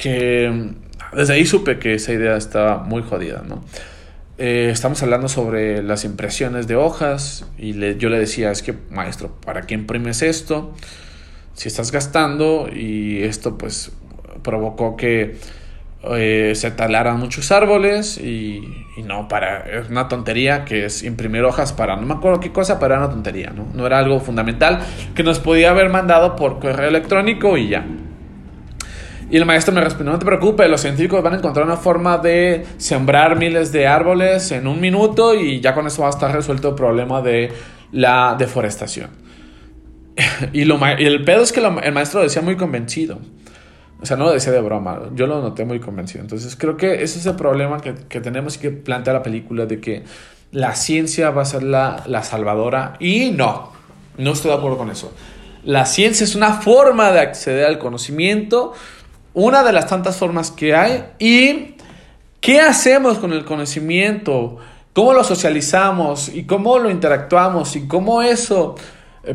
que 0.01 0.73
desde 1.13 1.35
ahí 1.35 1.45
supe 1.45 1.79
que 1.79 1.95
esa 1.95 2.13
idea 2.13 2.37
estaba 2.37 2.79
muy 2.79 3.03
jodida, 3.03 3.43
¿no? 3.47 3.63
Eh, 4.37 4.71
estamos 4.73 5.01
hablando 5.03 5.29
sobre 5.29 5.83
las 5.83 6.05
impresiones 6.05 6.67
de 6.67 6.75
hojas 6.75 7.47
y 7.57 7.75
le, 7.75 7.99
yo 7.99 8.09
le 8.09 8.19
decía, 8.19 8.51
es 8.51 8.63
que 8.63 8.75
maestro, 8.91 9.33
¿para 9.45 9.63
qué 9.63 9.75
imprimes 9.75 10.23
esto? 10.23 10.75
Si 11.55 11.69
estás 11.69 11.91
gastando 11.91 12.69
y 12.73 13.23
esto 13.23 13.57
pues 13.57 13.93
provocó 14.43 14.97
que 14.97 15.37
eh, 16.11 16.53
se 16.55 16.71
talaran 16.71 17.19
muchos 17.19 17.51
árboles 17.51 18.19
y, 18.19 18.63
no, 19.05 19.27
para, 19.27 19.61
es 19.61 19.89
una 19.89 20.07
tontería 20.07 20.65
que 20.65 20.85
es 20.85 21.03
imprimir 21.03 21.43
hojas 21.45 21.73
para, 21.73 21.97
no 21.97 22.03
me 22.03 22.15
acuerdo 22.15 22.41
qué 22.41 22.53
cosa, 22.53 22.79
pero 22.79 22.95
era 22.95 23.05
una 23.05 23.15
tontería, 23.15 23.51
¿no? 23.51 23.67
No 23.73 23.87
era 23.87 23.99
algo 23.99 24.21
fundamental 24.21 24.81
que 25.15 25.23
nos 25.23 25.39
podía 25.39 25.71
haber 25.71 25.89
mandado 25.89 26.37
por 26.37 26.61
correo 26.61 26.89
electrónico 26.89 27.57
y 27.57 27.69
ya. 27.69 27.87
Y 29.31 29.37
el 29.39 29.47
maestro 29.47 29.73
me 29.73 29.81
respondió, 29.81 30.13
no 30.13 30.19
te 30.19 30.27
preocupes, 30.27 30.69
los 30.69 30.83
científicos 30.83 31.23
van 31.23 31.33
a 31.33 31.37
encontrar 31.39 31.65
una 31.65 31.79
forma 31.79 32.19
de 32.19 32.67
sembrar 32.77 33.37
miles 33.37 33.73
de 33.73 33.87
árboles 33.87 34.53
en 34.53 34.67
un 34.67 34.81
minuto 34.81 35.35
y 35.35 35.61
ya 35.61 35.75
con 35.75 35.87
eso 35.87 36.03
va 36.03 36.09
a 36.09 36.11
estar 36.11 36.31
resuelto 36.31 36.69
el 36.69 36.75
problema 36.75 37.23
de 37.23 37.51
la 37.93 38.37
deforestación. 38.39 39.24
y, 40.53 40.65
lo, 40.65 40.79
y 40.99 41.05
el 41.05 41.25
pedo 41.25 41.43
es 41.43 41.53
que 41.53 41.61
el 41.61 41.93
maestro 41.93 42.21
lo 42.21 42.25
decía 42.25 42.43
muy 42.43 42.57
convencido. 42.57 43.19
O 44.01 44.07
sea, 44.07 44.17
no 44.17 44.25
lo 44.25 44.33
decía 44.33 44.53
de 44.53 44.61
broma, 44.61 45.01
yo 45.15 45.27
lo 45.27 45.41
noté 45.41 45.65
muy 45.65 45.81
convencido. 45.81 46.21
Entonces 46.23 46.57
creo 46.57 46.77
que 46.77 47.03
ese 47.03 47.19
es 47.19 47.27
el 47.27 47.37
problema 47.37 47.81
que, 47.81 47.95
que 47.95 48.21
tenemos 48.21 48.59
que 48.59 48.71
plantear 48.71 49.17
la 49.17 49.23
película, 49.23 49.67
de 49.67 49.81
que 49.81 50.05
la 50.53 50.75
ciencia 50.75 51.31
va 51.31 51.43
a 51.43 51.47
ser 51.47 51.63
la, 51.63 52.03
la 52.07 52.23
salvadora. 52.23 52.97
Y 53.01 53.31
no, 53.31 53.73
no 54.19 54.33
estoy 54.33 54.51
de 54.51 54.59
acuerdo 54.59 54.77
con 54.77 54.91
eso. 54.91 55.13
La 55.65 55.87
ciencia 55.87 56.25
es 56.25 56.35
una 56.35 56.61
forma 56.61 57.13
de 57.13 57.21
acceder 57.21 57.65
al 57.65 57.79
conocimiento, 57.79 58.75
una 59.33 59.63
de 59.63 59.73
las 59.73 59.87
tantas 59.87 60.17
formas 60.17 60.51
que 60.51 60.75
hay. 60.75 61.05
¿Y 61.19 61.77
qué 62.41 62.61
hacemos 62.61 63.19
con 63.19 63.33
el 63.33 63.47
conocimiento? 63.47 64.59
¿Cómo 64.93 65.15
lo 65.15 65.25
socializamos? 65.25 66.29
¿Y 66.29 66.45
cómo 66.45 66.79
lo 66.79 66.91
interactuamos? 66.91 67.75
¿Y 67.75 67.89
cómo 67.89 68.21
eso 68.21 68.77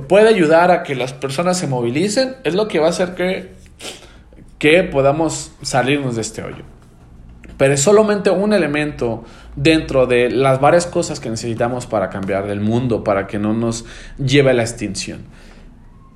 puede 0.07 0.29
ayudar 0.29 0.71
a 0.71 0.83
que 0.83 0.95
las 0.95 1.13
personas 1.13 1.57
se 1.57 1.67
movilicen, 1.67 2.35
es 2.43 2.53
lo 2.53 2.67
que 2.67 2.79
va 2.79 2.87
a 2.87 2.89
hacer 2.89 3.15
que, 3.15 3.53
que 4.57 4.83
podamos 4.83 5.51
salirnos 5.61 6.15
de 6.15 6.21
este 6.21 6.43
hoyo. 6.43 6.63
Pero 7.57 7.73
es 7.73 7.81
solamente 7.81 8.29
un 8.29 8.53
elemento 8.53 9.23
dentro 9.55 10.05
de 10.07 10.29
las 10.29 10.61
varias 10.61 10.85
cosas 10.85 11.19
que 11.19 11.29
necesitamos 11.29 11.85
para 11.85 12.09
cambiar 12.09 12.49
el 12.49 12.61
mundo, 12.61 13.03
para 13.03 13.27
que 13.27 13.39
no 13.39 13.53
nos 13.53 13.85
lleve 14.17 14.51
a 14.51 14.53
la 14.53 14.63
extinción. 14.63 15.25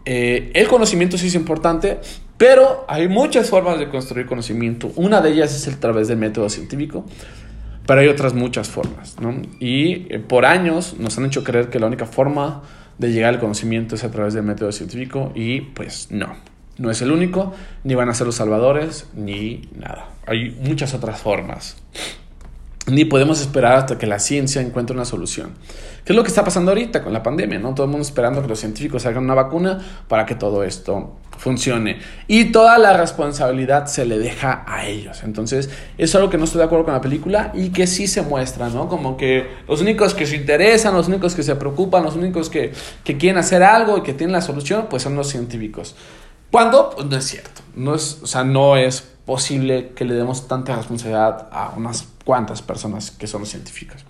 Eh, 0.06 0.52
el 0.54 0.68
conocimiento 0.68 1.18
sí 1.18 1.28
es 1.28 1.36
importante, 1.36 2.00
pero 2.38 2.86
hay 2.88 3.08
muchas 3.08 3.50
formas 3.50 3.80
de 3.80 3.90
construir 3.90 4.26
conocimiento. 4.26 4.92
Una 4.96 5.22
de 5.22 5.32
ellas 5.32 5.56
es 5.56 5.74
a 5.74 5.80
través 5.80 6.08
del 6.08 6.18
método 6.18 6.50
científico, 6.50 7.06
pero 7.86 8.02
hay 8.02 8.08
otras 8.08 8.34
muchas 8.34 8.70
formas. 8.70 9.18
¿no? 9.22 9.42
Y 9.60 10.14
eh, 10.14 10.20
por 10.20 10.46
años 10.46 10.96
nos 11.00 11.18
han 11.18 11.26
hecho 11.26 11.44
creer 11.44 11.70
que 11.70 11.80
la 11.80 11.88
única 11.88 12.06
forma 12.06 12.64
de 12.98 13.12
llegar 13.12 13.34
al 13.34 13.40
conocimiento 13.40 13.96
es 13.96 14.04
a 14.04 14.12
través 14.12 14.34
del 14.34 14.44
método 14.44 14.72
científico 14.72 15.32
y 15.36 15.62
pues 15.62 16.08
no, 16.12 16.36
no 16.78 16.92
es 16.92 17.02
el 17.02 17.12
único, 17.12 17.54
ni 17.84 17.96
van 17.96 18.10
a 18.10 18.14
ser 18.14 18.28
los 18.28 18.36
salvadores, 18.36 19.08
ni 19.16 19.70
nada. 19.78 20.10
Hay 20.26 20.52
muchas 20.62 20.94
otras 20.94 21.20
formas. 21.20 21.78
Ni 22.88 23.06
podemos 23.06 23.40
esperar 23.40 23.78
hasta 23.78 23.98
que 23.98 24.08
la 24.08 24.20
ciencia 24.20 24.62
encuentre 24.62 24.96
una 24.96 25.06
solución. 25.06 25.54
¿Qué 26.04 26.12
es 26.12 26.18
lo 26.18 26.24
que 26.24 26.30
está 26.30 26.44
pasando 26.44 26.72
ahorita 26.72 27.02
con 27.02 27.14
la 27.14 27.24
pandemia? 27.24 27.60
¿no? 27.60 27.74
Todo 27.74 27.86
el 27.86 27.92
mundo 27.92 28.06
esperando 28.06 28.42
que 28.42 28.48
los 28.48 28.60
científicos 28.60 29.06
hagan 29.06 29.24
una 29.24 29.36
vacuna 29.36 29.80
para 30.10 30.26
que 30.26 30.36
todo 30.36 30.64
esto 30.64 31.16
funcione. 31.38 32.00
Y 32.28 32.52
toda 32.52 32.78
la 32.78 32.98
responsabilidad 32.98 33.86
se 33.86 34.06
le 34.06 34.20
deja 34.20 34.66
a 34.68 34.86
ellos. 34.86 35.24
Entonces, 35.24 35.70
es 35.98 36.14
algo 36.16 36.30
que 36.30 36.38
no 36.38 36.44
estoy 36.44 36.60
de 36.60 36.66
acuerdo 36.66 36.86
con 36.86 36.94
la 36.94 37.02
película 37.02 37.52
y 37.54 37.70
que 37.70 37.88
sí 37.88 38.08
se 38.08 38.22
muestra, 38.22 38.68
¿no? 38.68 38.90
Como 38.90 39.16
que 39.16 39.48
los 39.68 39.82
únicos 39.82 40.14
que 40.14 40.26
se 40.26 40.36
interesan, 40.36 40.94
los 40.94 41.08
únicos 41.08 41.36
que 41.36 41.44
se 41.44 41.56
preocupan, 41.56 42.04
los 42.04 42.16
únicos 42.16 42.50
que, 42.50 42.74
que 43.06 43.18
quieren 43.18 43.38
hacer 43.38 43.64
algo 43.64 43.98
y 43.98 44.04
que 44.04 44.14
tienen 44.14 44.34
la 44.34 44.42
solución, 44.42 44.88
pues 44.90 45.04
son 45.04 45.16
los 45.16 45.30
científicos. 45.30 45.96
Cuando, 46.52 46.92
pues 46.92 47.08
no 47.08 47.18
es 47.18 47.24
cierto. 47.24 47.62
No 47.76 47.96
es, 47.96 48.20
o 48.22 48.28
sea, 48.28 48.44
no 48.44 48.78
es 48.78 49.02
posible 49.26 49.94
que 49.96 50.06
le 50.06 50.14
demos 50.14 50.48
tanta 50.48 50.76
responsabilidad 50.76 51.48
a 51.52 51.74
unas 51.76 52.04
cuantas 52.24 52.62
personas 52.62 53.12
que 53.12 53.28
son 53.28 53.42
los 53.42 53.50
científicos. 53.50 54.06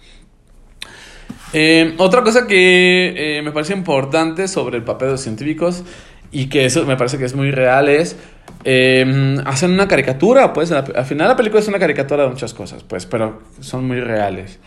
Eh, 1.54 1.94
otra 2.00 2.24
cosa 2.24 2.48
que 2.48 3.38
eh, 3.38 3.42
me 3.44 3.52
parece 3.52 3.74
importante 3.74 4.48
sobre 4.48 4.78
el 4.78 4.84
papel 4.84 5.10
de 5.10 5.12
los 5.14 5.22
científicos 5.22 5.84
y 6.32 6.48
que 6.48 6.66
eso 6.66 6.84
me 6.86 6.98
parece 6.98 7.20
que 7.20 7.26
es 7.26 7.36
muy 7.36 7.52
real 7.52 7.90
es 7.90 8.16
eh, 8.64 9.38
hacen 9.46 9.72
una 9.72 9.88
caricatura, 9.88 10.52
pues 10.52 10.72
al 10.72 11.06
final 11.06 11.28
la 11.28 11.36
película 11.36 11.62
es 11.62 11.68
una 11.68 11.80
caricatura 11.80 12.24
de 12.24 12.30
muchas 12.30 12.54
cosas, 12.54 12.84
pues, 12.84 13.06
pero 13.06 13.42
son 13.60 13.86
muy 13.86 14.00
reales. 14.00 14.60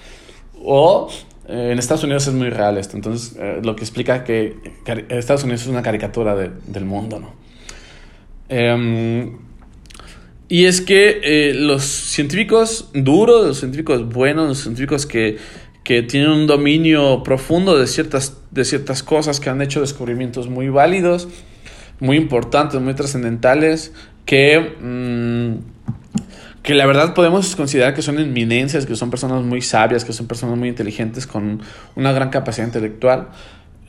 O 0.63 1.11
en 1.49 1.79
Estados 1.79 2.05
Unidos 2.05 2.27
es 2.29 2.35
muy 2.35 2.51
real 2.51 2.79
esto, 2.79 2.97
entonces 2.97 3.37
lo 3.63 3.75
que 3.75 3.83
explica 3.83 4.23
que 4.25 4.57
Estados 5.09 5.45
Unidos 5.45 5.63
es 5.63 5.69
una 5.69 5.83
caricatura 5.83 6.35
del 6.35 6.85
mundo, 6.85 7.21
¿no? 7.21 7.33
Y 10.49 10.67
es 10.67 10.81
que 10.81 11.53
los 11.55 11.83
científicos 11.85 12.91
duros, 12.95 13.47
los 13.47 13.59
científicos 13.59 14.09
buenos, 14.09 14.49
los 14.49 14.59
científicos 14.59 15.07
que 15.07 15.39
que 15.87 16.03
tienen 16.03 16.31
un 16.31 16.47
dominio 16.49 17.23
profundo 17.23 17.79
de 17.79 17.87
ciertas, 17.87 18.39
de 18.51 18.65
ciertas 18.65 19.05
cosas, 19.05 19.39
que 19.39 19.51
han 19.51 19.63
hecho 19.63 19.81
descubrimientos 19.81 20.49
muy 20.49 20.69
válidos, 20.69 21.29
muy 22.01 22.17
importantes, 22.17 22.81
muy 22.81 22.95
trascendentales, 22.95 23.93
que, 24.25 24.59
mm, 24.59 25.59
que 26.65 26.75
la 26.75 26.87
verdad 26.87 27.15
podemos 27.15 27.55
considerar 27.55 27.95
que 27.95 28.03
son 28.03 28.19
inminencias, 28.19 28.85
que 28.85 28.97
son 28.97 29.11
personas 29.11 29.45
muy 29.45 29.63
sabias, 29.63 30.05
que 30.05 30.13
son 30.13 30.27
personas 30.27 30.59
muy 30.59 30.71
inteligentes 30.71 31.25
con 31.25 31.63
una 31.95 32.11
gran 32.11 32.31
capacidad 32.31 32.67
intelectual, 32.67 33.29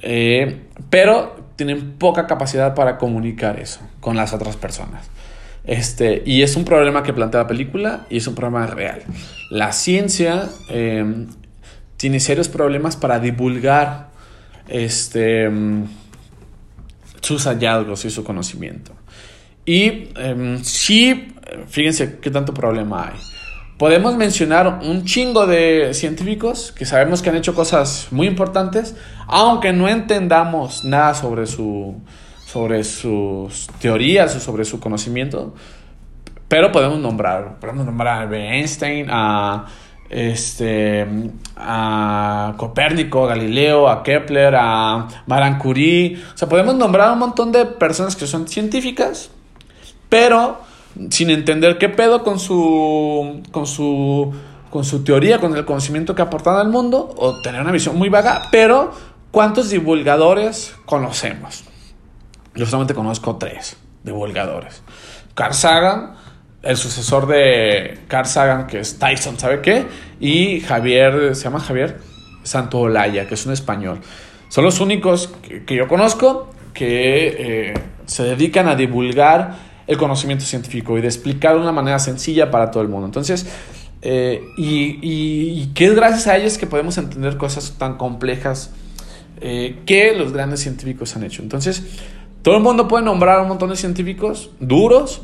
eh, 0.04 0.68
pero 0.92 1.36
tienen 1.56 1.94
poca 1.94 2.28
capacidad 2.28 2.76
para 2.76 3.00
comunicar 3.00 3.60
eso 3.60 3.80
con 4.02 4.16
las 4.16 4.36
otras 4.36 4.56
personas. 4.56 5.10
Este, 5.68 6.24
y 6.26 6.44
es 6.44 6.56
un 6.56 6.64
problema 6.64 7.04
que 7.04 7.14
plantea 7.14 7.42
la 7.42 7.48
película 7.48 8.06
y 8.10 8.18
es 8.18 8.28
un 8.28 8.36
problema 8.36 8.66
real. 8.68 9.04
La 9.52 9.74
ciencia 9.74 10.50
eh, 10.70 11.26
tiene 11.98 12.20
serios 12.22 12.48
problemas 12.48 12.96
para 12.96 13.20
divulgar 13.20 14.08
este, 14.70 15.52
sus 17.22 17.46
hallazgos 17.46 18.06
y 18.06 18.10
su 18.10 18.24
conocimiento. 18.24 18.94
Y 19.66 20.10
eh, 20.16 20.60
sí, 20.64 21.36
fíjense 21.68 22.20
qué 22.20 22.32
tanto 22.32 22.54
problema 22.54 23.10
hay. 23.10 23.20
Podemos 23.78 24.16
mencionar 24.16 24.80
un 24.82 25.04
chingo 25.06 25.46
de 25.46 25.94
científicos 25.94 26.72
que 26.72 26.86
sabemos 26.86 27.22
que 27.22 27.30
han 27.30 27.36
hecho 27.36 27.54
cosas 27.54 28.08
muy 28.10 28.26
importantes, 28.26 28.96
aunque 29.28 29.72
no 29.72 29.88
entendamos 29.88 30.84
nada 30.84 31.14
sobre, 31.14 31.46
su, 31.46 31.96
sobre 32.48 32.84
sus 32.86 33.68
teorías 33.80 34.34
o 34.36 34.40
sobre 34.40 34.64
su 34.64 34.80
conocimiento. 34.80 35.54
Pero 36.48 36.72
podemos 36.72 36.98
nombrar, 37.00 37.60
podemos 37.60 37.86
nombrar 37.86 38.34
a 38.34 38.38
Einstein, 38.38 39.08
a 39.10 39.66
este, 40.10 41.06
a 41.58 42.54
Copérnico, 42.56 43.26
a 43.26 43.30
Galileo, 43.30 43.90
a 43.90 44.02
Kepler, 44.02 44.56
a 44.58 45.08
Marie 45.26 45.58
Curie. 45.58 46.18
O 46.34 46.38
sea, 46.38 46.48
podemos 46.48 46.74
nombrar 46.76 47.12
un 47.12 47.20
montón 47.20 47.52
de 47.52 47.66
personas 47.66 48.16
que 48.16 48.26
son 48.26 48.48
científicas, 48.48 49.30
pero 50.08 50.62
sin 51.10 51.30
entender 51.30 51.78
qué 51.78 51.90
pedo 51.90 52.24
con 52.24 52.40
su, 52.40 53.42
con 53.52 53.68
su, 53.68 54.34
con 54.70 54.86
su 54.86 55.04
teoría, 55.04 55.40
con 55.40 55.54
el 55.54 55.66
conocimiento 55.66 56.16
que 56.16 56.22
aportan 56.22 56.56
al 56.56 56.70
mundo, 56.70 57.14
o 57.18 57.42
tener 57.42 57.60
una 57.60 57.74
visión 57.74 57.98
muy 57.98 58.08
vaga, 58.08 58.44
pero 58.54 58.94
¿cuántos 59.32 59.70
divulgadores 59.70 60.74
conocemos? 60.86 61.66
Yo 62.58 62.66
solamente 62.66 62.96
conozco 62.96 63.38
tres 63.38 63.78
divulgadores. 64.04 64.82
Carl 65.36 65.54
Sagan, 65.54 66.16
el 66.64 66.76
sucesor 66.76 67.28
de 67.28 68.00
Carl 68.08 68.26
Sagan, 68.26 68.66
que 68.66 68.80
es 68.80 68.98
Tyson, 68.98 69.38
¿sabe 69.38 69.62
qué? 69.62 69.86
Y 70.20 70.62
Javier, 70.62 71.36
se 71.36 71.44
llama 71.44 71.60
Javier 71.60 72.00
Santoolaya, 72.44 73.28
que 73.28 73.36
es 73.36 73.46
un 73.46 73.54
español. 73.54 74.00
Son 74.50 74.64
los 74.64 74.80
únicos 74.80 75.30
que, 75.66 75.76
yo 75.76 75.88
conozco 75.88 76.50
que 76.74 77.70
eh, 77.70 77.74
se 78.08 78.24
dedican 78.24 78.68
a 78.68 78.76
divulgar 78.76 79.56
el 79.86 79.98
conocimiento 79.98 80.44
científico 80.44 80.98
y 80.98 81.02
de 81.02 81.08
explicar 81.08 81.54
de 81.54 81.62
una 81.62 81.72
manera 81.72 82.00
sencilla 82.00 82.50
para 82.50 82.72
todo 82.72 82.82
el 82.82 82.90
mundo. 82.90 83.06
Entonces, 83.06 83.46
eh, 84.02 84.42
y, 84.58 85.00
y, 85.02 85.68
que 85.76 85.86
es 85.86 85.96
gracias 85.96 86.28
a 86.28 86.38
ellos 86.38 86.58
que 86.58 86.66
podemos 86.66 86.98
entender 86.98 87.38
cosas 87.38 87.76
tan 87.78 87.98
complejas 87.98 88.72
eh, 89.40 89.82
que 89.86 90.14
los 90.16 90.34
grandes 90.34 90.62
científicos 90.62 91.16
han 91.16 91.24
hecho. 91.24 91.44
Entonces, 91.44 91.84
todo 92.42 92.58
el 92.58 92.64
mundo 92.64 92.88
puede 92.88 93.04
nombrar 93.04 93.42
un 93.42 93.48
montón 93.48 93.70
de 93.70 93.76
científicos 93.76 94.52
duros, 94.60 95.22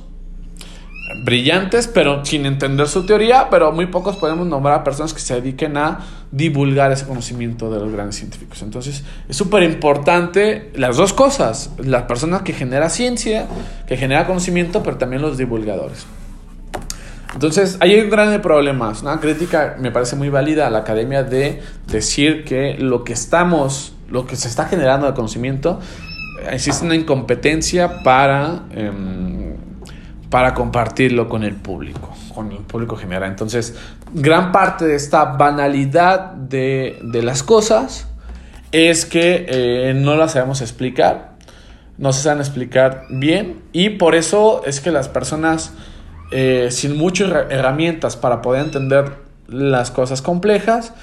brillantes, 1.23 1.87
pero 1.87 2.25
sin 2.25 2.45
entender 2.45 2.87
su 2.87 3.05
teoría, 3.05 3.47
pero 3.49 3.71
muy 3.71 3.85
pocos 3.87 4.17
podemos 4.17 4.47
nombrar 4.47 4.79
a 4.79 4.83
personas 4.83 5.13
que 5.13 5.19
se 5.19 5.35
dediquen 5.35 5.77
a 5.77 5.99
divulgar 6.31 6.91
ese 6.91 7.05
conocimiento 7.05 7.71
de 7.71 7.79
los 7.79 7.91
grandes 7.91 8.15
científicos. 8.15 8.61
Entonces, 8.61 9.03
es 9.29 9.37
súper 9.37 9.63
importante 9.63 10.71
las 10.75 10.97
dos 10.97 11.13
cosas, 11.13 11.71
la 11.77 12.07
persona 12.07 12.43
que 12.43 12.53
genera 12.53 12.89
ciencia, 12.89 13.47
que 13.87 13.97
genera 13.97 14.25
conocimiento, 14.25 14.83
pero 14.83 14.97
también 14.97 15.21
los 15.21 15.37
divulgadores. 15.37 16.05
Entonces, 17.33 17.77
ahí 17.79 17.93
hay 17.93 18.01
un 18.01 18.09
gran 18.09 18.41
problema. 18.41 18.93
Una 19.01 19.19
crítica 19.19 19.75
me 19.79 19.91
parece 19.91 20.15
muy 20.15 20.29
válida 20.29 20.67
a 20.67 20.69
la 20.69 20.79
academia 20.79 21.23
de 21.23 21.61
decir 21.87 22.43
que 22.43 22.75
lo 22.77 23.03
que 23.03 23.13
estamos, 23.13 23.93
lo 24.09 24.27
que 24.27 24.35
se 24.35 24.47
está 24.47 24.65
generando 24.65 25.07
de 25.07 25.13
conocimiento, 25.13 25.79
existe 26.49 26.85
una 26.85 26.95
incompetencia 26.95 28.03
para... 28.03 28.63
Em, 28.71 29.53
para 30.33 30.55
compartirlo 30.55 31.29
con 31.29 31.43
el 31.43 31.53
público, 31.53 32.11
con 32.33 32.51
el 32.51 32.63
público 32.63 32.95
general. 32.95 33.29
Entonces, 33.29 33.75
gran 34.15 34.51
parte 34.51 34.83
de 34.83 34.95
esta 34.95 35.25
banalidad 35.25 36.31
de, 36.31 36.97
las 37.21 37.43
cosas 37.43 38.07
es 38.71 39.05
que 39.05 39.45
eh, 39.47 39.93
no 39.95 40.15
las 40.15 40.31
sabemos 40.31 40.61
explicar, 40.61 41.33
no 41.99 42.13
se 42.13 42.23
saben 42.23 42.39
explicar 42.39 43.05
bien 43.11 43.61
y 43.73 43.91
por 43.91 44.15
eso 44.15 44.63
es 44.65 44.81
que 44.81 44.89
las 44.89 45.07
personas 45.07 45.71
eh, 46.31 46.69
sin 46.71 46.97
muchas 46.97 47.31
herramientas 47.51 48.17
para 48.17 48.41
poder 48.41 48.65
entender 48.65 49.17
las 49.47 49.91
cosas 49.91 50.23
complejas, 50.23 50.95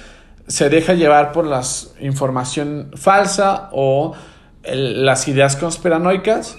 se 0.49 0.69
deja 0.71 0.95
llevar 0.95 1.31
por 1.31 1.47
la 1.47 1.63
información 2.01 2.91
falsa 2.97 3.69
o 3.71 4.13
las 4.65 5.29
ideas 5.29 5.57
conspiranoicas 5.57 6.59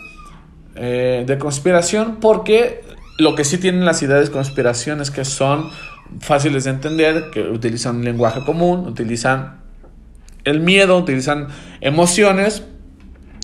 eh, 0.76 1.24
de 1.28 1.38
conspiración 1.38 2.18
porque 2.20 2.84
lo 3.18 3.36
que 3.36 3.44
sí 3.44 3.58
tienen 3.58 3.86
las 3.86 4.02
ideas 4.02 4.26
de 4.26 4.32
conspiración 4.32 5.02
es 5.02 5.12
que 5.12 5.26
son 5.26 5.70
fáciles 6.20 6.64
de 6.64 6.72
entender, 6.72 7.30
que 7.32 7.42
utilizan 7.42 7.98
un 7.98 8.06
lenguaje 8.06 8.44
común, 8.44 8.88
utilizan 8.88 9.62
el 10.44 10.60
miedo, 10.60 10.98
utilizan 10.98 11.48
emociones. 11.82 12.64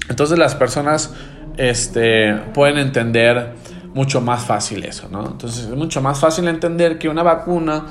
Entonces 0.10 0.40
las 0.40 0.56
personas 0.56 1.14
este, 1.58 2.34
pueden 2.54 2.78
entender 2.78 3.54
mucho 3.94 4.22
más 4.22 4.46
fácil 4.46 4.84
eso, 4.84 5.08
¿no? 5.10 5.26
Entonces 5.28 5.66
es 5.66 5.76
mucho 5.76 6.02
más 6.02 6.20
fácil 6.20 6.48
entender 6.48 6.98
que 6.98 7.10
una 7.10 7.24
vacuna, 7.24 7.86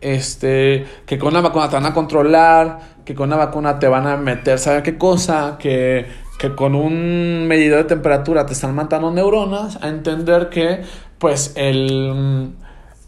este, 0.00 0.86
que 1.06 1.18
con 1.18 1.28
una 1.28 1.40
vacuna 1.40 1.68
te 1.68 1.76
van 1.76 1.86
a 1.86 1.94
controlar, 1.94 2.78
que 3.10 3.16
con 3.16 3.28
una 3.28 3.36
vacuna 3.36 3.78
te 3.78 3.88
van 3.88 4.06
a 4.06 4.16
meter, 4.16 4.58
¿sabe 4.58 4.82
qué 4.82 4.96
cosa? 4.96 5.56
Que 5.58 6.06
que 6.40 6.54
con 6.54 6.74
un 6.74 7.46
medidor 7.46 7.82
de 7.82 7.84
temperatura 7.84 8.46
te 8.46 8.54
están 8.54 8.74
matando 8.74 9.10
neuronas, 9.10 9.78
a 9.82 9.88
entender 9.88 10.48
que 10.48 10.80
pues 11.18 11.52
el, 11.54 12.54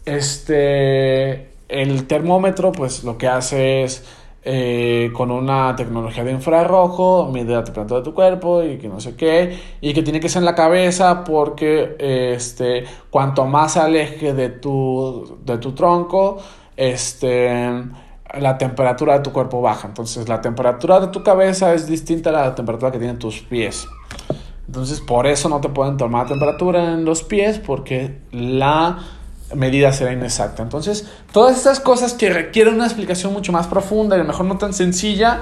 este, 0.05 1.49
el 1.67 2.05
termómetro 2.05 2.71
pues 2.71 3.03
lo 3.03 3.17
que 3.17 3.27
hace 3.27 3.83
es 3.83 4.05
eh, 4.43 5.09
con 5.13 5.31
una 5.31 5.75
tecnología 5.75 6.23
de 6.23 6.31
infrarrojo, 6.31 7.31
mide 7.33 7.53
la 7.53 7.63
temperatura 7.63 8.01
de 8.01 8.03
tu 8.03 8.13
cuerpo 8.13 8.61
y 8.61 8.77
que 8.77 8.87
no 8.87 8.99
sé 8.99 9.15
qué, 9.15 9.57
y 9.81 9.95
que 9.95 10.03
tiene 10.03 10.19
que 10.19 10.29
ser 10.29 10.41
en 10.41 10.45
la 10.45 10.53
cabeza 10.53 11.23
porque 11.23 11.95
este, 11.99 12.83
cuanto 13.09 13.47
más 13.47 13.73
se 13.73 13.79
aleje 13.79 14.33
de 14.33 14.49
tu, 14.49 15.39
de 15.43 15.57
tu 15.57 15.71
tronco, 15.71 16.37
este, 16.77 17.83
la 18.39 18.57
temperatura 18.57 19.13
de 19.15 19.19
tu 19.19 19.31
cuerpo 19.31 19.61
baja. 19.61 19.87
Entonces 19.87 20.27
la 20.27 20.41
temperatura 20.41 20.99
de 20.99 21.07
tu 21.07 21.23
cabeza 21.23 21.73
es 21.73 21.87
distinta 21.87 22.29
a 22.29 22.33
la 22.33 22.55
temperatura 22.55 22.91
que 22.91 22.97
tienen 22.97 23.19
tus 23.19 23.39
pies. 23.41 23.87
Entonces 24.67 25.01
por 25.01 25.27
eso 25.27 25.49
no 25.49 25.61
te 25.61 25.69
pueden 25.69 25.97
tomar 25.97 26.27
temperatura 26.27 26.93
en 26.93 27.05
los 27.05 27.23
pies 27.23 27.59
porque 27.59 28.19
la 28.31 28.99
medida 29.55 29.91
será 29.93 30.13
inexacta. 30.13 30.63
Entonces, 30.63 31.07
todas 31.31 31.57
estas 31.57 31.79
cosas 31.79 32.13
que 32.13 32.29
requieren 32.29 32.75
una 32.75 32.85
explicación 32.85 33.33
mucho 33.33 33.51
más 33.51 33.67
profunda 33.67 34.15
y 34.15 34.19
a 34.19 34.23
lo 34.23 34.27
mejor 34.27 34.45
no 34.45 34.57
tan 34.57 34.73
sencilla, 34.73 35.41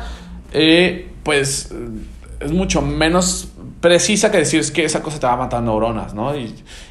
eh, 0.51 1.09
pues 1.23 1.71
es 2.41 2.51
mucho 2.51 2.81
menos 2.81 3.49
precisa 3.79 4.31
que 4.31 4.39
decir 4.39 4.59
es 4.59 4.71
que 4.71 4.83
esa 4.83 5.01
cosa 5.01 5.19
te 5.19 5.27
va 5.27 5.33
a 5.33 5.37
matar 5.37 5.63
neuronas, 5.63 6.13
¿no? 6.13 6.33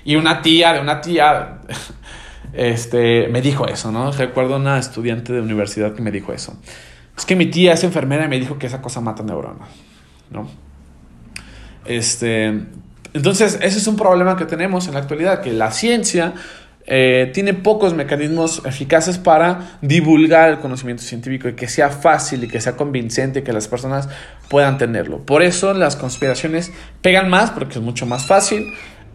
Y 0.04 0.16
una 0.16 0.42
tía 0.42 0.72
de 0.72 0.80
una 0.80 1.00
tía 1.00 1.58
este, 2.52 3.28
me 3.28 3.40
dijo 3.40 3.66
eso, 3.66 3.92
¿no? 3.92 4.12
Recuerdo 4.12 4.56
una 4.56 4.78
estudiante 4.78 5.32
de 5.32 5.40
universidad 5.40 5.94
que 5.94 6.02
me 6.02 6.10
dijo 6.10 6.32
eso. 6.32 6.58
Es 7.16 7.24
que 7.24 7.36
mi 7.36 7.46
tía 7.46 7.74
es 7.74 7.84
enfermera 7.84 8.24
y 8.24 8.28
me 8.28 8.40
dijo 8.40 8.58
que 8.58 8.66
esa 8.66 8.80
cosa 8.80 9.00
mata 9.00 9.22
neuronas, 9.22 9.68
¿no? 10.30 10.48
Este, 11.84 12.46
entonces, 13.12 13.58
ese 13.62 13.78
es 13.78 13.86
un 13.86 13.96
problema 13.96 14.36
que 14.36 14.46
tenemos 14.46 14.86
en 14.86 14.94
la 14.94 15.00
actualidad, 15.00 15.40
que 15.40 15.52
la 15.52 15.70
ciencia 15.70 16.34
eh, 16.86 17.30
tiene 17.34 17.54
pocos 17.54 17.94
mecanismos 17.94 18.62
eficaces 18.64 19.18
para 19.18 19.78
divulgar 19.82 20.50
el 20.50 20.58
conocimiento 20.58 21.02
científico 21.02 21.48
y 21.48 21.54
que 21.54 21.68
sea 21.68 21.90
fácil 21.90 22.44
y 22.44 22.48
que 22.48 22.60
sea 22.60 22.76
convincente 22.76 23.40
y 23.40 23.42
que 23.42 23.52
las 23.52 23.68
personas 23.68 24.08
puedan 24.48 24.78
tenerlo. 24.78 25.18
Por 25.18 25.42
eso 25.42 25.74
las 25.74 25.96
conspiraciones 25.96 26.72
pegan 27.02 27.28
más 27.28 27.50
porque 27.50 27.78
es 27.78 27.84
mucho 27.84 28.06
más 28.06 28.26
fácil 28.26 28.72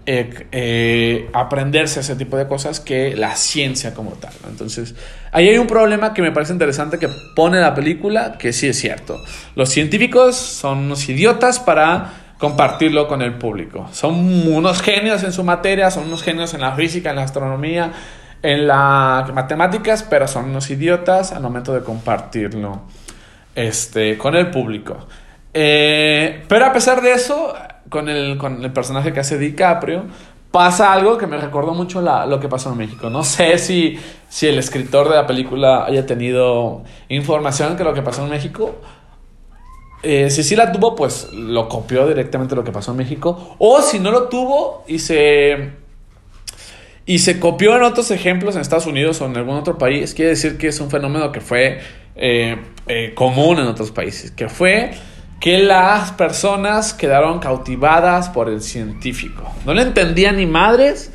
eh, 0.08 0.48
eh, 0.52 1.30
aprenderse 1.34 2.02
ese 2.02 2.16
tipo 2.16 2.38
de 2.38 2.48
cosas 2.48 2.80
que 2.80 3.16
la 3.16 3.36
ciencia 3.36 3.94
como 3.94 4.12
tal. 4.12 4.34
Entonces, 4.48 4.94
ahí 5.32 5.50
hay 5.50 5.58
un 5.58 5.68
problema 5.68 6.14
que 6.14 6.22
me 6.22 6.32
parece 6.32 6.54
interesante 6.54 7.00
que 7.00 7.10
pone 7.36 7.60
la 7.60 7.74
película, 7.74 8.38
que 8.38 8.54
sí 8.54 8.68
es 8.68 8.78
cierto. 8.78 9.18
Los 9.56 9.70
científicos 9.70 10.36
son 10.36 10.80
unos 10.80 11.10
idiotas 11.10 11.60
para 11.60 12.26
compartirlo 12.38 13.08
con 13.08 13.22
el 13.22 13.34
público. 13.36 13.90
Son 13.92 14.14
unos 14.48 14.82
genios 14.82 15.24
en 15.24 15.34
su 15.34 15.44
materia, 15.44 15.90
son 15.90 16.06
unos 16.06 16.22
genios 16.22 16.54
en 16.54 16.62
la 16.62 16.74
física, 16.74 17.10
en 17.10 17.16
la 17.16 17.24
astronomía, 17.24 17.92
en 18.44 18.68
las 18.68 19.34
matemáticas, 19.34 20.04
pero 20.04 20.28
son 20.28 20.46
unos 20.46 20.70
idiotas 20.70 21.32
al 21.32 21.42
momento 21.42 21.74
de 21.74 21.82
compartirlo 21.82 22.84
este, 23.56 24.18
con 24.20 24.36
el 24.36 24.52
público. 24.52 25.08
Eh, 25.58 26.44
pero 26.48 26.66
a 26.66 26.74
pesar 26.74 27.02
de 27.02 27.14
eso, 27.14 27.56
con 27.90 28.10
el, 28.10 28.38
con 28.38 28.64
el 28.64 28.72
personaje 28.72 29.14
que 29.14 29.20
hace 29.20 29.38
DiCaprio, 29.38 30.06
pasa 30.52 30.94
algo 30.94 31.18
que 31.18 31.28
me 31.28 31.38
recordó 31.38 31.74
mucho 31.74 32.02
lo 32.02 32.40
que 32.40 32.48
pasó 32.48 32.72
en 32.72 32.78
México. 32.78 33.10
No 33.10 33.24
sé 33.24 33.58
si, 33.58 34.00
si 34.30 34.48
el 34.48 34.58
escritor 34.58 35.10
de 35.10 35.16
la 35.16 35.28
película 35.28 35.86
haya 35.86 36.06
tenido 36.06 36.84
información 37.10 37.76
de 37.76 37.84
lo 37.84 37.94
que 37.94 38.02
pasó 38.02 38.24
en 38.24 38.30
México, 38.30 38.76
eh, 40.02 40.30
si 40.30 40.44
sí 40.44 40.56
la 40.56 40.72
tuvo, 40.72 40.96
pues 40.96 41.30
lo 41.34 41.68
copió 41.68 42.08
directamente 42.08 42.56
lo 42.56 42.64
que 42.64 42.72
pasó 42.72 42.92
en 42.92 42.98
México. 42.98 43.56
O 43.58 43.82
si 43.82 44.00
no 44.00 44.12
lo 44.12 44.30
tuvo 44.30 44.84
y 44.88 45.00
se. 45.00 45.72
Y 47.08 47.20
se 47.20 47.40
copió 47.40 47.76
en 47.76 47.84
otros 47.84 48.10
ejemplos 48.12 48.56
en 48.56 48.62
Estados 48.62 48.86
Unidos 48.86 49.20
o 49.22 49.26
en 49.26 49.36
algún 49.36 49.56
otro 49.56 49.78
país, 49.78 50.14
quiere 50.14 50.30
decir 50.30 50.58
que 50.58 50.68
es 50.68 50.80
un 50.80 50.90
fenómeno 50.90 51.32
que 51.32 51.42
fue 51.42 51.80
eh, 52.16 52.58
eh, 52.88 53.14
común 53.14 53.60
en 53.60 53.68
otros 53.68 53.92
países. 53.92 54.32
Que 54.32 54.48
fue 54.48 54.92
que 55.46 55.60
las 55.60 56.12
personas 56.12 56.96
quedaron 56.96 57.38
cautivadas 57.38 58.30
por 58.30 58.50
el 58.50 58.64
científico. 58.64 59.44
No 59.64 59.76
le 59.76 59.84
entendían 59.84 60.38
ni 60.38 60.48
madres, 60.48 61.12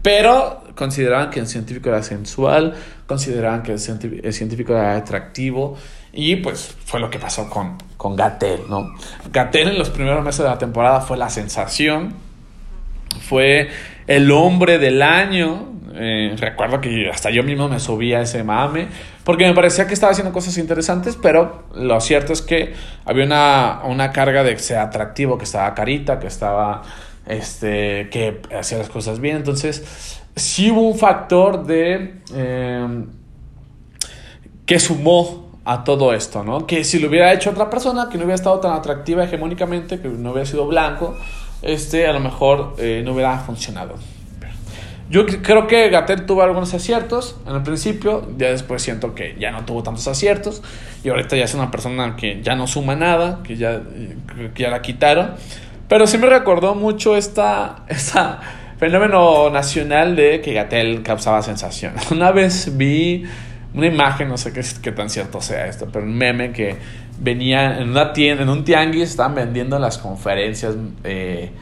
pero 0.00 0.64
consideraban 0.74 1.28
que 1.28 1.40
el 1.40 1.46
científico 1.46 1.90
era 1.90 2.02
sensual, 2.02 2.72
consideraban 3.06 3.62
que 3.62 3.72
el 3.72 4.32
científico 4.32 4.72
era 4.72 4.96
atractivo 4.96 5.76
y 6.10 6.36
pues 6.36 6.74
fue 6.86 7.00
lo 7.00 7.10
que 7.10 7.18
pasó 7.18 7.50
con, 7.50 7.76
con 7.98 8.16
Gatel, 8.16 8.60
¿no? 8.70 8.94
Gatel 9.30 9.68
en 9.68 9.78
los 9.78 9.90
primeros 9.90 10.24
meses 10.24 10.42
de 10.42 10.48
la 10.48 10.56
temporada 10.56 11.02
fue 11.02 11.18
la 11.18 11.28
sensación, 11.28 12.14
fue 13.28 13.68
el 14.06 14.30
hombre 14.30 14.78
del 14.78 15.02
año. 15.02 15.73
Eh, 15.96 16.34
recuerdo 16.38 16.80
que 16.80 17.08
hasta 17.08 17.30
yo 17.30 17.44
mismo 17.44 17.68
me 17.68 17.78
subía 17.78 18.20
ese 18.20 18.42
mame, 18.42 18.88
porque 19.22 19.46
me 19.46 19.54
parecía 19.54 19.86
que 19.86 19.94
estaba 19.94 20.12
haciendo 20.12 20.32
cosas 20.32 20.58
interesantes, 20.58 21.16
pero 21.20 21.64
lo 21.74 22.00
cierto 22.00 22.32
es 22.32 22.42
que 22.42 22.74
había 23.04 23.24
una, 23.24 23.82
una 23.84 24.10
carga 24.10 24.42
de 24.42 24.58
sea 24.58 24.82
atractivo, 24.82 25.38
que 25.38 25.44
estaba 25.44 25.72
carita, 25.74 26.18
que 26.18 26.26
estaba, 26.26 26.82
este, 27.26 28.08
que 28.10 28.42
hacía 28.58 28.78
las 28.78 28.88
cosas 28.88 29.20
bien. 29.20 29.36
Entonces, 29.36 30.20
sí 30.34 30.70
hubo 30.70 30.80
un 30.82 30.98
factor 30.98 31.64
de, 31.64 32.16
eh, 32.34 33.04
que 34.66 34.80
sumó 34.80 35.44
a 35.64 35.84
todo 35.84 36.12
esto, 36.12 36.42
¿no? 36.42 36.66
Que 36.66 36.84
si 36.84 36.98
lo 36.98 37.08
hubiera 37.08 37.32
hecho 37.32 37.50
otra 37.50 37.70
persona, 37.70 38.08
que 38.10 38.18
no 38.18 38.24
hubiera 38.24 38.34
estado 38.34 38.60
tan 38.60 38.72
atractiva 38.72 39.24
hegemónicamente, 39.24 40.00
que 40.00 40.08
no 40.08 40.32
hubiera 40.32 40.46
sido 40.46 40.66
blanco, 40.66 41.16
este, 41.62 42.06
a 42.06 42.12
lo 42.12 42.20
mejor 42.20 42.74
eh, 42.78 43.02
no 43.04 43.12
hubiera 43.12 43.38
funcionado. 43.38 43.94
Yo 45.14 45.26
creo 45.26 45.68
que 45.68 45.90
Gatel 45.90 46.26
tuvo 46.26 46.42
algunos 46.42 46.74
aciertos 46.74 47.36
en 47.46 47.54
el 47.54 47.62
principio, 47.62 48.28
ya 48.36 48.48
después 48.48 48.82
siento 48.82 49.14
que 49.14 49.36
ya 49.38 49.52
no 49.52 49.64
tuvo 49.64 49.84
tantos 49.84 50.08
aciertos 50.08 50.60
y 51.04 51.08
ahorita 51.08 51.36
ya 51.36 51.44
es 51.44 51.54
una 51.54 51.70
persona 51.70 52.16
que 52.16 52.42
ya 52.42 52.56
no 52.56 52.66
suma 52.66 52.96
nada, 52.96 53.38
que 53.44 53.54
ya, 53.54 53.80
que 54.52 54.60
ya 54.60 54.70
la 54.70 54.82
quitaron. 54.82 55.34
Pero 55.86 56.08
sí 56.08 56.18
me 56.18 56.26
recordó 56.26 56.74
mucho 56.74 57.16
esta, 57.16 57.84
esta 57.88 58.40
fenómeno 58.76 59.50
nacional 59.50 60.16
de 60.16 60.40
que 60.40 60.52
Gatel 60.52 61.04
causaba 61.04 61.42
sensación. 61.42 61.92
Una 62.10 62.32
vez 62.32 62.76
vi 62.76 63.22
una 63.72 63.86
imagen, 63.86 64.28
no 64.28 64.36
sé 64.36 64.52
qué, 64.52 64.62
qué 64.82 64.90
tan 64.90 65.08
cierto 65.08 65.40
sea 65.40 65.66
esto, 65.66 65.86
pero 65.92 66.04
un 66.04 66.18
meme 66.18 66.50
que 66.50 66.74
venía 67.20 67.78
en 67.78 67.90
una 67.90 68.12
tienda, 68.12 68.42
en 68.42 68.48
un 68.48 68.64
tianguis, 68.64 69.10
estaban 69.10 69.36
vendiendo 69.36 69.78
las 69.78 69.96
conferencias 69.96 70.74
eh, 71.04 71.52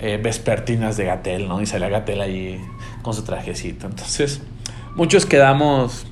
eh, 0.00 0.18
vespertinas 0.22 0.96
de 0.96 1.04
Gatel, 1.04 1.48
¿no? 1.48 1.60
Y 1.60 1.66
salía 1.66 1.88
Gatel 1.88 2.20
ahí 2.20 2.60
con 3.02 3.14
su 3.14 3.22
trajecito. 3.22 3.86
Entonces, 3.86 4.40
muchos 4.94 5.26
quedamos 5.26 6.06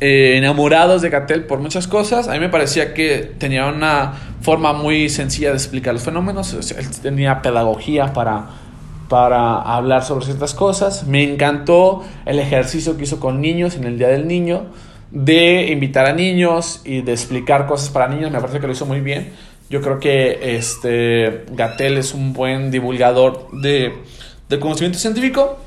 eh, 0.00 0.34
enamorados 0.36 1.02
de 1.02 1.10
Gatel 1.10 1.44
por 1.44 1.58
muchas 1.58 1.86
cosas. 1.86 2.28
A 2.28 2.32
mí 2.32 2.40
me 2.40 2.48
parecía 2.48 2.94
que 2.94 3.34
tenía 3.38 3.66
una 3.66 4.14
forma 4.40 4.72
muy 4.72 5.08
sencilla 5.08 5.50
de 5.50 5.56
explicar 5.56 5.94
los 5.94 6.02
fenómenos. 6.02 6.52
Él 6.72 6.90
tenía 7.02 7.42
pedagogía 7.42 8.12
para 8.12 8.46
para 9.08 9.60
hablar 9.60 10.02
sobre 10.04 10.24
ciertas 10.24 10.54
cosas. 10.54 11.06
Me 11.06 11.22
encantó 11.22 12.02
el 12.24 12.38
ejercicio 12.38 12.96
que 12.96 13.04
hizo 13.04 13.20
con 13.20 13.40
niños 13.40 13.76
en 13.76 13.84
el 13.84 13.98
Día 13.98 14.08
del 14.08 14.26
Niño, 14.26 14.66
de 15.10 15.70
invitar 15.70 16.06
a 16.06 16.12
niños 16.12 16.80
y 16.84 17.02
de 17.02 17.12
explicar 17.12 17.66
cosas 17.66 17.90
para 17.90 18.08
niños. 18.08 18.30
Me 18.30 18.40
parece 18.40 18.60
que 18.60 18.66
lo 18.66 18.72
hizo 18.72 18.86
muy 18.86 19.00
bien. 19.00 19.32
Yo 19.70 19.80
creo 19.80 19.98
que 19.98 20.56
este 20.56 21.44
Gatel 21.50 21.98
es 21.98 22.14
un 22.14 22.32
buen 22.32 22.70
divulgador 22.70 23.50
de, 23.52 23.92
del 24.48 24.60
conocimiento 24.60 24.98
científico. 24.98 25.58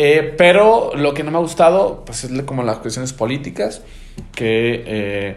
Eh, 0.00 0.34
pero 0.38 0.92
lo 0.94 1.12
que 1.12 1.24
no 1.24 1.32
me 1.32 1.38
ha 1.38 1.40
gustado 1.40 2.04
pues 2.06 2.22
es 2.22 2.42
como 2.44 2.62
las 2.62 2.78
cuestiones 2.78 3.12
políticas 3.12 3.82
que 4.32 4.84
eh, 4.86 5.36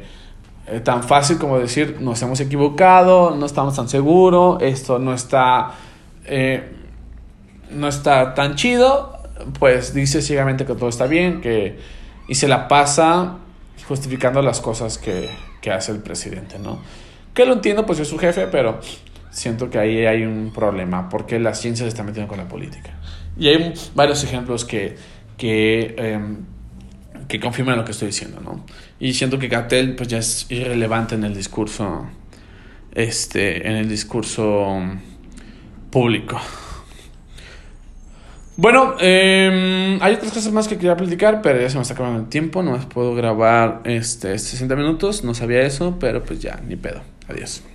eh, 0.68 0.80
tan 0.82 1.04
fácil 1.04 1.40
como 1.40 1.58
decir 1.58 1.98
nos 2.00 2.22
hemos 2.22 2.40
equivocado 2.42 3.36
no 3.36 3.48
estamos 3.48 3.76
tan 3.76 3.90
seguros 3.90 4.62
esto 4.62 5.00
no 5.00 5.16
está 5.16 5.72
no 7.72 7.88
está 7.88 8.34
tan 8.34 8.56
chido, 8.56 9.18
pues 9.60 9.94
dice 9.94 10.22
ciegamente 10.22 10.66
que 10.66 10.76
todo 10.76 10.90
está 10.90 11.08
bien, 11.08 11.42
que 11.42 11.80
y 12.28 12.36
se 12.36 12.48
la 12.48 12.68
pasa 12.68 13.38
justificando 13.88 14.42
las 14.42 14.62
cosas 14.62 14.98
que, 14.98 15.30
que 15.62 15.72
hace 15.72 15.92
el 15.92 16.00
presidente, 16.00 16.60
¿no? 16.60 16.80
Que 17.34 17.46
lo 17.46 17.54
entiendo, 17.54 17.86
pues 17.86 18.00
es 18.00 18.08
su 18.08 18.18
jefe, 18.18 18.48
pero 18.48 18.80
siento 19.30 19.70
que 19.70 19.80
ahí 19.80 20.06
hay 20.06 20.24
un 20.24 20.52
problema, 20.54 21.10
porque 21.10 21.40
la 21.40 21.54
ciencia 21.54 21.86
se 21.86 21.90
está 21.90 22.04
metiendo 22.04 22.28
con 22.28 22.38
la 22.38 22.48
política. 22.48 22.92
Y 23.38 23.48
hay 23.48 23.74
varios 23.96 24.24
ejemplos 24.24 24.66
que, 24.66 24.96
que, 25.38 25.96
em, 25.98 26.38
que 27.28 27.40
confirman 27.40 27.78
lo 27.78 27.86
que 27.86 27.92
estoy 27.92 28.08
diciendo, 28.08 28.42
¿no? 28.42 28.66
Y 29.00 29.14
siento 29.14 29.40
que 29.40 29.48
Gatel 29.48 29.96
pues 29.96 30.10
ya 30.10 30.18
es 30.18 30.46
irrelevante 30.50 31.16
en 31.16 31.24
el 31.24 31.34
discurso, 31.34 32.08
este, 32.94 33.68
en 33.68 33.78
el 33.78 33.88
discurso 33.88 34.80
público. 35.90 36.40
Bueno, 38.58 38.96
eh, 39.00 39.98
hay 40.02 40.14
otras 40.14 40.34
cosas 40.34 40.52
más 40.52 40.68
que 40.68 40.76
quería 40.76 40.96
platicar, 40.96 41.42
pero 41.42 41.60
ya 41.60 41.70
se 41.70 41.78
me 41.78 41.82
está 41.82 41.94
acabando 41.94 42.20
el 42.20 42.30
tiempo. 42.30 42.62
No 42.62 42.72
más 42.72 42.86
puedo 42.86 43.16
grabar 43.16 43.82
este, 43.86 44.38
60 44.38 44.76
minutos. 44.76 45.24
No 45.24 45.34
sabía 45.34 45.62
eso, 45.62 45.98
pero 46.00 46.24
pues 46.24 46.42
ya, 46.42 46.60
ni 46.68 46.76
pedo. 46.76 47.02
Adiós. 47.32 47.71